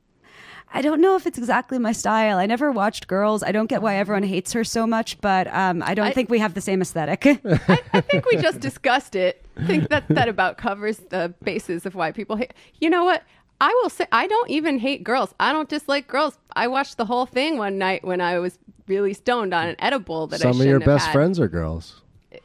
[0.76, 2.36] I don't know if it's exactly my style.
[2.38, 3.44] I never watched Girls.
[3.44, 6.30] I don't get why everyone hates her so much, but um, I don't I- think
[6.30, 7.24] we have the same aesthetic.
[7.68, 9.44] I, I think we just discussed it.
[9.56, 12.54] I think that that about covers the basis of why people hate.
[12.80, 13.22] You know what?
[13.60, 15.34] I will say I don't even hate girls.
[15.40, 16.38] I don't dislike girls.
[16.54, 20.26] I watched the whole thing one night when I was really stoned on an edible
[20.28, 21.12] that I Some of your best had.
[21.12, 22.00] friends are girls.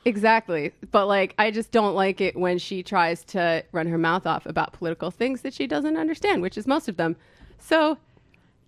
[0.05, 0.71] Exactly.
[0.91, 4.45] But like I just don't like it when she tries to run her mouth off
[4.45, 7.15] about political things that she doesn't understand, which is most of them.
[7.57, 7.97] So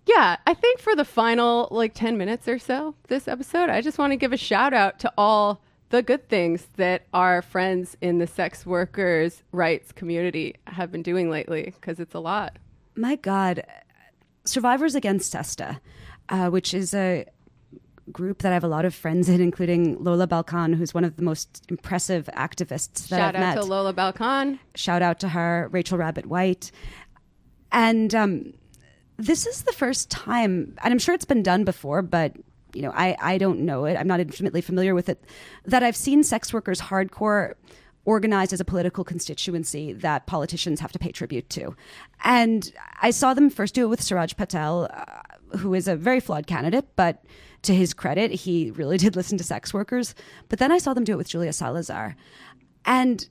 [0.04, 3.98] yeah, I think for the final like 10 minutes or so this episode, I just
[3.98, 5.60] want to give a shout out to all
[5.92, 11.30] the good things that our friends in the sex workers' rights community have been doing
[11.30, 12.58] lately, because it's a lot.
[12.96, 13.62] My God,
[14.44, 15.80] Survivors Against SESTA,
[16.30, 17.26] uh, which is a
[18.10, 21.16] group that I have a lot of friends in, including Lola Balcon, who's one of
[21.16, 23.54] the most impressive activists that Shout I've met.
[23.54, 24.58] Shout out to Lola Balcon.
[24.74, 26.72] Shout out to her, Rachel Rabbit White.
[27.70, 28.54] And um,
[29.18, 32.32] this is the first time, and I'm sure it's been done before, but
[32.74, 33.96] you know, I, I don't know it.
[33.96, 35.24] I'm not intimately familiar with it.
[35.64, 37.54] That I've seen sex workers hardcore
[38.04, 41.76] organized as a political constituency that politicians have to pay tribute to.
[42.24, 46.18] And I saw them first do it with Suraj Patel, uh, who is a very
[46.18, 47.24] flawed candidate, but
[47.62, 50.14] to his credit, he really did listen to sex workers.
[50.48, 52.16] But then I saw them do it with Julia Salazar.
[52.84, 53.28] And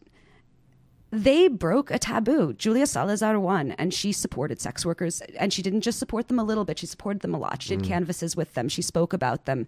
[1.11, 2.53] they broke a taboo.
[2.53, 5.21] Julia Salazar won, and she supported sex workers.
[5.37, 7.61] And she didn't just support them a little bit, she supported them a lot.
[7.61, 7.87] She did mm.
[7.87, 9.67] canvases with them, she spoke about them.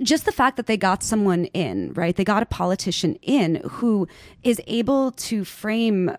[0.00, 2.14] Just the fact that they got someone in, right?
[2.14, 4.06] They got a politician in who
[4.44, 6.16] is able to frame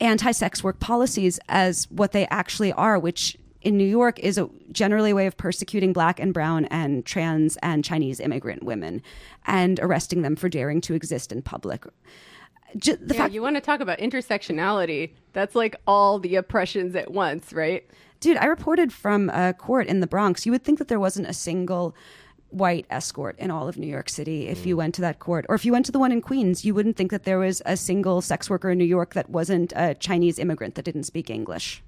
[0.00, 4.48] anti sex work policies as what they actually are, which in New York is a
[4.70, 9.02] generally a way of persecuting black and brown and trans and Chinese immigrant women
[9.46, 11.84] and arresting them for daring to exist in public.
[12.76, 15.10] Ju- the Yeah, fact you want to talk about intersectionality?
[15.32, 17.88] That's like all the oppressions at once, right?
[18.20, 20.44] Dude, I reported from a court in the Bronx.
[20.44, 21.94] You would think that there wasn't a single
[22.50, 25.44] white escort in all of New York City if you went to that court.
[25.48, 27.62] Or if you went to the one in Queens, you wouldn't think that there was
[27.66, 31.30] a single sex worker in New York that wasn't a Chinese immigrant that didn't speak
[31.30, 31.82] English.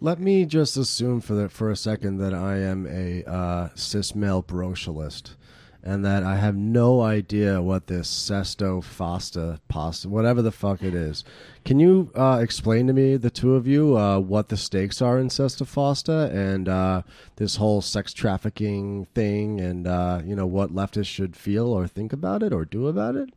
[0.00, 4.14] Let me just assume for the, for a second that I am a uh, cis
[4.14, 5.34] male brocialist,
[5.82, 10.94] and that I have no idea what this sesto fasta pasta, whatever the fuck it
[10.94, 11.24] is.
[11.64, 15.18] Can you uh, explain to me, the two of you, uh, what the stakes are
[15.18, 17.02] in sesto fasta and uh,
[17.36, 22.12] this whole sex trafficking thing, and uh, you know what leftists should feel or think
[22.12, 23.30] about it or do about it?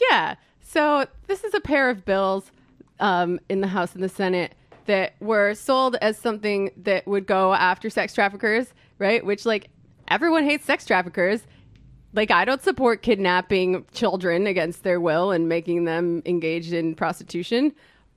[0.00, 0.36] Yeah.
[0.60, 2.50] So this is a pair of bills
[3.00, 4.54] um, in the House and the Senate
[4.86, 9.24] that were sold as something that would go after sex traffickers, right?
[9.24, 9.68] Which, like,
[10.08, 11.42] everyone hates sex traffickers.
[12.12, 17.72] Like, I don't support kidnapping children against their will and making them engaged in prostitution.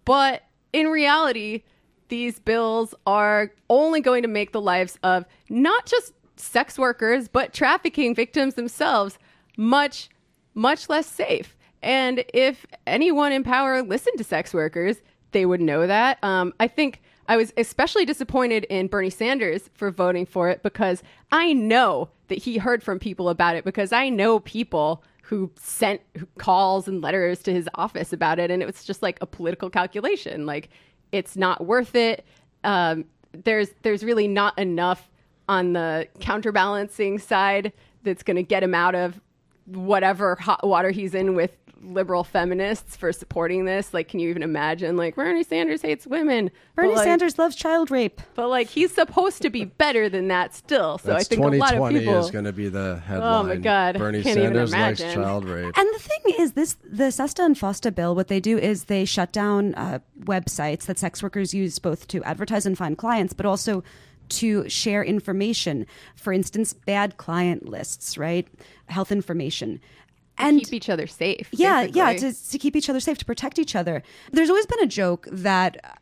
[0.05, 1.63] But in reality,
[2.07, 7.53] these bills are only going to make the lives of not just sex workers, but
[7.53, 9.17] trafficking victims themselves
[9.57, 10.09] much,
[10.53, 11.55] much less safe.
[11.81, 14.97] And if anyone in power listened to sex workers,
[15.31, 16.17] they would know that.
[16.23, 21.03] Um, I think I was especially disappointed in Bernie Sanders for voting for it because
[21.31, 26.01] I know that he heard from people about it because I know people who sent
[26.39, 28.49] calls and letters to his office about it.
[28.49, 30.47] And it was just like a political calculation.
[30.47, 30.69] Like,
[31.11, 32.25] it's not worth it.
[32.63, 35.07] Um, there's there's really not enough
[35.47, 39.21] on the counterbalancing side that's going to get him out of
[39.65, 43.93] whatever hot water he's in with liberal feminists for supporting this.
[43.93, 44.97] Like, can you even imagine?
[44.97, 46.51] Like, Bernie Sanders hates women.
[46.75, 48.21] Bernie like, Sanders loves child rape.
[48.35, 50.97] but like he's supposed to be better than that still.
[50.97, 52.19] So That's I think a lot of 2020 people.
[52.19, 53.33] is going to be the headline.
[53.33, 55.23] Oh my God, Bernie can't even Sanders likes imagine.
[55.23, 55.77] child rape.
[55.77, 59.05] And the thing is, this the SESTA and FOSTA bill, what they do is they
[59.05, 63.45] shut down uh, websites that sex workers use both to advertise and find clients, but
[63.45, 63.83] also
[64.29, 65.85] to share information.
[66.15, 68.47] For instance, bad client lists, right?
[68.87, 69.81] Health information.
[70.39, 71.49] And keep each other safe.
[71.51, 74.03] yeah, yeah, to, to keep each other safe, to protect each other.
[74.31, 75.99] There's always been a joke that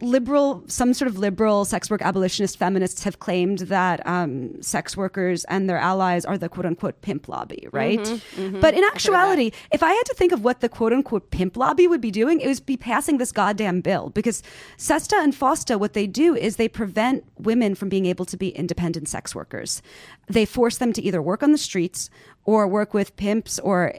[0.00, 5.44] liberal, some sort of liberal sex work abolitionist feminists have claimed that um, sex workers
[5.44, 8.22] and their allies are the quote unquote pimp lobby, right?
[8.60, 11.86] But in actuality, if I had to think of what the quote unquote pimp lobby
[11.86, 14.42] would be doing, it would be passing this goddamn bill because
[14.76, 18.50] SESTA and FOSTA, what they do is they prevent women from being able to be
[18.50, 19.82] independent sex workers.
[20.28, 22.10] They force them to either work on the streets
[22.48, 23.92] or work with pimps or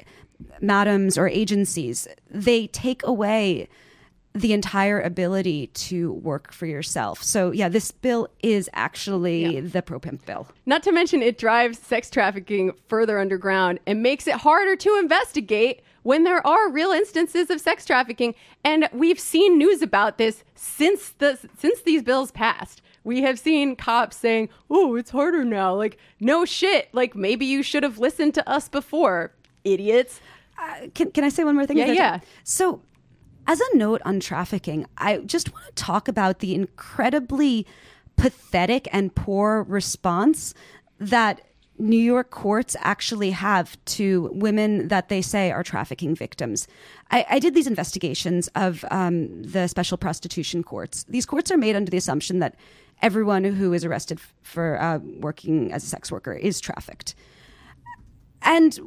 [0.60, 2.08] madams or agencies.
[2.32, 3.70] They take away
[4.34, 7.22] the entire ability to work for yourself.
[7.22, 9.62] So yeah, this bill is actually Yeah.
[9.62, 10.48] the pro pimp bill.
[10.66, 15.82] Not to mention, it drives sex trafficking further underground and makes it harder to investigate
[16.02, 18.34] when there are real instances of sex trafficking.
[18.64, 22.82] And we've seen news about this since the since these bills passed.
[23.10, 26.90] We have seen cops saying, "Oh, it's harder now." Like, no shit.
[26.94, 29.34] Like, maybe you should have listened to us before,
[29.64, 30.22] idiots.
[30.62, 31.78] Uh, can, can I say one more thing?
[31.78, 32.20] Yeah, yeah.
[32.44, 32.84] So,
[33.48, 37.66] as a note on trafficking, I just want to talk about the incredibly
[38.16, 40.54] pathetic and poor response
[41.00, 41.42] that
[41.80, 46.68] New York courts actually have to women that they say are trafficking victims.
[47.10, 51.06] I, I did these investigations of um, the special prostitution courts.
[51.06, 52.56] These courts are made under the assumption that
[53.02, 57.16] everyone who is arrested for uh, working as a sex worker is trafficked
[58.42, 58.80] And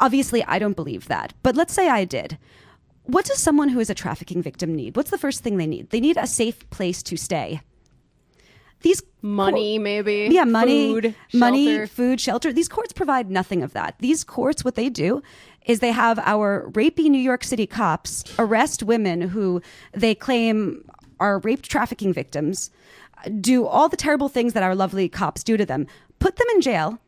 [0.00, 1.32] obviously, I don't believe that.
[1.42, 2.38] But let's say I did.
[3.04, 4.96] What does someone who is a trafficking victim need?
[4.96, 5.90] What's the first thing they need?
[5.90, 7.60] They need a safe place to stay.
[8.82, 10.28] These Money, maybe.
[10.30, 11.86] yeah, money, Food, money, shelter.
[11.88, 12.52] food, shelter.
[12.52, 13.96] These courts provide nothing of that.
[13.98, 15.20] These courts, what they do
[15.66, 19.60] is they have our rapey New York City cops arrest women who
[19.92, 20.84] they claim
[21.18, 22.70] are rape trafficking victims,
[23.40, 25.86] do all the terrible things that our lovely cops do to them,
[26.18, 26.98] put them in jail.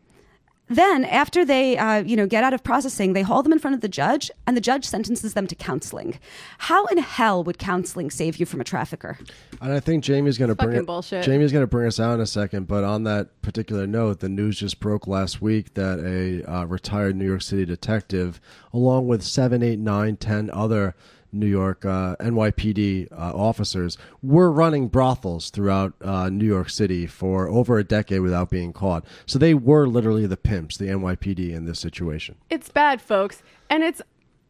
[0.70, 3.74] Then, after they, uh, you know, get out of processing, they haul them in front
[3.74, 6.20] of the judge, and the judge sentences them to counseling.
[6.58, 9.18] How in hell would counseling save you from a trafficker?
[9.60, 11.24] And I think Jamie's going to bring it, bullshit.
[11.24, 12.68] Jamie's going to bring us out in a second.
[12.68, 17.16] But on that particular note, the news just broke last week that a uh, retired
[17.16, 18.40] New York City detective,
[18.72, 20.94] along with seven, eight, nine, ten other
[21.32, 27.48] New York uh, NYPD uh, officers, were running brothels throughout uh, New York City for
[27.48, 29.04] over a decade without being caught.
[29.26, 32.36] So they were literally the pimps, the NYPD in this situation.
[32.48, 33.42] It's bad, folks.
[33.68, 34.02] And it's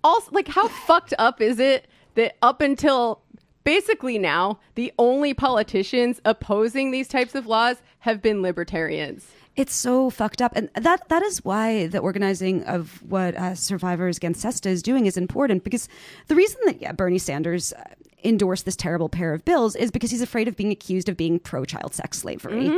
[0.02, 3.22] also like, how fucked up is it that up until
[3.64, 9.30] basically now, the only politicians opposing these types of laws have been libertarians?
[9.56, 14.16] It's so fucked up, and that that is why the organizing of what uh, Survivors
[14.16, 15.64] Against SESTA is doing is important.
[15.64, 15.88] Because
[16.28, 17.82] the reason that yeah, Bernie Sanders uh,
[18.24, 21.38] endorsed this terrible pair of bills is because he's afraid of being accused of being
[21.38, 22.68] pro-child sex slavery.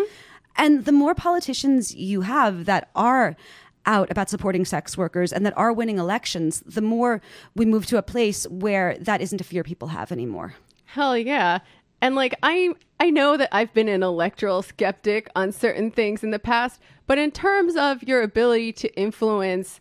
[0.56, 3.36] And the more politicians you have that are
[3.84, 7.20] out about supporting sex workers and that are winning elections, the more
[7.54, 10.54] we move to a place where that isn't a fear people have anymore.
[10.84, 11.58] Hell yeah.
[12.02, 16.32] And like I I know that I've been an electoral skeptic on certain things in
[16.32, 19.80] the past, but in terms of your ability to influence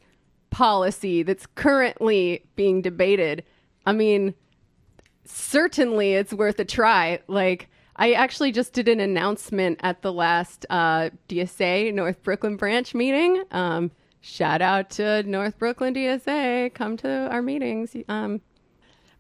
[0.51, 3.43] policy that's currently being debated,
[3.87, 4.35] I mean,
[5.25, 7.19] certainly it's worth a try.
[7.27, 12.93] Like I actually just did an announcement at the last uh, DSA North Brooklyn branch
[12.93, 13.43] meeting.
[13.49, 13.89] Um,
[14.21, 16.71] shout out to North Brooklyn DSA.
[16.75, 17.95] Come to our meetings.
[18.07, 18.41] Um,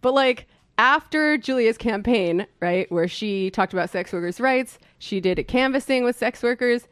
[0.01, 0.47] but like
[0.81, 6.03] after Julia's campaign, right, where she talked about sex workers' rights, she did a canvassing
[6.03, 6.87] with sex workers.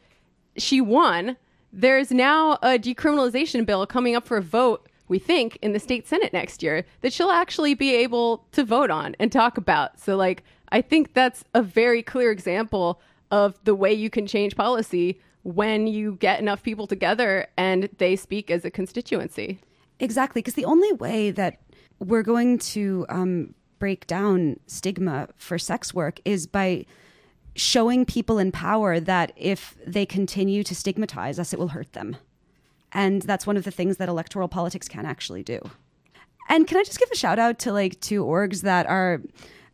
[0.56, 1.36] She won.
[1.72, 6.06] There's now a decriminalization bill coming up for a vote, we think, in the state
[6.06, 9.98] senate next year that she'll actually be able to vote on and talk about.
[9.98, 13.00] So, like, I think that's a very clear example
[13.32, 18.14] of the way you can change policy when you get enough people together and they
[18.14, 19.58] speak as a constituency.
[19.98, 21.58] Exactly, because the only way that
[21.98, 26.86] we're going to um, break down stigma for sex work is by
[27.56, 32.16] showing people in power that if they continue to stigmatize us, it will hurt them.
[32.92, 35.58] And that's one of the things that electoral politics can actually do.
[36.48, 39.20] And can I just give a shout out to like two orgs that are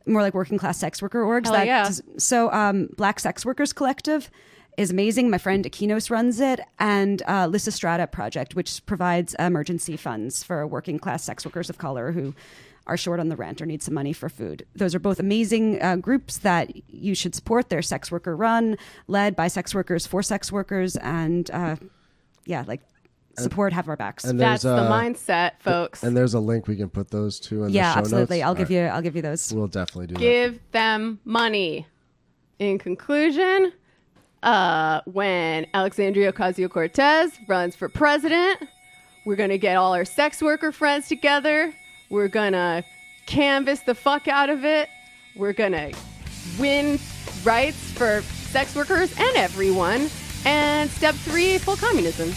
[0.07, 1.47] more like working class sex worker orgs?
[1.47, 1.91] Hell that yeah.
[2.19, 4.31] so um, Black Sex Workers Collective
[4.77, 5.31] is amazing.
[5.31, 10.99] My friend Akynos runs it, and uh, Lysistrata Project, which provides emergency funds for working
[10.99, 12.35] class sex workers of color who
[12.87, 14.67] are short on the rent or need some money for food.
[14.75, 17.69] Those are both amazing uh, groups that you should support.
[17.69, 18.77] They're sex worker run,
[19.09, 21.77] led by sex workers for sex workers, and uh,
[22.45, 22.81] yeah, like
[23.39, 24.25] support, have our backs.
[24.25, 26.03] And That's there's the uh, mindset, folks.
[26.03, 28.39] And there's a link we can put those two in yeah, the show absolutely.
[28.39, 28.47] notes.
[28.47, 28.83] I'll give All you.
[28.83, 29.53] I'll give you those.
[29.53, 30.21] We'll definitely do that.
[30.21, 31.87] give them money.
[32.59, 33.73] In conclusion,
[34.43, 38.63] uh, when Alexandria Ocasio Cortez runs for president,
[39.27, 41.75] we're going to get all our sex worker friends together.
[42.09, 42.85] We're gonna
[43.27, 44.89] canvas the fuck out of it.
[45.35, 45.91] We're gonna
[46.59, 46.99] win
[47.45, 50.09] rights for sex workers and everyone.
[50.45, 52.33] And step three, full communism.